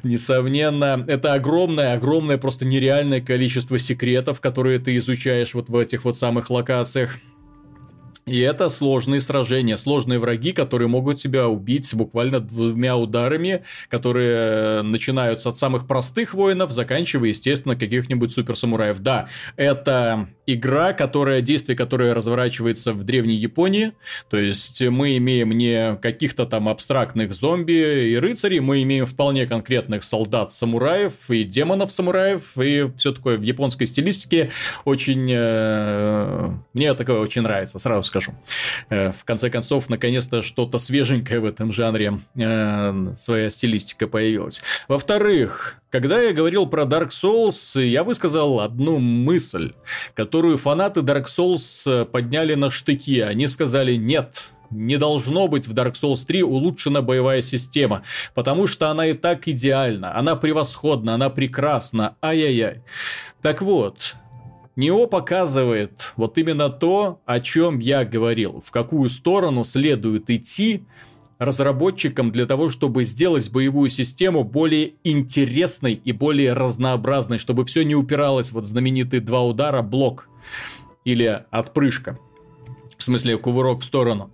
Несомненно, 0.03 1.05
это 1.07 1.35
огромное-огромное, 1.35 2.39
просто 2.39 2.65
нереальное 2.65 3.21
количество 3.21 3.79
секретов, 3.79 4.41
которые 4.41 4.79
ты 4.79 4.97
изучаешь 4.97 5.55
вот 5.55 5.69
в 5.69 5.77
этих 5.77 6.05
вот 6.05 6.17
самых 6.17 6.51
локациях. 6.51 7.19
И 8.25 8.39
это 8.39 8.69
сложные 8.69 9.21
сражения, 9.21 9.77
сложные 9.77 10.21
враги, 10.21 10.53
которые 10.53 10.87
могут 10.87 11.19
тебя 11.19 11.49
убить 11.49 11.93
буквально 11.93 12.39
двумя 12.39 12.97
ударами, 12.97 13.65
которые 13.89 14.37
э, 14.37 14.83
начинаются 14.83 15.49
от 15.49 15.59
самых 15.59 15.89
простых 15.89 16.33
воинов, 16.33 16.71
заканчивая, 16.71 17.31
естественно, 17.31 17.75
каких-нибудь 17.75 18.33
суперсамураев. 18.33 19.01
Да, 19.01 19.29
это 19.57 20.29
игра, 20.47 20.93
которая, 20.93 21.41
действие 21.41 21.77
которое 21.77 22.15
разворачивается 22.15 22.93
в 22.93 23.03
древней 23.03 23.35
Японии, 23.35 23.93
то 24.31 24.37
есть 24.37 24.81
мы 24.81 25.17
имеем 25.17 25.51
не 25.51 25.97
каких-то 25.97 26.47
там 26.47 26.69
абстрактных 26.69 27.35
зомби 27.35 28.11
и 28.13 28.17
рыцарей, 28.17 28.61
мы 28.61 28.85
имеем 28.85 29.07
вполне 29.07 29.47
конкретных 29.47 30.05
солдат-самураев 30.05 31.13
и 31.29 31.43
демонов-самураев, 31.43 32.43
и 32.57 32.89
все 32.97 33.13
такое 33.13 33.37
в 33.37 33.43
японской 33.43 33.87
стилистике 33.87 34.51
очень... 34.85 35.29
Э, 35.29 36.53
мне 36.73 36.95
такое 36.95 37.19
очень 37.19 37.43
нравится, 37.43 37.81
сразу 37.81 38.12
скажу. 38.13 38.35
Э, 38.91 39.11
в 39.13 39.25
конце 39.25 39.49
концов, 39.51 39.89
наконец-то 39.89 40.43
что-то 40.43 40.79
свеженькое 40.79 41.41
в 41.41 41.45
этом 41.47 41.73
жанре, 41.73 42.21
э, 42.37 43.15
своя 43.17 43.51
стилистика 43.51 44.07
появилась. 44.07 44.63
Во-вторых, 44.89 45.77
когда 45.91 46.21
я 46.21 46.33
говорил 46.33 46.67
про 46.67 46.83
Dark 46.83 47.09
Souls, 47.09 47.83
я 47.83 48.05
высказал 48.05 48.61
одну 48.61 48.99
мысль, 48.99 49.73
которую 50.15 50.59
фанаты 50.59 51.01
Dark 51.01 51.27
Souls 51.27 51.85
э, 51.87 52.05
подняли 52.05 52.55
на 52.55 52.71
штыки. 52.71 53.21
Они 53.21 53.47
сказали 53.47 53.97
«нет». 53.97 54.53
Не 54.71 54.97
должно 54.97 55.49
быть 55.49 55.69
в 55.69 55.75
Dark 55.75 55.93
Souls 55.93 56.25
3 56.27 56.43
улучшена 56.45 57.03
боевая 57.03 57.43
система, 57.43 58.05
потому 58.33 58.67
что 58.67 58.89
она 58.89 59.07
и 59.07 59.13
так 59.13 59.47
идеальна, 59.47 60.17
она 60.17 60.35
превосходна, 60.35 61.13
она 61.13 61.29
прекрасна, 61.29 62.17
ай-яй-яй. 62.23 62.83
Так 63.43 63.61
вот, 63.61 64.17
Нео 64.75 65.07
показывает 65.07 66.13
вот 66.17 66.39
именно 66.39 66.71
то, 66.71 67.21
о 67.27 67.41
чем 67.41 67.79
я 67.79 68.05
говорил, 68.05 68.63
в 68.65 68.71
какую 68.71 69.11
сторону 69.11 69.65
следует 69.65 70.31
идти 70.31 70.85
разработчикам 71.39 72.31
для 72.31 72.47
того, 72.47 72.71
чтобы 72.71 73.05
сделать 73.05 73.51
боевую 73.51 73.91
систему 73.91 74.45
более 74.45 74.95
интересной 75.05 75.95
и 75.95 76.13
более 76.13 76.55
разнообразной, 76.55 77.39
чтобы 77.39 77.65
все 77.67 77.83
не 77.85 77.95
упиралось 77.95 78.53
вот 78.53 78.65
знаменитые 78.65 79.21
два 79.21 79.43
удара 79.43 79.83
блок 79.83 80.29
или 81.05 81.45
отпрыжка, 81.51 82.19
в 82.97 83.03
смысле 83.03 83.37
кувырок 83.37 83.81
в 83.81 83.85
сторону. 83.85 84.31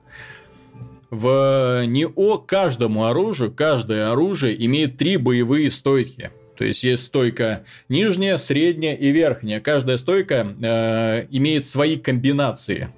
В 1.11 1.85
НИО 1.87 2.39
каждому 2.39 3.07
оружию, 3.07 3.51
каждое 3.51 4.13
оружие 4.13 4.65
имеет 4.67 4.99
три 4.99 5.17
боевые 5.17 5.71
стойки. 5.71 6.31
То 6.59 6.65
есть 6.65 6.83
есть 6.83 7.05
стойка 7.05 7.65
нижняя, 7.89 8.37
средняя 8.37 8.97
и 8.97 9.11
верхняя. 9.13 9.61
Каждая 9.61 9.97
стойка 9.97 10.57
э, 10.61 11.27
имеет 11.31 11.65
свои 11.65 11.97
комбинации 11.97 12.93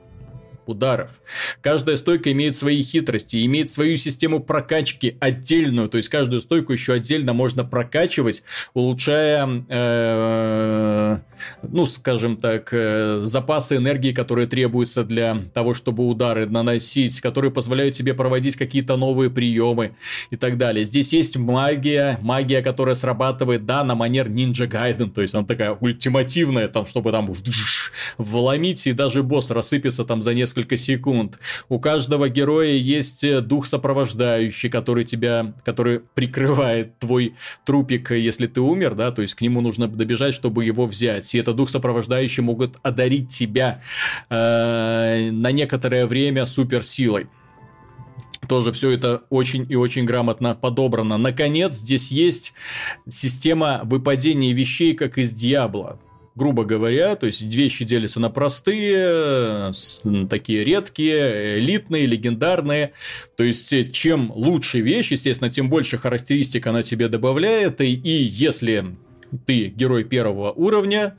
ударов. 0.67 1.11
Каждая 1.61 1.97
стойка 1.97 2.33
имеет 2.33 2.57
свои 2.57 2.83
хитрости, 2.83 3.45
имеет 3.45 3.71
свою 3.71 3.97
систему 3.97 4.41
прокачки 4.41 5.17
отдельную, 5.21 5.89
то 5.89 5.97
есть 5.97 6.09
каждую 6.09 6.41
стойку 6.41 6.73
еще 6.73 6.93
отдельно 6.93 7.33
можно 7.33 7.65
прокачивать, 7.65 8.43
улучшая, 8.75 9.65
э, 9.69 11.19
ну, 11.63 11.87
скажем 11.87 12.37
так, 12.37 12.69
э, 12.73 13.21
запасы 13.25 13.77
энергии, 13.77 14.13
которые 14.13 14.47
требуются 14.47 15.05
для 15.05 15.37
того, 15.53 15.75
чтобы 15.75 16.07
удары 16.07 16.47
наносить, 16.47 17.21
которые 17.21 17.51
позволяют 17.51 17.95
тебе 17.95 18.15
проводить 18.15 18.57
какие-то 18.57 18.97
новые 18.97 19.31
приемы 19.31 19.97
и 20.31 20.37
так 20.37 20.57
далее. 20.57 20.85
Здесь 20.85 21.13
есть 21.13 21.37
магия, 21.37 22.19
магия, 22.23 22.63
которая 22.63 22.95
срабатывает, 22.95 23.67
да, 23.67 23.83
на 23.85 23.95
манер 23.95 24.29
Ninja 24.29 24.69
Gaiden, 24.69 25.11
то 25.11 25.21
есть 25.21 25.35
она 25.35 25.45
такая 25.45 25.73
ультимативная, 25.73 26.69
там, 26.69 26.87
чтобы 26.87 27.11
там 27.11 27.31
вломить, 28.19 28.87
и 28.87 28.93
даже 28.93 29.23
босс 29.23 29.51
рассыпется 29.51 30.05
там 30.05 30.23
за 30.23 30.35
несколько 30.35 30.50
секунд. 30.77 31.39
У 31.69 31.79
каждого 31.79 32.29
героя 32.29 32.73
есть 32.73 33.25
э, 33.25 33.41
дух 33.41 33.67
сопровождающий, 33.67 34.71
который 34.71 35.05
тебя, 35.05 35.55
который 35.65 36.01
прикрывает 36.01 36.99
твой 36.99 37.35
трупик, 37.65 38.11
если 38.11 38.47
ты 38.47 38.61
умер, 38.61 38.95
да, 38.95 39.11
то 39.11 39.23
есть 39.23 39.35
к 39.35 39.41
нему 39.41 39.61
нужно 39.61 39.89
добежать, 39.89 40.35
чтобы 40.35 40.65
его 40.65 40.87
взять. 40.87 41.35
И 41.35 41.39
этот 41.39 41.57
дух 41.57 41.71
сопровождающий 41.71 42.43
могут 42.43 42.77
одарить 42.83 43.29
тебя 43.29 43.83
э, 44.29 45.31
на 45.31 45.53
некоторое 45.53 46.07
время 46.07 46.47
суперсилой 46.47 47.29
тоже 48.49 48.73
все 48.73 48.91
это 48.91 49.23
очень 49.31 49.65
и 49.69 49.77
очень 49.77 50.05
грамотно 50.05 50.57
подобрано. 50.57 51.19
Наконец, 51.19 51.75
здесь 51.75 52.11
есть 52.11 52.53
система 53.09 53.83
выпадения 53.85 54.53
вещей, 54.53 54.95
как 54.95 55.19
из 55.19 55.33
Диабла 55.33 56.01
грубо 56.41 56.65
говоря, 56.65 57.17
то 57.17 57.27
есть 57.27 57.43
вещи 57.43 57.85
делятся 57.85 58.19
на 58.19 58.31
простые, 58.31 59.73
такие 60.31 60.65
редкие, 60.65 61.59
элитные, 61.59 62.07
легендарные. 62.07 62.93
То 63.37 63.45
есть, 63.45 63.71
э, 63.75 63.85
чем 63.91 64.33
лучше 64.35 64.81
вещь, 64.81 65.13
естественно, 65.13 65.51
тем 65.51 65.69
больше 65.69 65.99
характеристик 65.99 66.67
она 66.67 66.83
тебе 66.83 67.09
добавляет. 67.09 67.83
И, 67.83 67.93
и 67.93 68.23
если 68.23 68.97
ты 69.45 69.67
герой 69.67 70.05
первого 70.05 70.51
уровня, 70.53 71.19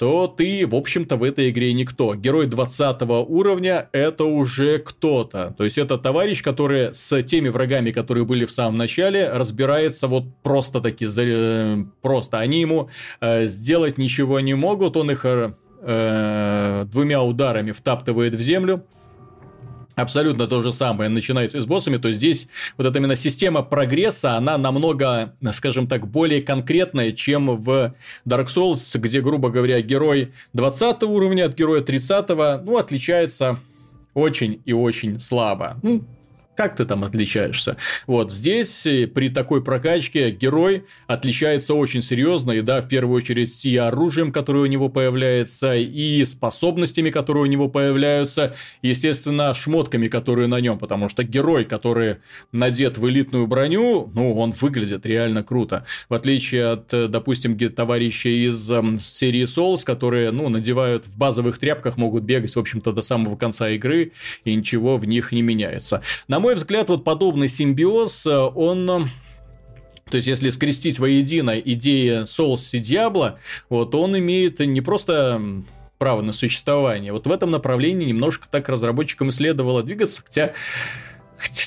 то 0.00 0.26
ты, 0.28 0.66
в 0.66 0.74
общем-то, 0.74 1.16
в 1.16 1.22
этой 1.22 1.50
игре 1.50 1.74
никто. 1.74 2.14
Герой 2.14 2.46
20 2.46 3.02
уровня– 3.02 3.90
это 3.92 4.24
уже 4.24 4.78
кто-то. 4.78 5.54
То 5.58 5.64
есть, 5.64 5.76
это 5.76 5.98
товарищ, 5.98 6.42
который 6.42 6.94
с 6.94 7.22
теми 7.24 7.50
врагами, 7.50 7.90
которые 7.90 8.24
были 8.24 8.46
в 8.46 8.50
самом 8.50 8.78
начале, 8.78 9.28
разбирается 9.28 10.08
вот 10.08 10.24
просто-таки, 10.42 11.06
э, 11.06 11.84
просто. 12.00 12.38
Они 12.38 12.62
ему 12.62 12.88
э, 13.20 13.46
сделать 13.46 13.98
ничего 13.98 14.40
не 14.40 14.54
могут, 14.54 14.96
он 14.96 15.10
их 15.10 15.26
э, 15.26 16.86
двумя 16.90 17.22
ударами 17.22 17.72
втаптывает 17.72 18.34
в 18.34 18.40
землю, 18.40 18.82
Абсолютно 20.00 20.46
то 20.46 20.62
же 20.62 20.72
самое 20.72 21.10
начинается 21.10 21.60
с 21.60 21.66
боссами, 21.66 21.96
то 21.96 22.12
здесь 22.12 22.48
вот 22.76 22.86
эта 22.86 22.98
именно 22.98 23.16
система 23.16 23.62
прогресса, 23.62 24.36
она 24.36 24.58
намного, 24.58 25.34
скажем 25.52 25.86
так, 25.86 26.06
более 26.06 26.42
конкретная, 26.42 27.12
чем 27.12 27.56
в 27.60 27.94
Dark 28.26 28.46
Souls, 28.46 28.98
где, 28.98 29.20
грубо 29.20 29.50
говоря, 29.50 29.80
герой 29.82 30.32
20 30.52 31.02
уровня 31.04 31.46
от 31.46 31.54
героя 31.54 31.82
30, 31.82 32.28
ну, 32.64 32.76
отличается 32.76 33.58
очень 34.14 34.60
и 34.64 34.72
очень 34.72 35.20
слабо. 35.20 35.78
Ну, 35.82 36.04
как 36.60 36.76
ты 36.76 36.84
там 36.84 37.04
отличаешься? 37.04 37.78
Вот 38.06 38.30
здесь 38.30 38.84
э, 38.84 39.06
при 39.06 39.30
такой 39.30 39.64
прокачке 39.64 40.30
герой 40.30 40.84
отличается 41.06 41.72
очень 41.72 42.02
серьезно, 42.02 42.52
и 42.52 42.60
да, 42.60 42.82
в 42.82 42.88
первую 42.88 43.16
очередь 43.16 43.64
и 43.64 43.78
оружием, 43.78 44.30
которое 44.30 44.64
у 44.64 44.66
него 44.66 44.90
появляется, 44.90 45.74
и 45.74 46.22
способностями, 46.26 47.08
которые 47.08 47.44
у 47.44 47.46
него 47.46 47.70
появляются, 47.70 48.54
естественно, 48.82 49.54
шмотками, 49.54 50.08
которые 50.08 50.48
на 50.48 50.60
нем, 50.60 50.78
потому 50.78 51.08
что 51.08 51.24
герой, 51.24 51.64
который 51.64 52.16
надет 52.52 52.98
в 52.98 53.08
элитную 53.08 53.46
броню, 53.46 54.12
ну, 54.14 54.36
он 54.36 54.50
выглядит 54.50 55.06
реально 55.06 55.42
круто. 55.42 55.86
В 56.10 56.14
отличие 56.14 56.72
от, 56.72 56.92
э, 56.92 57.08
допустим, 57.08 57.58
товарищей 57.70 58.48
из 58.48 58.70
э, 58.70 58.82
серии 58.98 59.44
Souls, 59.44 59.82
которые, 59.82 60.30
ну, 60.30 60.50
надевают 60.50 61.06
в 61.06 61.16
базовых 61.16 61.56
тряпках, 61.56 61.96
могут 61.96 62.24
бегать, 62.24 62.54
в 62.54 62.58
общем-то, 62.58 62.92
до 62.92 63.00
самого 63.00 63.36
конца 63.36 63.70
игры, 63.70 64.12
и 64.44 64.54
ничего 64.54 64.98
в 64.98 65.06
них 65.06 65.32
не 65.32 65.40
меняется. 65.40 66.02
На 66.28 66.38
мой 66.38 66.49
мой 66.50 66.56
взгляд, 66.56 66.88
вот 66.88 67.04
подобный 67.04 67.48
симбиоз, 67.48 68.26
э, 68.26 68.36
он 68.36 68.90
э, 68.90 69.04
то 70.10 70.16
есть, 70.16 70.26
если 70.26 70.48
скрестить 70.48 70.98
воедино 70.98 71.60
идеи 71.60 72.24
Souls 72.24 72.70
и 72.72 72.80
Diablo, 72.80 73.36
вот 73.68 73.94
он 73.94 74.18
имеет 74.18 74.58
не 74.58 74.80
просто 74.80 75.40
право 75.98 76.22
на 76.22 76.32
существование. 76.32 77.12
Вот 77.12 77.28
в 77.28 77.30
этом 77.30 77.52
направлении 77.52 78.04
немножко 78.04 78.48
так 78.50 78.68
разработчикам 78.68 79.28
и 79.28 79.30
следовало 79.30 79.84
двигаться, 79.84 80.22
хотя 80.24 80.54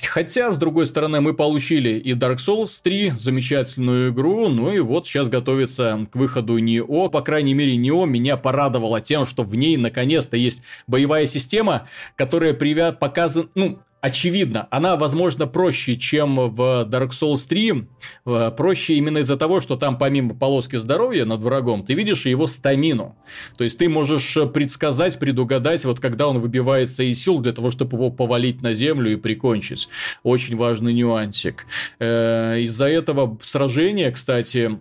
Хотя, 0.07 0.51
с 0.51 0.59
другой 0.59 0.85
стороны, 0.85 1.21
мы 1.21 1.33
получили 1.33 1.97
и 1.97 2.13
Dark 2.13 2.37
Souls 2.37 2.79
3, 2.83 3.13
замечательную 3.17 4.11
игру, 4.11 4.47
ну 4.49 4.71
и 4.71 4.79
вот 4.79 5.07
сейчас 5.07 5.29
готовится 5.29 6.05
к 6.11 6.15
выходу 6.15 6.59
Нео. 6.59 7.09
По 7.09 7.21
крайней 7.21 7.55
мере, 7.55 7.75
Нео 7.77 8.05
меня 8.05 8.37
порадовало 8.37 9.01
тем, 9.01 9.25
что 9.25 9.41
в 9.41 9.55
ней 9.55 9.77
наконец-то 9.77 10.37
есть 10.37 10.61
боевая 10.85 11.25
система, 11.25 11.87
которая 12.15 12.53
привя... 12.53 12.91
показана... 12.91 13.47
Ну, 13.55 13.79
очевидно, 14.03 14.67
она, 14.69 14.97
возможно, 14.97 15.47
проще, 15.47 15.95
чем 15.95 16.35
в 16.35 16.85
Dark 16.89 17.11
Souls 17.11 17.47
3. 17.47 17.87
Э, 18.25 18.51
проще 18.55 18.95
именно 18.95 19.19
из-за 19.19 19.37
того, 19.37 19.61
что 19.61 19.77
там 19.77 19.97
помимо 19.97 20.35
полоски 20.35 20.75
здоровья 20.75 21.23
над 21.23 21.41
врагом, 21.41 21.85
ты 21.85 21.93
видишь 21.93 22.25
его 22.25 22.45
стамину. 22.47 23.15
То 23.57 23.63
есть, 23.63 23.77
ты 23.79 23.87
можешь 23.87 24.37
предсказать, 24.53 25.17
предугадать, 25.19 25.85
вот 25.85 26.01
когда 26.01 26.27
он 26.27 26.39
выбивается 26.39 27.03
из 27.03 27.23
сил 27.23 27.39
для 27.39 27.53
того, 27.53 27.71
чтобы 27.71 27.95
его 27.95 28.11
повалить 28.11 28.61
на 28.61 28.73
землю 28.73 29.09
и 29.09 29.15
прикончить. 29.15 29.87
Очень 30.23 30.57
важный 30.57 30.93
нюансик. 30.93 31.65
Э, 31.99 32.59
из-за 32.59 32.89
этого 32.89 33.39
сражения, 33.41 34.11
кстати, 34.11 34.79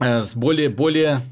э, 0.00 0.22
с 0.22 0.34
более, 0.34 0.68
более 0.68 1.22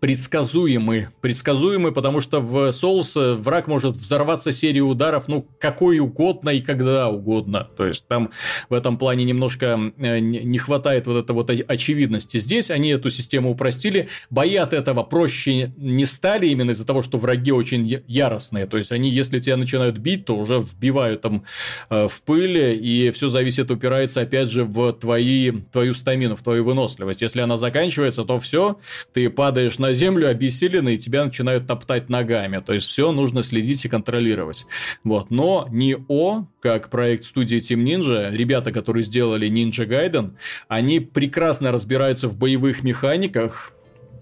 предсказуемый. 0.00 1.08
Предсказуемый, 1.20 1.92
потому 1.92 2.20
что 2.20 2.40
в 2.40 2.70
Souls 2.70 3.12
э, 3.20 3.34
враг 3.34 3.66
может 3.66 3.96
взорваться 3.96 4.52
серией 4.52 4.82
ударов, 4.82 5.28
ну, 5.28 5.46
какой 5.58 5.98
угодно 5.98 6.50
и 6.50 6.60
когда 6.60 7.08
угодно. 7.08 7.68
То 7.76 7.86
есть, 7.86 8.06
там 8.08 8.30
в 8.68 8.74
этом 8.74 8.98
плане 8.98 9.24
немножко 9.24 9.92
э, 9.96 10.18
не 10.18 10.58
хватает 10.58 11.06
вот 11.06 11.22
этой 11.22 11.32
вот 11.32 11.50
очевидности. 11.50 12.38
Здесь 12.38 12.70
они 12.70 12.90
эту 12.90 13.10
систему 13.10 13.50
упростили. 13.50 14.08
Бои 14.30 14.56
от 14.56 14.72
этого 14.72 15.02
проще 15.02 15.72
не 15.76 16.06
стали 16.06 16.46
именно 16.46 16.72
из-за 16.72 16.86
того, 16.86 17.02
что 17.02 17.18
враги 17.18 17.52
очень 17.52 18.02
яростные. 18.06 18.66
То 18.66 18.76
есть, 18.76 18.92
они, 18.92 19.10
если 19.10 19.38
тебя 19.38 19.56
начинают 19.56 19.98
бить, 19.98 20.24
то 20.24 20.36
уже 20.36 20.60
вбивают 20.60 21.22
там 21.22 21.44
э, 21.90 22.08
в 22.08 22.22
пыль, 22.22 22.58
и 22.58 23.10
все 23.12 23.28
зависит, 23.28 23.70
упирается 23.70 24.20
опять 24.20 24.48
же 24.48 24.64
в 24.64 24.92
твои, 24.92 25.52
твою 25.72 25.94
стамину, 25.94 26.36
в 26.36 26.42
твою 26.42 26.64
выносливость. 26.64 27.22
Если 27.22 27.40
она 27.40 27.56
заканчивается, 27.56 28.24
то 28.24 28.38
все, 28.38 28.78
ты 29.12 29.30
падаешь 29.44 29.78
на 29.78 29.92
землю 29.92 30.30
обессиленный, 30.30 30.94
и 30.94 30.98
тебя 30.98 31.22
начинают 31.22 31.66
топтать 31.66 32.08
ногами. 32.08 32.62
То 32.64 32.72
есть, 32.72 32.88
все 32.88 33.12
нужно 33.12 33.42
следить 33.42 33.84
и 33.84 33.90
контролировать. 33.90 34.64
Вот. 35.04 35.30
Но 35.30 35.68
не 35.70 35.98
О, 36.08 36.46
как 36.60 36.88
проект 36.88 37.24
студии 37.24 37.58
Team 37.58 37.84
Ninja, 37.84 38.34
ребята, 38.34 38.72
которые 38.72 39.04
сделали 39.04 39.46
Ninja 39.50 39.86
Gaiden, 39.86 40.30
они 40.68 40.98
прекрасно 40.98 41.72
разбираются 41.72 42.26
в 42.26 42.38
боевых 42.38 42.82
механиках, 42.82 43.73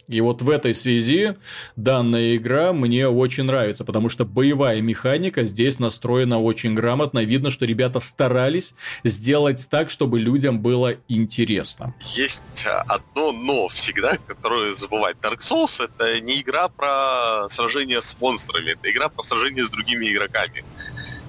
и 0.08 0.20
вот 0.20 0.42
в 0.42 0.50
этой 0.50 0.74
связи 0.74 1.36
данная 1.76 2.36
игра 2.36 2.72
мне 2.72 3.08
очень 3.08 3.44
нравится, 3.44 3.84
потому 3.84 4.08
что 4.08 4.24
боевая 4.24 4.80
механика 4.80 5.44
здесь 5.44 5.78
настроена 5.78 6.40
очень 6.40 6.74
грамотно. 6.74 7.24
Видно, 7.24 7.50
что 7.50 7.64
ребята 7.64 8.00
старались 8.00 8.74
сделать 9.04 9.66
так, 9.70 9.90
чтобы 9.90 10.20
людям 10.20 10.60
было 10.60 10.96
интересно. 11.08 11.94
Есть 12.14 12.42
одно 12.86 13.32
но 13.32 13.68
всегда, 13.68 14.16
которое 14.26 14.74
забывать. 14.74 15.16
Dark 15.20 15.38
Souls 15.38 15.82
это 15.82 16.20
не 16.20 16.40
игра 16.40 16.68
про 16.68 17.48
сражение 17.48 18.02
с 18.02 18.16
монстрами, 18.20 18.70
это 18.70 18.90
игра 18.90 19.08
про 19.08 19.22
сражение 19.22 19.64
с 19.64 19.70
другими 19.70 20.12
игроками. 20.12 20.64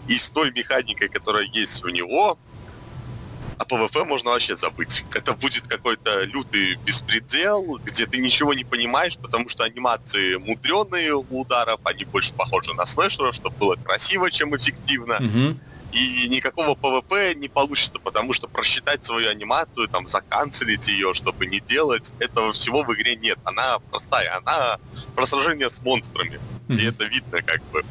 И 0.08 0.18
с 0.18 0.30
той 0.30 0.52
механикой, 0.52 1.10
которая 1.10 1.46
есть 1.46 1.84
у 1.84 1.90
Nioh, 1.90 2.38
о 3.64 3.66
PvP 3.66 4.04
можно 4.04 4.32
вообще 4.32 4.56
забыть. 4.56 5.06
Это 5.14 5.34
будет 5.34 5.68
какой-то 5.68 6.24
лютый 6.24 6.76
беспредел, 6.76 7.80
где 7.84 8.06
ты 8.06 8.20
ничего 8.20 8.54
не 8.54 8.64
понимаешь, 8.64 9.18
потому 9.18 9.50
что 9.50 9.64
анимации 9.64 10.36
мудреные 10.36 11.16
у 11.16 11.26
ударов, 11.42 11.80
они 11.86 12.06
больше 12.06 12.34
похожи 12.34 12.74
на 12.74 12.86
слэшера, 12.86 13.32
чтобы 13.32 13.56
было 13.58 13.76
красиво, 13.76 14.30
чем 14.30 14.56
эффективно. 14.56 15.16
Угу. 15.16 15.60
И 15.94 16.28
никакого 16.28 16.74
PvP 16.74 17.36
не 17.36 17.48
получится, 17.48 18.00
потому 18.04 18.34
что 18.34 18.48
просчитать 18.48 19.06
свою 19.06 19.30
анимацию, 19.30 19.88
там, 19.88 20.08
заканцелить 20.08 20.88
ее, 20.88 21.14
чтобы 21.14 21.46
не 21.46 21.60
делать, 21.60 22.12
этого 22.20 22.52
всего 22.52 22.84
в 22.84 22.92
игре 22.96 23.16
нет. 23.16 23.38
Она 23.44 23.78
простая, 23.92 24.38
она 24.38 24.80
про 25.16 25.26
сражение 25.28 25.70
с 25.70 25.80
монстрами. 25.82 26.40
Mm-hmm. 26.68 26.78
И 26.78 26.86
это 26.86 27.06
видно 27.06 27.42
как 27.44 27.64
бы. 27.72 27.86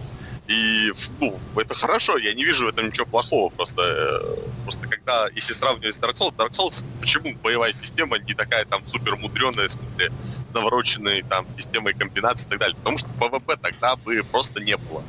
И 0.48 0.92
ну, 1.20 1.38
это 1.56 1.74
хорошо, 1.74 2.18
я 2.18 2.34
не 2.34 2.44
вижу 2.44 2.66
в 2.66 2.68
этом 2.68 2.86
ничего 2.86 3.06
плохого. 3.06 3.50
Просто, 3.50 3.82
э, 3.82 4.36
просто 4.64 4.88
когда, 4.88 5.28
если 5.34 5.54
сравнивать 5.54 5.94
с 5.94 6.00
Dark 6.00 6.14
Souls, 6.14 6.34
Dark 6.36 6.50
Souls, 6.50 6.84
почему 7.00 7.34
боевая 7.42 7.72
система 7.72 8.18
не 8.18 8.34
такая 8.34 8.64
там 8.64 8.82
супер 8.88 9.16
мудреная, 9.16 9.68
в 9.68 9.72
смысле, 9.72 10.10
с 10.50 10.54
навороченной 10.54 11.22
там 11.22 11.46
системой 11.56 11.94
комбинаций 11.94 12.46
и 12.46 12.50
так 12.50 12.58
далее? 12.58 12.76
Потому 12.76 12.98
что 12.98 13.08
PvP 13.20 13.56
тогда 13.56 13.96
бы 13.96 14.22
просто 14.30 14.62
не 14.62 14.76
было. 14.76 15.02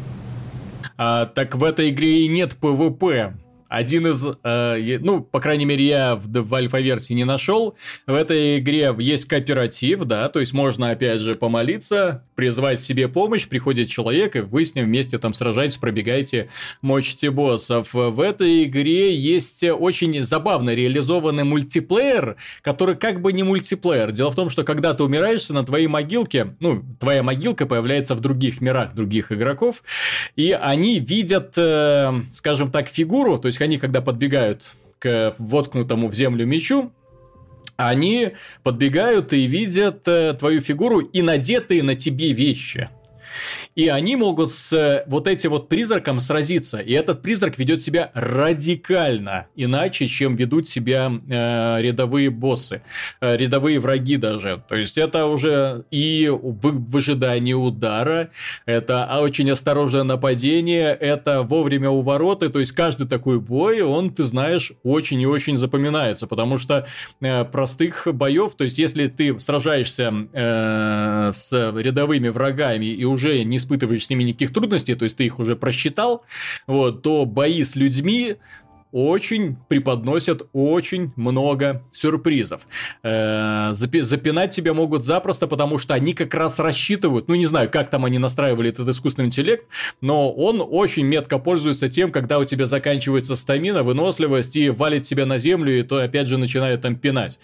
А, 0.97 1.25
так 1.25 1.55
в 1.55 1.63
этой 1.63 1.89
игре 1.89 2.25
и 2.25 2.27
нет 2.27 2.55
PvP 2.57 3.35
один 3.73 4.05
из, 4.05 4.23
э, 4.43 4.99
ну, 5.01 5.21
по 5.21 5.39
крайней 5.39 5.65
мере, 5.65 5.83
я 5.83 6.15
в, 6.15 6.27
в 6.27 6.53
альфа-версии 6.53 7.13
не 7.13 7.23
нашел. 7.23 7.75
В 8.05 8.13
этой 8.13 8.59
игре 8.59 8.93
есть 8.99 9.25
кооператив, 9.25 10.03
да, 10.03 10.29
то 10.29 10.39
есть 10.39 10.53
можно, 10.53 10.91
опять 10.91 11.21
же, 11.21 11.33
помолиться, 11.33 12.23
призвать 12.35 12.79
себе 12.79 13.07
помощь, 13.07 13.47
приходит 13.47 13.89
человек, 13.89 14.35
и 14.35 14.41
вы 14.41 14.63
с 14.63 14.75
ним 14.75 14.85
вместе 14.85 15.17
там 15.17 15.33
сражаетесь, 15.33 15.77
пробегаете, 15.77 16.49
мочите 16.83 17.31
боссов. 17.31 17.93
В 17.93 18.19
этой 18.19 18.65
игре 18.65 19.15
есть 19.15 19.63
очень 19.63 20.23
забавно 20.23 20.75
реализованный 20.75 21.43
мультиплеер, 21.43 22.35
который 22.61 22.95
как 22.95 23.21
бы 23.21 23.33
не 23.33 23.41
мультиплеер. 23.41 24.11
Дело 24.11 24.29
в 24.29 24.35
том, 24.35 24.51
что 24.51 24.63
когда 24.63 24.93
ты 24.93 25.03
умираешь, 25.03 25.51
на 25.51 25.65
твоей 25.65 25.87
могилке, 25.87 26.55
ну, 26.59 26.83
твоя 26.99 27.23
могилка 27.23 27.65
появляется 27.65 28.13
в 28.13 28.19
других 28.19 28.61
мирах 28.61 28.93
других 28.93 29.31
игроков, 29.31 29.81
и 30.35 30.51
они 30.51 30.99
видят, 30.99 31.53
э, 31.57 32.11
скажем 32.31 32.69
так, 32.69 32.87
фигуру, 32.87 33.39
то 33.39 33.47
есть 33.47 33.62
они, 33.63 33.77
когда 33.77 34.01
подбегают 34.01 34.75
к 34.99 35.35
воткнутому 35.37 36.07
в 36.07 36.13
землю 36.13 36.45
мечу, 36.45 36.91
они 37.75 38.33
подбегают 38.61 39.33
и 39.33 39.45
видят 39.45 40.07
э, 40.07 40.33
твою 40.33 40.61
фигуру 40.61 40.99
и 40.99 41.21
надетые 41.21 41.83
на 41.83 41.95
тебе 41.95 42.31
вещи 42.31 42.89
и 43.75 43.87
они 43.87 44.15
могут 44.15 44.51
с 44.51 44.71
э, 44.73 45.03
вот 45.07 45.27
этим 45.27 45.51
вот 45.51 45.69
призраком 45.69 46.19
сразиться, 46.19 46.79
и 46.79 46.93
этот 46.93 47.21
призрак 47.21 47.57
ведет 47.57 47.81
себя 47.81 48.11
радикально 48.13 49.47
иначе, 49.55 50.07
чем 50.07 50.35
ведут 50.35 50.67
себя 50.67 51.11
э, 51.11 51.81
рядовые 51.81 52.29
боссы, 52.29 52.83
э, 53.21 53.35
рядовые 53.37 53.79
враги 53.79 54.17
даже. 54.17 54.63
То 54.69 54.75
есть 54.75 54.97
это 54.97 55.25
уже 55.25 55.85
и 55.89 56.29
в, 56.29 56.91
в 56.91 56.97
ожидании 56.97 57.53
удара, 57.53 58.29
это 58.65 59.17
очень 59.19 59.49
осторожное 59.49 60.03
нападение, 60.03 60.93
это 60.93 61.41
вовремя 61.41 61.89
увороты, 61.89 62.49
то 62.49 62.59
есть 62.59 62.73
каждый 62.73 63.07
такой 63.07 63.39
бой, 63.39 63.81
он, 63.81 64.11
ты 64.11 64.23
знаешь, 64.23 64.73
очень 64.83 65.19
и 65.21 65.25
очень 65.25 65.57
запоминается, 65.57 66.27
потому 66.27 66.57
что 66.57 66.85
э, 67.21 67.45
простых 67.45 68.07
боев, 68.13 68.53
то 68.55 68.63
есть 68.63 68.77
если 68.77 69.07
ты 69.07 69.39
сражаешься 69.39 70.13
э, 70.31 71.29
с 71.31 71.51
рядовыми 71.53 72.29
врагами 72.29 72.85
и 72.85 73.03
уже 73.05 73.43
не 73.43 73.59
испытываешь 73.63 74.05
с 74.05 74.09
ними 74.09 74.23
никаких 74.23 74.53
трудностей, 74.53 74.95
то 74.95 75.03
есть 75.03 75.17
ты 75.17 75.25
их 75.25 75.39
уже 75.39 75.55
просчитал, 75.55 76.23
вот, 76.67 77.01
то 77.01 77.25
бои 77.25 77.63
с 77.63 77.75
людьми 77.75 78.37
очень 78.93 79.57
преподносят 79.67 80.43
очень 80.53 81.11
много 81.15 81.83
сюрпризов. 81.91 82.67
Э, 83.01 83.71
запинать 83.73 84.51
тебя 84.51 84.73
могут 84.73 85.03
запросто, 85.03 85.47
потому 85.47 85.79
что 85.79 85.95
они 85.95 86.13
как 86.13 86.33
раз 86.35 86.59
рассчитывают, 86.59 87.27
ну 87.27 87.33
не 87.35 87.47
знаю, 87.47 87.69
как 87.71 87.89
там 87.89 88.05
они 88.05 88.19
настраивали 88.19 88.69
этот 88.69 88.87
искусственный 88.87 89.27
интеллект, 89.27 89.65
но 89.99 90.31
он 90.31 90.63
очень 90.65 91.05
метко 91.05 91.39
пользуется 91.39 91.89
тем, 91.89 92.11
когда 92.11 92.37
у 92.37 92.45
тебя 92.45 92.67
заканчивается 92.67 93.35
стамина, 93.35 93.81
выносливость 93.81 94.55
и 94.55 94.69
валит 94.69 95.03
тебя 95.03 95.25
на 95.25 95.39
землю, 95.39 95.77
и 95.77 95.81
то 95.81 95.97
опять 95.97 96.27
же 96.27 96.37
начинает 96.37 96.81
там 96.81 96.95
пинать. 96.95 97.39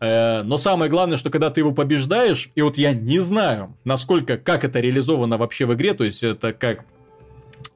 Э, 0.00 0.42
но 0.42 0.56
самое 0.56 0.90
главное, 0.90 1.18
что 1.18 1.28
когда 1.28 1.50
ты 1.50 1.60
его 1.60 1.72
побеждаешь, 1.72 2.48
и 2.54 2.62
вот 2.62 2.78
я 2.78 2.92
не 2.92 3.18
знаю, 3.18 3.76
насколько, 3.84 4.38
как 4.38 4.64
это 4.64 4.80
реализовано 4.80 5.36
вообще 5.36 5.66
в 5.66 5.74
игре, 5.74 5.92
то 5.92 6.04
есть 6.04 6.22
это 6.22 6.54
как 6.54 6.86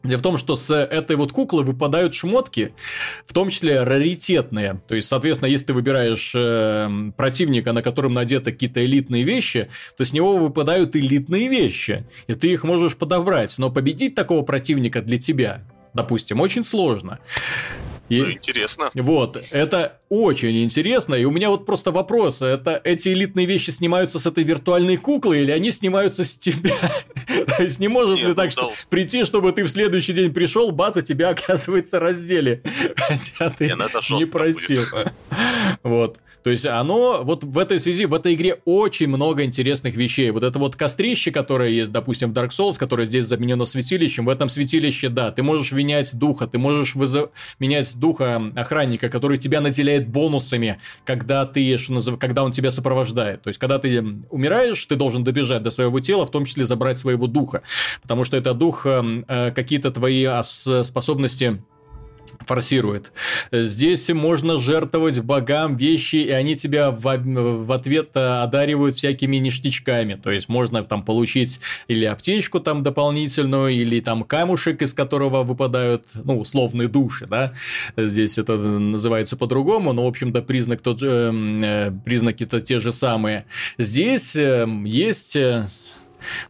Дело 0.05 0.18
в 0.18 0.22
том, 0.22 0.38
что 0.38 0.55
с 0.55 0.72
этой 0.72 1.16
вот 1.16 1.32
куклы 1.32 1.64
выпадают 1.64 2.14
шмотки, 2.14 2.72
в 3.26 3.32
том 3.32 3.51
числе 3.51 3.82
раритетные. 3.82 4.80
То 4.86 4.94
есть, 4.94 5.09
соответственно, 5.09 5.49
если 5.49 5.66
ты 5.66 5.72
выбираешь 5.72 6.32
э, 6.36 7.11
противника, 7.16 7.72
на 7.72 7.82
котором 7.82 8.14
надеты 8.14 8.53
какие-то 8.53 8.84
элитные 8.84 9.24
вещи, 9.24 9.68
то 9.96 10.05
с 10.05 10.12
него 10.12 10.36
выпадают 10.36 10.94
элитные 10.94 11.49
вещи, 11.49 12.07
и 12.28 12.34
ты 12.34 12.49
их 12.53 12.62
можешь 12.62 12.96
подобрать. 12.96 13.59
Но 13.59 13.70
победить 13.70 14.14
такого 14.14 14.42
противника 14.42 15.03
для 15.03 15.18
тебя, 15.18 15.64
допустим, 15.94 16.40
очень 16.40 16.62
сложно. 16.62 17.18
И, 18.09 18.23
ну, 18.23 18.31
интересно. 18.31 18.91
Вот, 18.95 19.37
это 19.51 20.01
очень 20.09 20.63
интересно. 20.63 21.15
И 21.15 21.25
у 21.25 21.31
меня 21.31 21.51
вот 21.51 21.67
просто 21.67 21.91
вопрос. 21.91 22.41
Это 22.41 22.81
эти 22.83 23.11
элитные 23.11 23.47
вещи 23.47 23.71
снимаются 23.71 24.19
с 24.19 24.27
этой 24.27 24.45
виртуальной 24.45 24.97
куклы 24.97 25.41
или 25.41 25.51
они 25.51 25.71
снимаются 25.71 26.25
с 26.25 26.35
тебя? 26.35 26.75
То 27.57 27.63
есть 27.63 27.79
не 27.79 27.89
может 27.89 28.23
ли 28.23 28.35
так 28.35 28.51
что 28.51 28.73
прийти, 28.89 29.25
чтобы 29.25 29.53
ты 29.53 29.65
в 29.65 29.69
следующий 29.69 30.13
день 30.13 30.33
пришел, 30.33 30.71
бац, 30.71 30.97
а 30.97 31.03
тебя 31.03 31.31
оказывается 31.31 32.01
раздели. 32.01 32.63
Хотя 32.97 33.51
ты 33.51 33.73
не 34.11 34.25
просил. 34.25 34.85
Вот. 35.83 36.19
То 36.49 36.53
есть 36.53 36.64
оно 36.64 37.20
вот 37.24 37.44
в 37.44 37.59
этой 37.59 37.78
связи, 37.78 38.07
в 38.07 38.14
этой 38.14 38.32
игре 38.32 38.62
очень 38.64 39.09
много 39.09 39.44
интересных 39.44 39.94
вещей. 39.96 40.30
Вот 40.30 40.42
это 40.42 40.59
вот 40.59 40.76
кострище, 40.76 41.30
которое 41.30 41.68
есть, 41.68 41.92
допустим, 41.92 42.32
в 42.32 42.32
Dark 42.32 42.53
Souls, 42.59 42.78
которое 42.78 43.07
здесь 43.07 43.26
заменено 43.26 43.66
светилищем, 43.66 44.24
в 44.24 44.30
этом 44.30 44.49
светилище, 44.49 45.11
да, 45.11 45.30
ты 45.30 45.42
можешь 45.42 45.72
менять 45.72 46.16
духа, 46.16 46.46
ты 46.46 46.57
можешь 46.57 46.94
вызов... 46.94 47.28
менять 47.59 47.94
духа 47.96 48.42
охранника, 48.57 49.11
который 49.11 49.36
тебя 49.36 49.61
наделяет 49.61 50.09
бонусами, 50.09 50.78
когда 51.05 51.44
ты, 51.44 51.76
что 51.76 51.92
назыв... 51.92 52.18
когда 52.18 52.42
он 52.44 52.53
тебя 52.53 52.70
сопровождает. 52.70 53.42
То 53.42 53.49
есть, 53.49 53.61
когда 53.61 53.78
ты 53.78 54.03
умираешь, 54.30 54.82
ты 54.86 54.96
должен 54.96 55.24
добежать 55.24 55.62
до 55.62 55.70
своего 55.70 56.01
тела, 56.01 56.24
в 56.24 56.30
том 56.30 56.46
числе 56.46 56.64
забрать 56.64 56.96
свои 56.96 57.09
твоего 57.09 57.26
духа. 57.26 57.61
Потому 58.01 58.24
что 58.24 58.38
это 58.38 58.55
дух 58.55 58.86
э, 58.86 59.53
какие-то 59.55 59.90
твои 59.90 60.26
способности 60.42 61.62
форсирует. 62.41 63.12
Здесь 63.53 64.09
можно 64.11 64.59
жертвовать 64.59 65.20
богам 65.20 65.76
вещи, 65.76 66.16
и 66.16 66.31
они 66.31 66.57
тебя 66.57 66.91
в, 66.91 67.03
в 67.03 67.72
ответ 67.72 68.11
э, 68.14 68.43
одаривают 68.43 68.97
всякими 68.97 69.37
ништячками. 69.37 70.14
То 70.14 70.31
есть 70.31 70.49
можно 70.49 70.85
там 70.85 71.05
получить 71.05 71.61
или 71.89 72.05
аптечку 72.05 72.61
там 72.61 72.83
дополнительную, 72.83 73.72
или 73.72 74.01
там 74.01 74.24
камушек, 74.24 74.83
из 74.83 74.93
которого 74.93 75.45
выпадают, 75.45 76.07
ну, 76.24 76.39
условные 76.41 76.89
души, 76.89 77.26
да. 77.29 77.53
Здесь 77.97 78.39
это 78.39 78.57
называется 78.57 79.37
по-другому, 79.37 79.93
но, 79.93 80.05
в 80.05 80.09
общем-то, 80.09 80.43
признак 80.43 80.81
тот, 80.81 81.03
э, 81.03 81.33
э, 81.33 81.93
признаки-то 82.05 82.61
те 82.61 82.79
же 82.79 82.93
самые. 82.93 83.47
Здесь 83.79 84.37
э, 84.37 84.66
есть 84.85 85.37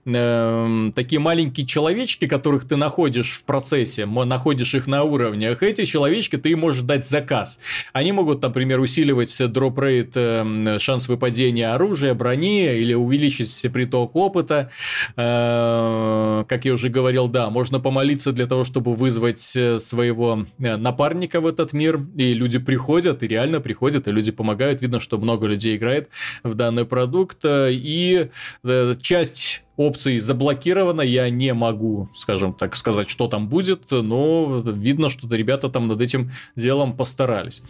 э, 0.04 0.90
такие 0.94 1.18
маленькие 1.18 1.66
человечки, 1.66 2.26
которых 2.26 2.66
ты 2.66 2.76
находишь 2.76 3.32
в 3.32 3.44
процессе, 3.44 4.06
находишь 4.06 4.74
их 4.74 4.86
на 4.86 5.04
уровнях, 5.04 5.62
эти 5.62 5.84
человечки 5.84 6.36
ты 6.36 6.56
можешь 6.56 6.82
дать 6.82 7.04
заказ. 7.04 7.58
Они 7.92 8.12
могут, 8.12 8.42
например, 8.42 8.80
усиливать 8.80 9.36
дроп 9.52 9.78
рейт, 9.80 10.12
э, 10.14 10.78
шанс 10.78 11.08
выпадения 11.08 11.74
оружия, 11.74 12.14
брони 12.14 12.74
или 12.76 12.94
увеличить 12.94 13.66
приток 13.72 14.16
опыта. 14.16 14.70
Э, 15.16 16.44
как 16.48 16.64
я 16.64 16.72
уже 16.72 16.88
говорил, 16.88 17.28
да, 17.28 17.50
можно 17.50 17.80
помолиться 17.80 18.32
для 18.32 18.46
того, 18.46 18.64
чтобы 18.64 18.94
вызвать 18.94 19.54
э, 19.56 19.78
своего 19.78 20.46
э, 20.58 20.76
напарника 20.76 21.40
в 21.40 21.46
этот 21.46 21.72
мир, 21.72 22.00
и 22.16 22.34
люди 22.34 22.58
приходят, 22.58 23.22
и 23.22 23.28
реально 23.28 23.60
приходят, 23.60 24.08
и 24.08 24.12
люди 24.12 24.30
помогают. 24.30 24.80
Видно, 24.80 25.00
что 25.00 25.18
много 25.18 25.46
людей 25.46 25.76
играет 25.76 26.08
в 26.42 26.54
данный 26.54 26.84
продукт, 26.84 27.44
э, 27.44 27.70
и 27.72 28.28
часть 29.00 29.62
опций 29.78 30.18
заблокировано, 30.18 31.00
я 31.00 31.30
не 31.30 31.54
могу, 31.54 32.10
скажем 32.14 32.52
так, 32.52 32.76
сказать, 32.76 33.08
что 33.08 33.28
там 33.28 33.48
будет, 33.48 33.90
но 33.90 34.60
видно, 34.66 35.08
что 35.08 35.32
ребята 35.34 35.70
там 35.70 35.88
над 35.88 36.02
этим 36.02 36.32
делом 36.56 36.96
постарались. 36.96 37.62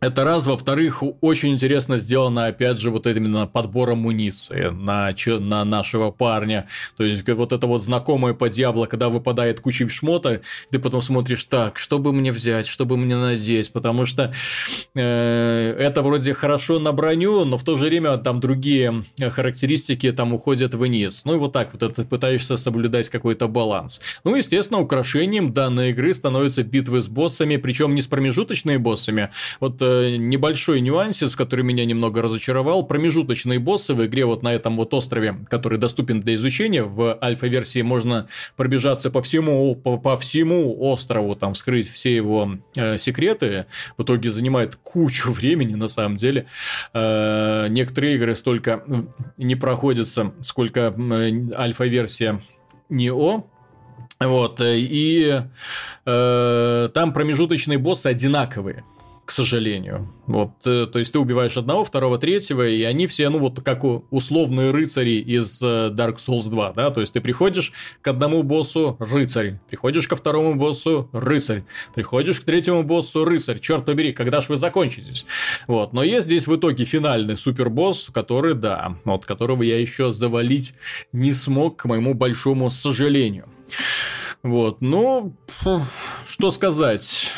Это 0.00 0.22
раз. 0.22 0.46
Во-вторых, 0.46 1.02
очень 1.20 1.50
интересно 1.50 1.96
сделано, 1.96 2.46
опять 2.46 2.78
же, 2.78 2.90
вот 2.90 3.06
именно 3.08 3.46
подбор 3.46 3.90
амуниции 3.90 4.70
на, 4.70 5.12
на 5.40 5.64
нашего 5.64 6.12
парня. 6.12 6.68
То 6.96 7.04
есть, 7.04 7.28
вот 7.28 7.52
это 7.52 7.66
вот 7.66 7.82
знакомое 7.82 8.32
по 8.34 8.48
Диабло, 8.48 8.86
когда 8.86 9.08
выпадает 9.08 9.60
куча 9.60 9.88
шмота, 9.88 10.42
ты 10.70 10.78
потом 10.78 11.02
смотришь, 11.02 11.44
так, 11.44 11.78
что 11.78 11.98
бы 11.98 12.12
мне 12.12 12.30
взять, 12.30 12.66
что 12.66 12.84
бы 12.84 12.96
мне 12.96 13.16
надеть, 13.16 13.72
потому 13.72 14.06
что 14.06 14.32
э, 14.94 15.76
это 15.78 16.02
вроде 16.02 16.32
хорошо 16.32 16.78
на 16.78 16.92
броню, 16.92 17.44
но 17.44 17.58
в 17.58 17.64
то 17.64 17.76
же 17.76 17.86
время 17.86 18.16
там 18.18 18.38
другие 18.38 19.04
характеристики 19.18 20.12
там 20.12 20.32
уходят 20.32 20.74
вниз. 20.74 21.24
Ну 21.24 21.34
и 21.34 21.38
вот 21.38 21.52
так 21.52 21.72
вот 21.72 21.82
это 21.82 22.04
пытаешься 22.04 22.56
соблюдать 22.56 23.08
какой-то 23.08 23.48
баланс. 23.48 24.00
Ну, 24.22 24.36
естественно, 24.36 24.80
украшением 24.80 25.52
данной 25.52 25.90
игры 25.90 26.14
становятся 26.14 26.62
битвы 26.62 27.02
с 27.02 27.08
боссами, 27.08 27.56
причем 27.56 27.94
не 27.96 28.02
с 28.02 28.06
промежуточными 28.06 28.76
боссами. 28.76 29.30
Вот 29.58 29.82
небольшой 30.18 30.80
нюансец, 30.80 31.36
который 31.36 31.64
меня 31.64 31.84
немного 31.84 32.22
разочаровал. 32.22 32.84
Промежуточные 32.84 33.58
боссы 33.58 33.94
в 33.94 34.04
игре 34.04 34.24
вот 34.24 34.42
на 34.42 34.54
этом 34.54 34.76
вот 34.76 34.94
острове, 34.94 35.36
который 35.48 35.78
доступен 35.78 36.20
для 36.20 36.34
изучения, 36.34 36.82
в 36.82 37.18
альфа-версии 37.22 37.82
можно 37.82 38.28
пробежаться 38.56 39.10
по 39.10 39.22
всему, 39.22 39.74
по, 39.74 39.98
по 39.98 40.16
всему 40.16 40.76
острову, 40.80 41.36
там 41.36 41.54
вскрыть 41.54 41.90
все 41.90 42.14
его 42.14 42.58
э, 42.76 42.98
секреты. 42.98 43.66
В 43.96 44.02
итоге 44.02 44.30
занимает 44.30 44.76
кучу 44.76 45.32
времени, 45.32 45.74
на 45.74 45.88
самом 45.88 46.16
деле. 46.16 46.46
Э, 46.94 47.66
некоторые 47.68 48.16
игры 48.16 48.34
столько 48.34 48.82
не 49.36 49.54
проходятся, 49.54 50.32
сколько 50.40 50.94
э, 50.96 51.32
альфа-версия 51.56 52.42
НИО, 52.88 53.44
вот, 54.20 54.60
и 54.60 55.42
э, 56.04 56.88
там 56.92 57.12
промежуточные 57.12 57.78
боссы 57.78 58.08
одинаковые 58.08 58.84
к 59.28 59.30
сожалению. 59.30 60.10
Вот, 60.26 60.52
э, 60.64 60.86
то 60.90 60.98
есть 60.98 61.12
ты 61.12 61.18
убиваешь 61.18 61.58
одного, 61.58 61.84
второго, 61.84 62.16
третьего, 62.16 62.66
и 62.66 62.82
они 62.84 63.06
все, 63.06 63.28
ну 63.28 63.40
вот 63.40 63.60
как 63.60 63.84
условные 64.10 64.70
рыцари 64.70 65.20
из 65.20 65.60
э, 65.62 65.90
Dark 65.90 66.16
Souls 66.16 66.48
2, 66.48 66.72
да, 66.72 66.90
то 66.90 67.02
есть 67.02 67.12
ты 67.12 67.20
приходишь 67.20 67.74
к 68.00 68.08
одному 68.08 68.42
боссу 68.42 68.96
рыцарь, 68.98 69.60
приходишь 69.68 70.08
ко 70.08 70.16
второму 70.16 70.54
боссу 70.54 71.10
рыцарь, 71.12 71.64
приходишь 71.94 72.40
к 72.40 72.44
третьему 72.44 72.84
боссу 72.84 73.26
рыцарь, 73.26 73.58
черт 73.58 73.84
побери, 73.84 74.14
когда 74.14 74.40
ж 74.40 74.48
вы 74.48 74.56
закончитесь? 74.56 75.26
Вот, 75.66 75.92
но 75.92 76.02
есть 76.02 76.24
здесь 76.24 76.46
в 76.46 76.56
итоге 76.56 76.86
финальный 76.86 77.36
супербосс, 77.36 78.08
который, 78.14 78.54
да, 78.54 78.96
вот, 79.04 79.26
которого 79.26 79.62
я 79.62 79.78
еще 79.78 80.10
завалить 80.10 80.72
не 81.12 81.34
смог, 81.34 81.76
к 81.76 81.84
моему 81.84 82.14
большому 82.14 82.70
сожалению. 82.70 83.44
Вот, 84.42 84.80
ну, 84.80 85.36
что 86.26 86.50
сказать 86.50 87.30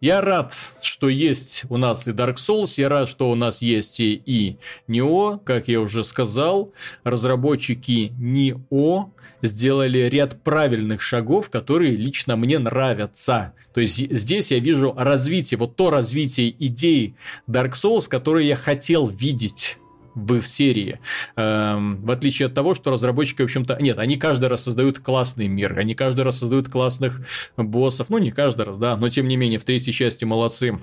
я 0.00 0.20
рад, 0.20 0.54
что 0.80 1.08
есть 1.08 1.64
у 1.68 1.76
нас 1.76 2.06
и 2.06 2.12
Dark 2.12 2.36
Souls, 2.36 2.74
я 2.76 2.88
рад, 2.88 3.08
что 3.08 3.30
у 3.30 3.34
нас 3.34 3.62
есть 3.62 4.00
и, 4.00 4.14
и 4.14 4.56
Neo, 4.88 5.40
как 5.44 5.68
я 5.68 5.80
уже 5.80 6.04
сказал, 6.04 6.72
разработчики 7.04 8.12
Neo 8.18 9.10
сделали 9.42 9.98
ряд 10.08 10.42
правильных 10.42 11.00
шагов, 11.02 11.50
которые 11.50 11.96
лично 11.96 12.36
мне 12.36 12.58
нравятся. 12.58 13.52
То 13.74 13.80
есть 13.80 14.10
здесь 14.10 14.50
я 14.50 14.58
вижу 14.58 14.94
развитие, 14.96 15.58
вот 15.58 15.76
то 15.76 15.90
развитие 15.90 16.54
идей 16.58 17.14
Dark 17.48 17.72
Souls, 17.72 18.08
которое 18.08 18.44
я 18.44 18.56
хотел 18.56 19.06
видеть 19.06 19.78
в 20.16 20.42
серии. 20.42 20.98
Эм, 21.36 22.04
в 22.04 22.10
отличие 22.10 22.46
от 22.46 22.54
того, 22.54 22.74
что 22.74 22.90
разработчики, 22.90 23.42
в 23.42 23.44
общем-то, 23.44 23.76
нет, 23.80 23.98
они 23.98 24.16
каждый 24.16 24.48
раз 24.48 24.64
создают 24.64 24.98
классный 24.98 25.46
мир, 25.46 25.78
они 25.78 25.94
каждый 25.94 26.22
раз 26.22 26.38
создают 26.38 26.68
классных 26.68 27.20
боссов, 27.56 28.08
ну 28.08 28.18
не 28.18 28.30
каждый 28.30 28.64
раз, 28.64 28.76
да, 28.78 28.96
но 28.96 29.08
тем 29.10 29.28
не 29.28 29.36
менее 29.36 29.58
в 29.58 29.64
третьей 29.64 29.92
части 29.92 30.24
молодцы 30.24 30.78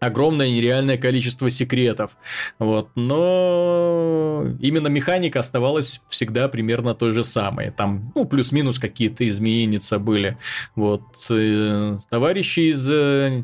огромное 0.00 0.48
нереальное 0.48 0.96
количество 0.96 1.50
секретов. 1.50 2.16
Вот. 2.58 2.88
Но 2.96 4.46
именно 4.58 4.88
механика 4.88 5.40
оставалась 5.40 6.00
всегда 6.08 6.48
примерно 6.48 6.94
той 6.94 7.12
же 7.12 7.22
самой. 7.22 7.70
Там, 7.70 8.12
ну, 8.14 8.24
плюс-минус 8.24 8.78
какие-то 8.78 9.28
изменения 9.28 9.80
были. 9.98 10.38
Вот. 10.74 11.02
Э, 11.30 11.98
товарищи 12.08 12.72
из 12.72 12.88
э, 12.90 13.42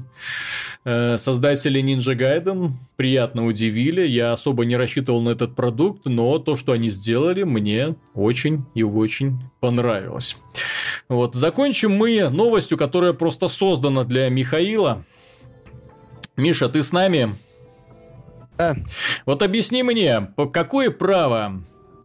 э, 0.85 1.19
создателей 1.19 1.83
Ninja 1.83 2.17
Gaiden 2.17 2.73
приятно 2.97 3.47
удивили. 3.47 4.07
Я 4.07 4.33
особо 4.33 4.65
не 4.65 4.77
рассчитывал 4.77 5.21
на 5.21 5.31
этот 5.31 5.55
продукт, 5.55 6.07
но 6.07 6.39
то, 6.39 6.57
что 6.57 6.73
они 6.73 6.89
сделали, 6.89 7.43
мне 7.43 7.95
очень 8.15 8.65
и 8.75 8.83
очень 8.83 9.39
понравилось. 9.61 10.37
Вот. 11.09 11.35
Закончим 11.35 11.93
мы 11.93 12.29
новостью, 12.31 12.79
которая 12.79 13.13
просто 13.13 13.49
создана 13.49 14.05
для 14.05 14.29
Михаила. 14.31 15.05
Миша, 16.37 16.69
ты 16.69 16.83
с 16.83 16.93
нами? 16.93 17.35
Да. 18.59 18.77
Вот 19.25 19.43
объясни 19.43 19.83
мне, 19.83 20.21
по 20.37 20.47
какое 20.47 20.91
право 20.91 21.63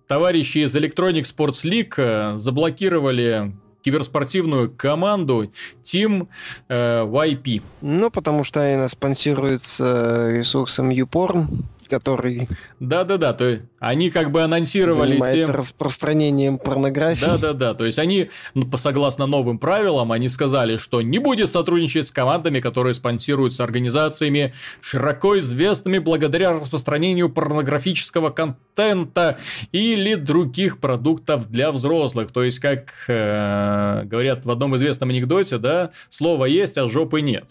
товарищи 0.07 0.59
из 0.59 0.75
Electronic 0.75 1.23
Sports 1.23 1.63
League 1.63 1.93
э, 1.97 2.37
заблокировали 2.37 3.53
киберспортивную 3.83 4.69
команду 4.71 5.51
Team 5.83 6.27
э, 6.69 7.03
YP? 7.03 7.61
Ну, 7.81 8.09
потому 8.09 8.43
что 8.43 8.61
она 8.61 8.87
спонсируется 8.87 10.31
ресурсом 10.31 10.89
YouPorn, 10.89 11.47
который... 11.91 12.47
Да-да-да, 12.79 13.33
то 13.33 13.43
есть 13.47 13.63
они 13.79 14.09
как 14.09 14.31
бы 14.31 14.41
анонсировали... 14.41 15.11
Занимается 15.11 15.47
тем... 15.47 15.55
распространением 15.55 16.57
порнографии. 16.57 17.25
Да-да-да, 17.25 17.73
то 17.73 17.85
есть 17.85 17.99
они, 17.99 18.29
ну, 18.53 18.65
согласно 18.77 19.27
новым 19.27 19.59
правилам, 19.59 20.11
они 20.11 20.29
сказали, 20.29 20.77
что 20.77 21.01
не 21.01 21.19
будет 21.19 21.49
сотрудничать 21.49 22.07
с 22.07 22.11
командами, 22.11 22.61
которые 22.61 22.93
спонсируются 22.93 23.63
организациями, 23.63 24.53
широко 24.79 25.37
известными 25.39 25.99
благодаря 25.99 26.53
распространению 26.53 27.29
порнографического 27.29 28.29
контента 28.29 29.37
или 29.73 30.15
других 30.15 30.79
продуктов 30.79 31.49
для 31.51 31.71
взрослых. 31.71 32.31
То 32.31 32.43
есть, 32.43 32.59
как 32.59 32.93
э, 33.07 34.03
говорят 34.05 34.45
в 34.45 34.51
одном 34.51 34.77
известном 34.77 35.09
анекдоте, 35.09 35.57
да, 35.57 35.91
слово 36.09 36.45
есть, 36.45 36.77
а 36.77 36.87
жопы 36.87 37.19
нет. 37.21 37.45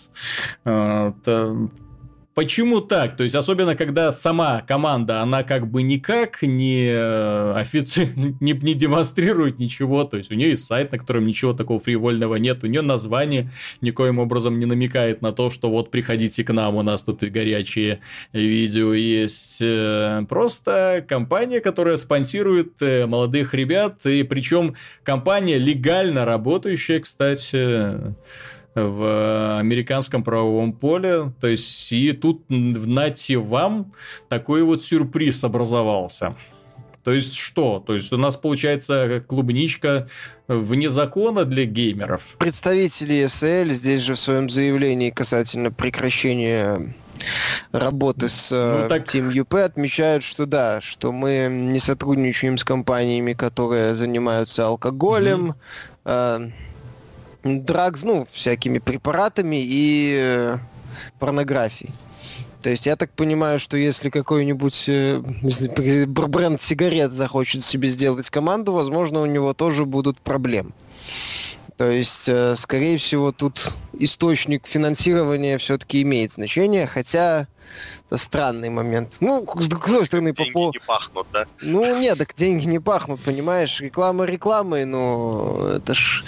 Э, 0.65 1.13
Почему 2.33 2.81
так? 2.81 3.17
То 3.17 3.25
есть, 3.25 3.35
особенно, 3.35 3.75
когда 3.75 4.13
сама 4.13 4.63
команда, 4.63 5.21
она 5.21 5.43
как 5.43 5.69
бы 5.69 5.83
никак 5.83 6.43
не, 6.43 6.87
э, 6.89 7.53
офици... 7.57 8.09
не, 8.41 8.53
не 8.53 8.75
демонстрирует 8.75 9.59
ничего. 9.59 10.05
То 10.05 10.17
есть, 10.17 10.31
у 10.31 10.35
нее 10.35 10.51
есть 10.51 10.65
сайт, 10.65 10.93
на 10.93 10.99
котором 10.99 11.27
ничего 11.27 11.55
такого 11.55 11.81
фривольного 11.81 12.37
нет. 12.37 12.63
У 12.63 12.69
нее 12.69 12.83
название 12.83 13.51
никоим 13.81 14.21
образом 14.21 14.61
не 14.61 14.67
намекает 14.67 15.23
на 15.23 15.33
то, 15.33 15.51
что 15.51 15.71
вот 15.71 15.91
приходите 15.91 16.45
к 16.45 16.53
нам, 16.53 16.77
у 16.77 16.83
нас 16.83 17.03
тут 17.03 17.25
и 17.25 17.31
горячие 17.31 18.01
видео 18.33 18.95
есть. 18.95 19.59
Э, 19.61 20.25
просто 20.29 21.05
компания, 21.09 21.61
которая 21.61 21.97
спонсирует 21.97 22.81
э, 22.81 23.07
молодых 23.07 23.55
ребят. 23.55 24.07
И 24.07 24.23
причем 24.23 24.77
компания 25.03 25.59
легально 25.59 26.25
работающая, 26.25 27.01
кстати 27.01 28.15
в 28.85 29.59
американском 29.59 30.25
правовом 30.25 30.73
поле. 30.73 31.33
То 31.41 31.47
есть, 31.47 31.93
и 31.93 32.13
тут, 32.13 32.45
нате 32.49 33.39
вам, 33.39 33.93
такой 34.29 34.63
вот 34.63 34.83
сюрприз 34.83 35.45
образовался. 35.45 36.35
То 37.03 37.13
есть 37.13 37.35
что? 37.35 37.83
То 37.85 37.95
есть 37.95 38.13
у 38.13 38.19
нас 38.19 38.37
получается 38.37 39.25
клубничка 39.27 40.07
вне 40.49 40.91
закона 40.91 41.45
для 41.45 41.65
геймеров. 41.65 42.37
Представители 42.39 43.25
ESL 43.25 43.73
здесь 43.73 44.03
же 44.03 44.15
в 44.15 44.19
своем 44.21 44.51
заявлении 44.51 45.11
касательно 45.11 45.71
прекращения 45.71 46.95
работы 47.73 48.29
с 48.29 48.51
ну, 48.51 48.89
так... 48.89 49.05
Team 49.05 49.31
UP 49.31 49.61
отмечают, 49.61 50.25
что 50.25 50.47
да, 50.47 50.81
что 50.81 51.13
мы 51.13 51.49
не 51.51 51.79
сотрудничаем 51.79 52.59
с 52.59 52.65
компаниями, 52.65 53.33
которые 53.33 53.95
занимаются 53.95 54.67
алкоголем, 54.67 55.55
mm-hmm. 56.05 56.53
Драгс, 57.43 58.03
ну, 58.03 58.27
всякими 58.31 58.79
препаратами 58.79 59.57
и 59.61 60.17
э, 60.19 60.59
порнографией. 61.19 61.93
То 62.63 62.69
есть 62.69 62.85
я 62.87 62.97
так 62.97 63.11
понимаю, 63.13 63.59
что 63.59 63.77
если 63.77 64.11
какой-нибудь 64.11 64.85
э, 64.89 65.23
бренд 66.07 66.61
сигарет 66.61 67.13
захочет 67.13 67.65
себе 67.65 67.89
сделать 67.89 68.29
команду, 68.29 68.73
возможно, 68.73 69.23
у 69.23 69.27
него 69.27 69.55
тоже 69.55 69.87
будут 69.87 70.21
проблемы. 70.21 70.73
То 71.79 71.91
есть, 71.91 72.29
э, 72.29 72.55
скорее 72.57 72.99
всего, 72.99 73.33
тут 73.33 73.73
источник 73.99 74.67
финансирования 74.67 75.57
все-таки 75.57 76.03
имеет 76.03 76.33
значение, 76.33 76.87
хотя 76.87 77.47
это 78.07 78.19
странный 78.19 78.69
момент. 78.69 79.17
Ну, 79.21 79.47
с 79.59 79.67
другой 79.67 80.05
стороны, 80.05 80.35
деньги 80.35 80.53
по... 80.53 80.71
не 80.71 80.81
пахнут, 80.87 81.27
да? 81.33 81.47
Ну, 81.63 81.99
нет, 81.99 82.19
так 82.19 82.35
деньги 82.35 82.67
не 82.67 82.81
пахнут, 82.81 83.23
понимаешь? 83.23 83.81
Реклама 83.81 84.27
рекламой, 84.27 84.85
но 84.85 85.71
это 85.77 85.95
ж 85.95 86.23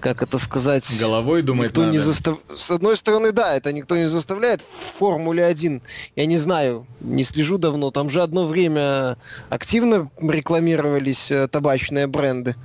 как 0.00 0.22
это 0.22 0.38
сказать... 0.38 0.86
Головой 1.00 1.42
думать 1.42 1.68
никто 1.68 1.82
надо. 1.82 1.92
Не 1.92 1.98
застав... 1.98 2.38
С 2.54 2.70
одной 2.70 2.96
стороны, 2.96 3.32
да, 3.32 3.56
это 3.56 3.72
никто 3.72 3.96
не 3.96 4.08
заставляет. 4.08 4.60
В 4.62 4.98
Формуле 4.98 5.44
1, 5.44 5.82
я 6.16 6.26
не 6.26 6.36
знаю, 6.36 6.86
не 7.00 7.24
слежу 7.24 7.58
давно, 7.58 7.90
там 7.90 8.10
же 8.10 8.22
одно 8.22 8.44
время 8.44 9.16
активно 9.48 10.10
рекламировались 10.20 11.30
э, 11.30 11.48
табачные 11.48 12.06
бренды. 12.06 12.56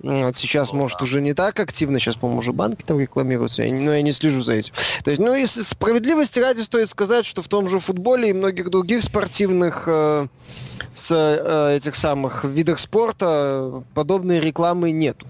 Вот 0.00 0.36
сейчас, 0.36 0.72
ну, 0.72 0.80
может, 0.80 0.98
да. 0.98 1.04
уже 1.04 1.20
не 1.20 1.34
так 1.34 1.58
активно, 1.58 1.98
сейчас, 1.98 2.16
по-моему, 2.16 2.40
уже 2.40 2.52
банки 2.52 2.84
там 2.84 3.00
рекламируются, 3.00 3.62
я, 3.62 3.74
но 3.74 3.92
я 3.92 4.02
не 4.02 4.12
слежу 4.12 4.40
за 4.40 4.54
этим. 4.54 4.72
То 5.02 5.10
есть, 5.10 5.20
ну, 5.20 5.34
если 5.34 5.62
справедливости 5.62 6.38
ради 6.38 6.60
стоит 6.60 6.88
сказать, 6.88 7.26
что 7.26 7.42
в 7.42 7.48
том 7.48 7.68
же 7.68 7.78
футболе 7.80 8.30
и 8.30 8.32
многих 8.32 8.70
других 8.70 9.02
спортивных 9.02 9.84
э, 9.86 10.26
с 10.94 11.10
э, 11.10 11.76
этих 11.76 11.96
самых 11.96 12.44
видах 12.44 12.78
спорта 12.78 13.82
подобной 13.94 14.38
рекламы 14.40 14.92
нету 14.92 15.26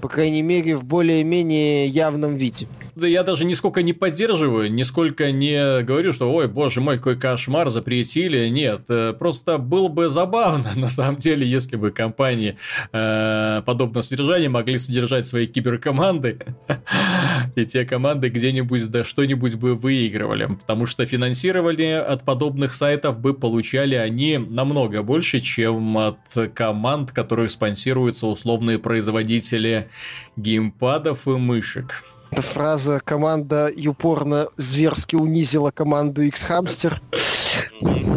по 0.00 0.08
крайней 0.08 0.42
мере, 0.42 0.76
в 0.76 0.84
более-менее 0.84 1.86
явном 1.86 2.36
виде 2.36 2.68
я 2.96 3.22
даже 3.22 3.44
нисколько 3.44 3.82
не 3.82 3.92
поддерживаю, 3.92 4.72
нисколько 4.72 5.30
не 5.30 5.82
говорю, 5.82 6.12
что, 6.12 6.32
ой, 6.32 6.48
боже 6.48 6.80
мой, 6.80 6.96
какой 6.96 7.18
кошмар, 7.18 7.68
запретили. 7.70 8.48
Нет, 8.48 8.82
э, 8.88 9.12
просто 9.18 9.58
было 9.58 9.88
бы 9.88 10.08
забавно, 10.08 10.72
на 10.76 10.88
самом 10.88 11.18
деле, 11.18 11.46
если 11.46 11.76
бы 11.76 11.90
компании 11.90 12.56
э, 12.92 13.62
подобного 13.66 14.02
содержания 14.02 14.48
могли 14.48 14.78
содержать 14.78 15.26
свои 15.26 15.46
киберкоманды, 15.46 16.38
и 17.54 17.66
те 17.66 17.84
команды 17.84 18.28
где-нибудь 18.28 18.90
да 18.90 19.04
что-нибудь 19.04 19.54
бы 19.54 19.74
выигрывали. 19.74 20.46
Потому 20.46 20.86
что 20.86 21.04
финансирование 21.04 22.00
от 22.00 22.24
подобных 22.24 22.74
сайтов 22.74 23.20
бы 23.20 23.34
получали 23.34 23.94
они 23.94 24.38
намного 24.38 25.02
больше, 25.02 25.40
чем 25.40 25.98
от 25.98 26.18
команд, 26.54 27.12
которых 27.12 27.50
спонсируются 27.50 28.26
условные 28.26 28.78
производители 28.78 29.88
геймпадов 30.36 31.26
и 31.26 31.30
мышек. 31.30 32.04
Эта 32.36 32.42
фраза 32.42 33.00
«команда 33.00 33.72
упорно 33.88 34.48
зверски 34.58 35.16
унизила 35.16 35.70
команду 35.70 36.20
X-Hamster» 36.20 36.98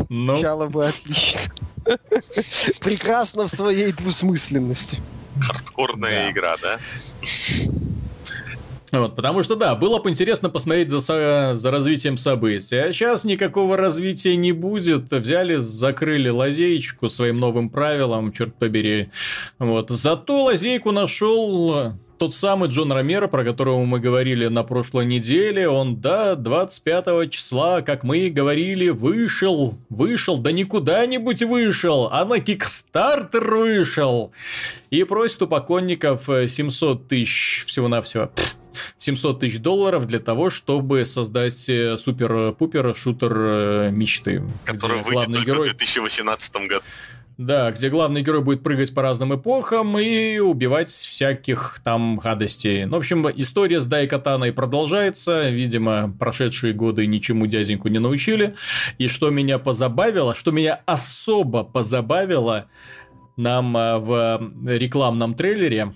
ну. 0.09 0.69
бы 0.69 0.87
отлично. 0.89 1.39
Прекрасно 2.81 3.47
в 3.47 3.49
своей 3.49 3.93
двусмысленности. 3.93 4.99
Хардкорная 5.39 6.25
да. 6.25 6.31
игра, 6.31 6.55
да? 6.61 6.79
Вот, 8.91 9.15
потому 9.15 9.41
что, 9.43 9.55
да, 9.55 9.73
было 9.75 10.01
бы 10.01 10.09
интересно 10.09 10.49
посмотреть 10.49 10.89
за, 10.89 11.53
за 11.55 11.71
развитием 11.71 12.17
событий. 12.17 12.75
А 12.75 12.91
сейчас 12.91 13.23
никакого 13.23 13.77
развития 13.77 14.35
не 14.35 14.51
будет. 14.51 15.13
Взяли, 15.13 15.55
закрыли 15.55 16.27
лазеечку 16.27 17.07
своим 17.07 17.39
новым 17.39 17.69
правилам, 17.69 18.33
черт 18.33 18.53
побери. 18.55 19.11
Вот. 19.59 19.91
Зато 19.91 20.43
лазейку 20.43 20.91
нашел 20.91 21.93
тот 22.19 22.35
самый 22.35 22.69
Джон 22.69 22.91
Ромеро, 22.91 23.27
про 23.27 23.43
которого 23.43 23.83
мы 23.85 23.99
говорили 23.99 24.47
на 24.47 24.63
прошлой 24.63 25.05
неделе, 25.05 25.69
он, 25.69 26.01
да, 26.01 26.35
25 26.35 27.31
числа, 27.31 27.81
как 27.81 28.03
мы 28.03 28.19
и 28.19 28.29
говорили, 28.29 28.89
вышел, 28.89 29.79
вышел, 29.89 30.37
да 30.37 30.51
не 30.51 30.65
куда-нибудь 30.65 31.43
вышел, 31.43 32.09
а 32.11 32.25
на 32.25 32.39
Кикстартер 32.39 33.55
вышел. 33.55 34.33
И 34.89 35.03
просит 35.05 35.41
у 35.43 35.47
поклонников 35.47 36.25
700 36.25 37.07
тысяч 37.07 37.63
всего-навсего. 37.65 38.31
700 38.97 39.39
тысяч 39.39 39.59
долларов 39.59 40.05
для 40.05 40.19
того, 40.19 40.49
чтобы 40.49 41.05
создать 41.05 41.67
э, 41.69 41.97
супер-пупер 41.97 42.95
шутер 42.95 43.33
э, 43.35 43.91
мечты. 43.91 44.43
Который 44.65 45.01
выйдет 45.01 45.25
только 45.25 45.45
герой... 45.45 45.69
в 45.69 45.75
2018 45.77 46.53
году. 46.67 46.83
Да, 47.39 47.71
где 47.71 47.87
главный 47.87 48.21
герой 48.21 48.41
будет 48.41 48.63
прыгать 48.63 48.93
по 48.93 49.01
разным 49.01 49.33
эпохам 49.33 49.97
и 49.97 50.39
убивать 50.39 50.89
всяких 50.89 51.79
там 51.85 52.17
гадостей. 52.17 52.83
Ну, 52.83 52.97
в 52.97 52.99
общем, 52.99 53.29
история 53.33 53.79
с 53.79 53.85
Дайкатаной 53.85 54.51
продолжается. 54.51 55.47
Видимо, 55.49 56.13
прошедшие 56.19 56.73
годы 56.73 57.05
ничему 57.05 57.47
дяденьку 57.47 57.87
не 57.87 57.99
научили. 57.99 58.55
И 58.97 59.07
что 59.07 59.29
меня 59.29 59.57
позабавило, 59.57 60.35
что 60.35 60.51
меня 60.51 60.81
особо 60.85 61.63
позабавило, 61.63 62.65
нам 63.37 63.77
а, 63.77 63.99
в 63.99 64.51
рекламном 64.65 65.33
трейлере 65.33 65.93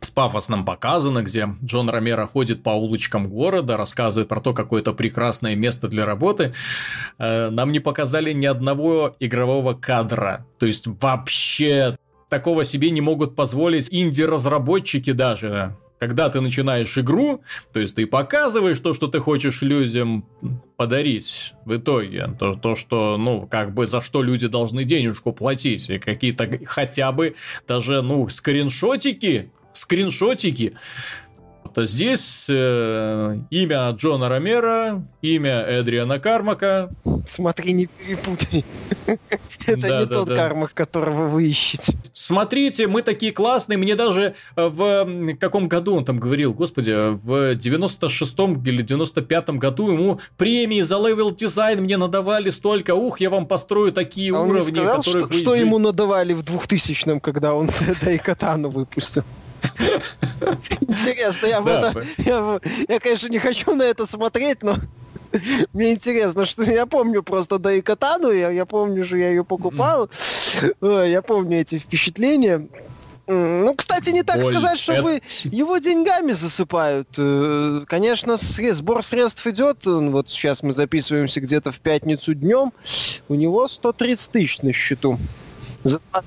с 0.00 0.10
пафосным 0.10 0.64
показано, 0.64 1.22
где 1.22 1.48
Джон 1.64 1.90
Ромеро 1.90 2.26
ходит 2.26 2.62
по 2.62 2.70
улочкам 2.70 3.28
города, 3.28 3.76
рассказывает 3.76 4.28
про 4.28 4.40
то, 4.40 4.54
какое 4.54 4.80
это 4.80 4.92
прекрасное 4.92 5.54
место 5.54 5.88
для 5.88 6.04
работы. 6.04 6.54
Э, 7.18 7.50
нам 7.50 7.72
не 7.72 7.80
показали 7.80 8.32
ни 8.32 8.46
одного 8.46 9.16
игрового 9.20 9.74
кадра. 9.74 10.46
То 10.58 10.66
есть 10.66 10.86
вообще 10.86 11.96
такого 12.28 12.64
себе 12.64 12.90
не 12.90 13.00
могут 13.00 13.36
позволить 13.36 13.88
инди-разработчики 13.90 15.12
даже. 15.12 15.76
Когда 15.98 16.30
ты 16.30 16.40
начинаешь 16.40 16.96
игру, 16.96 17.42
то 17.74 17.80
есть 17.80 17.94
ты 17.94 18.06
показываешь 18.06 18.80
то, 18.80 18.94
что 18.94 19.06
ты 19.06 19.18
хочешь 19.18 19.60
людям 19.60 20.24
подарить 20.78 21.52
в 21.66 21.76
итоге. 21.76 22.34
То, 22.38 22.54
то 22.54 22.74
что, 22.74 23.18
ну, 23.18 23.46
как 23.46 23.74
бы 23.74 23.86
за 23.86 24.00
что 24.00 24.22
люди 24.22 24.46
должны 24.46 24.84
денежку 24.84 25.34
платить. 25.34 25.90
И 25.90 25.98
какие-то 25.98 26.48
хотя 26.64 27.12
бы 27.12 27.34
даже, 27.68 28.00
ну, 28.00 28.26
скриншотики 28.30 29.50
скриншотики. 29.90 30.74
То 31.74 31.84
здесь 31.84 32.46
э, 32.48 33.38
имя 33.50 33.90
Джона 33.90 34.28
Ромера, 34.28 35.04
имя 35.22 35.60
Эдриана 35.62 36.18
Кармака. 36.18 36.90
Смотри, 37.28 37.72
не 37.72 37.86
перепутай. 37.86 38.64
Это 39.66 40.00
не 40.00 40.06
тот 40.06 40.28
Кармак, 40.28 40.74
которого 40.74 41.28
вы 41.28 41.48
ищете. 41.48 41.96
Смотрите, 42.12 42.88
мы 42.88 43.02
такие 43.02 43.30
классные. 43.30 43.76
Мне 43.78 43.94
даже 43.94 44.34
в 44.56 45.36
каком 45.38 45.68
году 45.68 45.94
он 45.94 46.04
там 46.04 46.18
говорил, 46.18 46.52
господи, 46.54 46.90
в 46.90 47.54
96-м 47.54 48.64
или 48.64 48.84
95-м 48.84 49.60
году 49.60 49.92
ему 49.92 50.20
премии 50.36 50.80
за 50.80 50.96
level 50.96 51.30
design 51.32 51.82
мне 51.82 51.96
надавали 51.96 52.50
столько. 52.50 52.96
Ух, 52.96 53.20
я 53.20 53.30
вам 53.30 53.46
построю 53.46 53.92
такие 53.92 54.34
а 54.34 54.40
уровни, 54.40 54.80
которые... 54.80 55.40
Что 55.40 55.54
ему 55.54 55.78
надавали 55.78 56.32
в 56.32 56.42
2000-м, 56.42 57.20
когда 57.20 57.54
он 57.54 57.70
Дайкатану 58.02 58.70
выпустил? 58.70 59.22
Интересно, 60.80 61.46
я, 61.46 61.60
да, 61.60 61.90
это, 61.90 62.06
я, 62.18 62.60
я, 62.88 63.00
конечно, 63.00 63.28
не 63.28 63.38
хочу 63.38 63.74
на 63.74 63.82
это 63.82 64.06
смотреть, 64.06 64.62
но 64.62 64.76
мне 65.72 65.92
интересно, 65.92 66.44
что 66.44 66.64
я 66.64 66.86
помню 66.86 67.22
просто 67.22 67.58
да 67.58 67.72
и 67.72 67.80
Катану, 67.80 68.30
я, 68.30 68.50
я 68.50 68.66
помню 68.66 69.04
же, 69.04 69.18
я 69.18 69.30
ее 69.30 69.44
покупал, 69.44 70.10
я 70.80 71.22
помню 71.22 71.60
эти 71.60 71.78
впечатления. 71.78 72.68
Ну, 73.32 73.74
кстати, 73.76 74.10
не 74.10 74.24
так 74.24 74.38
Оль, 74.38 74.44
сказать, 74.44 74.78
чтобы 74.80 75.10
это... 75.18 75.24
его 75.44 75.78
деньгами 75.78 76.32
засыпают. 76.32 77.10
Э, 77.16 77.84
конечно, 77.86 78.36
сбор 78.36 79.04
средств 79.04 79.46
идет. 79.46 79.86
Вот 79.86 80.28
сейчас 80.30 80.64
мы 80.64 80.72
записываемся 80.72 81.40
где-то 81.40 81.70
в 81.70 81.78
пятницу 81.78 82.34
днем. 82.34 82.72
У 83.28 83.36
него 83.36 83.68
130 83.68 84.32
тысяч 84.32 84.62
на 84.62 84.72
счету. 84.72 85.16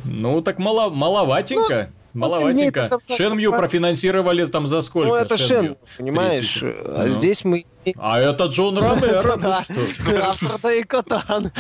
Ну, 0.06 0.42
так 0.42 0.60
мало, 0.60 0.92
маловатенько. 0.92 1.90
Ну, 1.92 2.03
Маловатенько. 2.14 3.00
Шенмью 3.16 3.52
профинансировали 3.52 4.46
там 4.46 4.68
за 4.68 4.82
сколько? 4.82 5.10
Ну, 5.10 5.16
это 5.16 5.38
Шен, 5.38 5.78
понимаешь? 5.98 6.60
А 6.62 7.06
ну. 7.08 7.14
здесь 7.14 7.44
мы... 7.44 7.66
А 7.98 8.20
это 8.20 8.46
Джон 8.46 8.78
Ромеро, 8.78 9.36
ну 9.36 9.54
что? 9.94 10.30
Автор 10.30 10.72
и 10.72 10.84
Катан. 10.84 11.52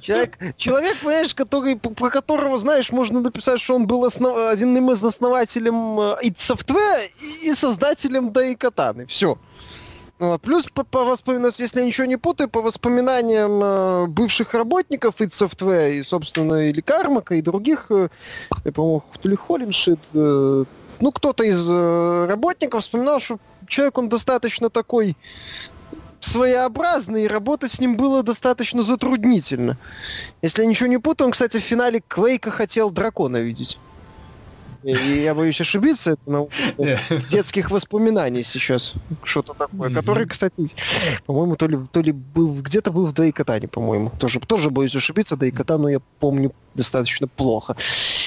Человек, 0.00 0.38
понимаешь, 1.02 1.34
который, 1.34 1.76
про 1.76 2.10
которого, 2.10 2.56
знаешь, 2.58 2.90
можно 2.90 3.20
написать, 3.20 3.60
что 3.60 3.74
он 3.74 3.86
был 3.86 4.04
основ... 4.04 4.36
одним 4.50 4.90
из 4.90 5.02
основателем 5.04 6.00
id 6.00 6.20
э, 6.22 6.30
Software 6.36 7.08
и 7.42 7.52
создателем 7.54 8.32
Дайкатаны. 8.32 9.06
Все. 9.06 9.38
А 10.20 10.36
плюс 10.36 10.66
по, 10.66 10.84
по 10.84 11.04
воспоминаниям, 11.04 11.52
если 11.58 11.80
я 11.80 11.86
ничего 11.86 12.06
не 12.06 12.18
путаю, 12.18 12.50
по 12.50 12.60
воспоминаниям 12.60 13.60
э, 13.62 14.06
бывших 14.06 14.52
работников 14.52 15.14
id 15.20 15.30
Software 15.30 15.92
и, 15.94 16.02
собственно, 16.02 16.68
или 16.68 16.82
Кармака, 16.82 17.36
и 17.36 17.42
других, 17.42 17.86
э, 17.88 18.10
я, 18.64 18.72
по-моему, 18.72 19.02
то 19.18 19.28
ли 19.30 19.34
Холлиншит, 19.34 20.00
э, 20.12 20.64
ну, 21.00 21.12
кто-то 21.12 21.42
из 21.42 21.66
э, 21.66 22.26
работников 22.28 22.82
вспоминал, 22.82 23.18
что 23.18 23.38
человек, 23.66 23.96
он 23.96 24.10
достаточно 24.10 24.68
такой 24.68 25.16
своеобразный, 26.20 27.24
и 27.24 27.28
работать 27.28 27.72
с 27.72 27.80
ним 27.80 27.96
было 27.96 28.22
достаточно 28.22 28.82
затруднительно. 28.82 29.78
Если 30.42 30.60
я 30.60 30.68
ничего 30.68 30.90
не 30.90 30.98
путаю, 30.98 31.28
он, 31.28 31.32
кстати, 31.32 31.56
в 31.56 31.64
финале 31.64 32.02
Квейка 32.06 32.50
хотел 32.50 32.90
дракона 32.90 33.38
видеть. 33.38 33.78
И 34.82 35.22
я 35.22 35.34
боюсь 35.34 35.60
ошибиться, 35.60 36.12
это 36.12 36.30
на 36.30 36.46
детских 37.28 37.70
воспоминаний 37.70 38.42
сейчас 38.42 38.94
что-то 39.22 39.54
такое, 39.54 39.92
который, 39.92 40.26
кстати, 40.26 40.70
по-моему, 41.26 41.56
то 41.56 41.66
ли, 41.66 41.78
то 41.92 42.00
ли 42.00 42.12
был 42.12 42.54
где-то 42.54 42.90
был 42.90 43.06
в 43.06 43.12
Дайкатане, 43.12 43.68
по-моему. 43.68 44.10
Тоже, 44.18 44.40
тоже 44.40 44.70
боюсь 44.70 44.96
ошибиться, 44.96 45.36
Дайкатану 45.36 45.88
я 45.88 46.00
помню 46.18 46.52
достаточно 46.74 47.26
плохо. 47.28 47.76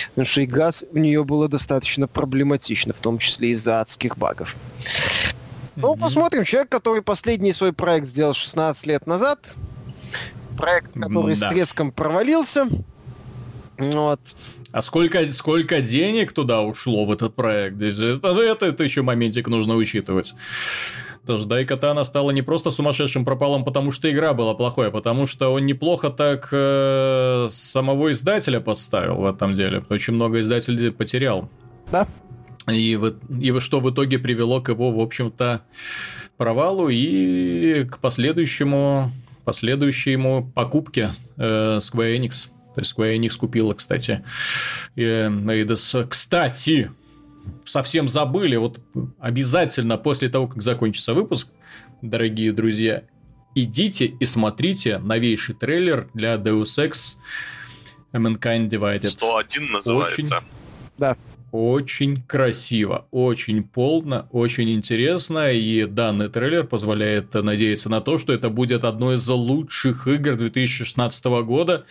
Потому 0.10 0.26
что 0.26 0.44
игра 0.44 0.72
у 0.92 0.98
нее 0.98 1.24
было 1.24 1.48
достаточно 1.48 2.08
проблематично, 2.08 2.94
в 2.94 3.00
том 3.00 3.18
числе 3.18 3.50
из-за 3.50 3.82
адских 3.82 4.18
багов. 4.18 4.56
Ну, 5.76 5.96
посмотрим. 5.96 6.44
Человек, 6.44 6.70
который 6.70 7.02
последний 7.02 7.52
свой 7.52 7.74
проект 7.74 8.08
сделал 8.08 8.34
16 8.34 8.86
лет 8.86 9.08
назад. 9.08 9.40
Проект, 10.56 10.94
который 10.94 11.36
да. 11.36 11.50
с 11.50 11.52
треском 11.52 11.92
провалился. 11.92 12.68
Вот. 13.78 14.20
А 14.72 14.82
сколько, 14.82 15.26
сколько 15.28 15.82
денег 15.82 16.34
туда 16.34 16.62
ушло 16.62 17.06
в 17.06 17.12
этот 17.12 17.36
проект? 17.36 17.82
Это, 17.82 18.28
это, 18.28 18.66
это 18.66 18.84
еще 18.84 19.02
моментик 19.02 19.48
нужно 19.48 19.76
учитывать. 19.76 20.34
Тоже 21.26 21.46
Дайкатана 21.46 22.04
стала 22.04 22.32
не 22.32 22.42
просто 22.42 22.70
сумасшедшим 22.70 23.24
пропалом, 23.24 23.64
потому 23.64 23.92
что 23.92 24.12
игра 24.12 24.34
была 24.34 24.54
плохой, 24.56 24.90
а 24.90 24.92
потому 24.92 25.26
что 25.26 25.54
он 25.54 25.66
неплохо 25.66 26.10
так 26.10 26.50
э, 26.52 27.48
самого 27.50 28.12
издателя 28.12 28.60
подставил 28.60 29.16
в 29.16 29.26
этом 29.26 29.56
деле. 29.56 29.86
Очень 29.90 30.16
много 30.16 30.42
издателей 30.42 30.92
потерял. 30.92 31.50
Да. 31.92 32.08
И, 32.68 32.98
в, 32.98 33.14
и 33.40 33.60
что 33.62 33.80
в 33.80 33.90
итоге 33.90 34.20
привело 34.20 34.60
к 34.62 34.70
его, 34.70 34.92
в 34.92 35.00
общем-то, 35.00 35.62
провалу 36.38 36.90
и 36.90 37.86
к 37.86 38.00
последующему, 38.00 39.12
последующему 39.46 40.52
покупке 40.54 41.12
э, 41.38 41.78
Square 41.78 42.18
Enix. 42.18 42.50
То 42.76 42.82
есть 42.82 42.98
Square 42.98 43.18
Enix 43.18 43.38
купила, 43.38 43.74
кстати, 43.74 44.24
Eidos. 44.96 46.08
Кстати, 46.08 46.92
совсем 47.66 48.10
забыли, 48.10 48.56
вот 48.56 48.80
обязательно 49.20 49.98
после 49.98 50.30
того, 50.30 50.48
как 50.48 50.62
закончится 50.62 51.14
выпуск, 51.14 51.48
дорогие 52.02 52.52
друзья, 52.52 53.04
идите 53.56 54.06
и 54.06 54.26
смотрите 54.26 54.98
новейший 54.98 55.56
трейлер 55.56 56.10
для 56.14 56.36
Deus 56.36 56.78
Ex 56.80 57.18
Mankind 58.14 58.70
Divided. 58.70 59.10
101 59.10 59.72
называется. 59.72 60.38
Очень... 60.38 60.48
Да 60.98 61.18
очень 61.54 62.20
красиво, 62.24 63.06
очень 63.12 63.62
полно, 63.62 64.28
очень 64.32 64.72
интересно, 64.72 65.52
и 65.52 65.86
данный 65.86 66.28
трейлер 66.28 66.64
позволяет 66.64 67.36
надеяться 67.36 67.90
на 67.90 68.02
то, 68.02 68.18
что 68.18 68.34
это 68.34 68.50
будет 68.50 68.84
одно 68.84 69.14
из 69.14 69.28
лучших 69.28 70.08
игр 70.08 70.36
2016 70.36 71.26
года, 71.46 71.86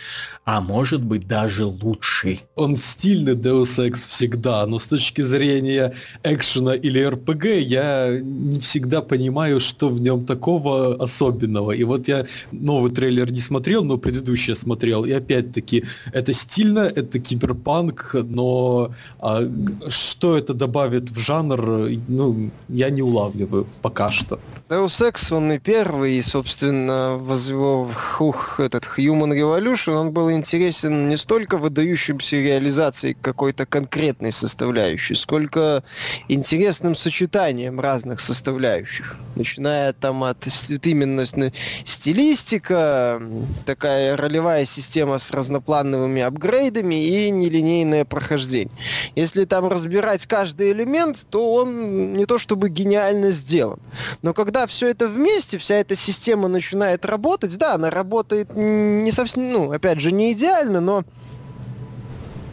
а 0.44 0.60
может 0.60 1.04
быть 1.04 1.28
даже 1.28 1.64
лучший. 1.64 2.42
Он 2.56 2.74
стильный 2.74 3.34
Deus 3.34 3.78
Ex 3.78 4.08
всегда, 4.08 4.66
но 4.66 4.80
с 4.80 4.88
точки 4.88 5.22
зрения 5.22 5.94
экшена 6.24 6.74
или 6.74 7.00
РПГ 7.00 7.44
я 7.60 8.18
не 8.20 8.58
всегда 8.58 9.00
понимаю, 9.00 9.60
что 9.60 9.90
в 9.90 10.00
нем 10.00 10.26
такого 10.26 10.96
особенного. 10.96 11.70
И 11.70 11.84
вот 11.84 12.08
я 12.08 12.26
новый 12.50 12.90
трейлер 12.90 13.30
не 13.30 13.38
смотрел, 13.38 13.84
но 13.84 13.96
предыдущий 13.96 14.56
смотрел, 14.56 15.04
и 15.04 15.12
опять-таки 15.12 15.84
это 16.12 16.32
стильно, 16.32 16.80
это 16.80 17.20
киберпанк, 17.20 18.16
но 18.24 18.92
а, 19.20 19.51
что 19.88 20.36
это 20.36 20.54
добавит 20.54 21.10
в 21.10 21.18
жанр, 21.18 21.90
ну, 22.08 22.50
я 22.68 22.90
не 22.90 23.02
улавливаю 23.02 23.66
пока 23.82 24.10
что. 24.10 24.38
Deus 24.68 25.02
Ex, 25.02 25.34
он 25.34 25.52
и 25.52 25.58
первый, 25.58 26.14
и, 26.14 26.22
собственно, 26.22 27.20
его 27.48 27.90
ух, 28.18 28.58
этот 28.58 28.84
Human 28.96 29.32
Revolution, 29.32 29.94
он 29.94 30.12
был 30.12 30.30
интересен 30.32 31.08
не 31.08 31.18
столько 31.18 31.58
выдающимся 31.58 32.36
реализацией 32.36 33.14
какой-то 33.20 33.66
конкретной 33.66 34.32
составляющей, 34.32 35.14
сколько 35.14 35.84
интересным 36.28 36.94
сочетанием 36.94 37.80
разных 37.80 38.20
составляющих. 38.20 39.16
Начиная 39.34 39.92
там 39.92 40.24
от 40.24 40.46
именно 40.84 41.26
стилистика, 41.84 43.20
такая 43.66 44.16
ролевая 44.16 44.64
система 44.64 45.18
с 45.18 45.30
разноплановыми 45.30 46.22
апгрейдами 46.22 46.94
и 46.94 47.30
нелинейное 47.30 48.04
прохождение. 48.04 48.74
Если 49.16 49.41
там 49.46 49.68
разбирать 49.68 50.26
каждый 50.26 50.72
элемент, 50.72 51.26
то 51.30 51.54
он 51.54 52.14
не 52.14 52.26
то 52.26 52.38
чтобы 52.38 52.68
гениально 52.68 53.30
сделан. 53.30 53.78
Но 54.22 54.34
когда 54.34 54.66
все 54.66 54.88
это 54.88 55.08
вместе, 55.08 55.58
вся 55.58 55.76
эта 55.76 55.96
система 55.96 56.48
начинает 56.48 57.04
работать, 57.04 57.56
да, 57.56 57.74
она 57.74 57.90
работает 57.90 58.50
не 58.54 59.10
совсем, 59.10 59.52
ну, 59.52 59.72
опять 59.72 60.00
же, 60.00 60.12
не 60.12 60.32
идеально, 60.32 60.80
но 60.80 61.04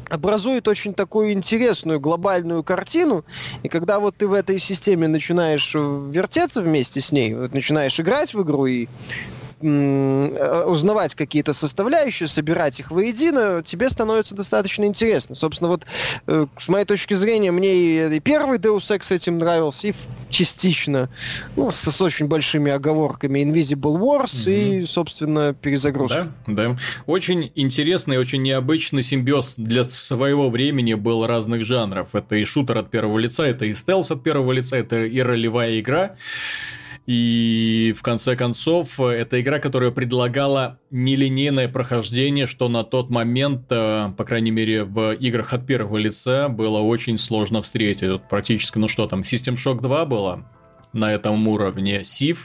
образует 0.10 0.68
очень 0.68 0.94
такую 0.94 1.32
интересную 1.34 2.00
глобальную 2.00 2.64
картину, 2.64 3.24
и 3.64 3.70
когда 3.70 4.00
вот 4.00 4.16
ты 4.18 4.28
в 4.28 4.34
этой 4.34 4.60
системе 4.60 5.08
начинаешь 5.08 5.74
вертеться 5.74 6.62
вместе 6.62 7.00
с 7.00 7.12
ней, 7.12 7.36
вот 7.36 7.54
начинаешь 7.54 8.00
играть 8.00 8.34
в 8.34 8.42
игру 8.42 8.66
и 8.66 8.88
узнавать 9.62 11.16
какие-то 11.16 11.54
составляющие, 11.54 12.30
собирать 12.30 12.80
их 12.80 12.92
воедино, 12.92 13.62
тебе 13.64 13.90
становится 13.90 14.36
достаточно 14.36 14.86
интересно. 14.86 15.36
Собственно, 15.36 15.70
вот 15.70 15.86
э, 16.28 16.48
с 16.58 16.68
моей 16.70 16.86
точки 16.86 17.14
зрения, 17.14 17.52
мне 17.52 18.08
и 18.08 18.20
первый 18.20 18.58
Deus 18.58 18.90
Ex 18.90 19.14
этим 19.14 19.38
нравился, 19.38 19.88
и 19.88 19.94
частично, 20.30 21.10
ну, 21.56 21.72
с, 21.72 21.76
с 21.76 22.02
очень 22.02 22.28
большими 22.28 22.72
оговорками 22.72 23.40
Invisible 23.40 23.98
Wars 24.00 24.46
mm-hmm. 24.46 24.84
и, 24.84 24.86
собственно, 24.86 25.54
перезагрузка. 25.54 26.32
Да, 26.48 26.70
да. 26.70 26.78
Очень 27.06 27.52
интересный, 27.56 28.18
очень 28.18 28.42
необычный 28.42 29.04
симбиоз 29.04 29.56
для 29.58 29.84
своего 29.84 30.50
времени 30.50 30.94
был 30.94 31.26
разных 31.28 31.66
жанров. 31.66 32.16
Это 32.16 32.36
и 32.36 32.46
шутер 32.46 32.78
от 32.78 32.90
первого 32.90 33.18
лица, 33.20 33.46
это 33.46 33.66
и 33.66 33.74
стелс 33.74 34.12
от 34.12 34.24
первого 34.24 34.52
лица, 34.52 34.78
это 34.78 35.04
и 35.04 35.20
ролевая 35.20 35.80
игра. 35.80 36.16
И 37.10 37.92
в 37.98 38.04
конце 38.04 38.36
концов, 38.36 39.00
это 39.00 39.42
игра, 39.42 39.58
которая 39.58 39.90
предлагала 39.90 40.80
нелинейное 40.92 41.68
прохождение, 41.68 42.46
что 42.46 42.70
на 42.70 42.84
тот 42.84 43.10
момент, 43.10 43.64
э, 43.72 44.14
по 44.16 44.24
крайней 44.24 44.52
мере, 44.52 44.84
в 44.84 45.14
играх 45.14 45.52
от 45.54 45.66
первого 45.66 45.98
лица 45.98 46.50
было 46.50 46.78
очень 46.78 47.18
сложно 47.18 47.64
встретить. 47.64 48.12
Вот 48.12 48.30
практически, 48.30 48.78
ну 48.78 48.88
что 48.88 49.08
там, 49.08 49.22
System 49.22 49.56
Shock 49.56 49.82
2 49.82 50.06
было 50.06 50.46
на 50.94 51.12
этом 51.12 51.48
уровне, 51.48 52.02
Civ, 52.02 52.38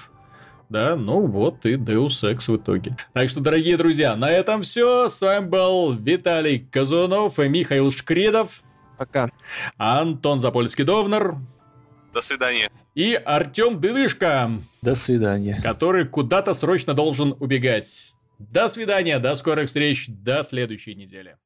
да, 0.71 0.97
ну 0.97 1.27
вот 1.27 1.67
и 1.67 1.75
Deus 1.75 2.23
Ex 2.23 2.51
в 2.51 2.57
итоге. 2.57 2.97
Так 3.13 3.29
что, 3.29 3.41
дорогие 3.41 3.77
друзья, 3.77 4.17
на 4.17 4.31
этом 4.31 4.63
все. 4.63 5.11
С 5.11 5.21
вами 5.21 5.45
был 5.45 5.93
Виталий 5.93 6.67
Казунов 6.73 7.39
и 7.39 7.51
Михаил 7.51 7.91
Шкредов. 7.91 8.63
Пока. 8.97 9.31
Антон 9.77 10.39
Запольский-Довнер. 10.39 11.37
До 12.15 12.23
свидания 12.23 12.71
и 12.95 13.15
Артем 13.15 13.81
Дыдышко. 13.81 14.51
До 14.83 14.95
свидания. 14.95 15.61
Который 15.63 16.07
куда-то 16.07 16.55
срочно 16.55 16.95
должен 16.95 17.35
убегать. 17.41 18.15
До 18.39 18.69
свидания, 18.69 19.19
до 19.19 19.35
скорых 19.35 19.69
встреч, 19.69 20.07
до 20.09 20.43
следующей 20.43 20.95
недели. 20.95 21.37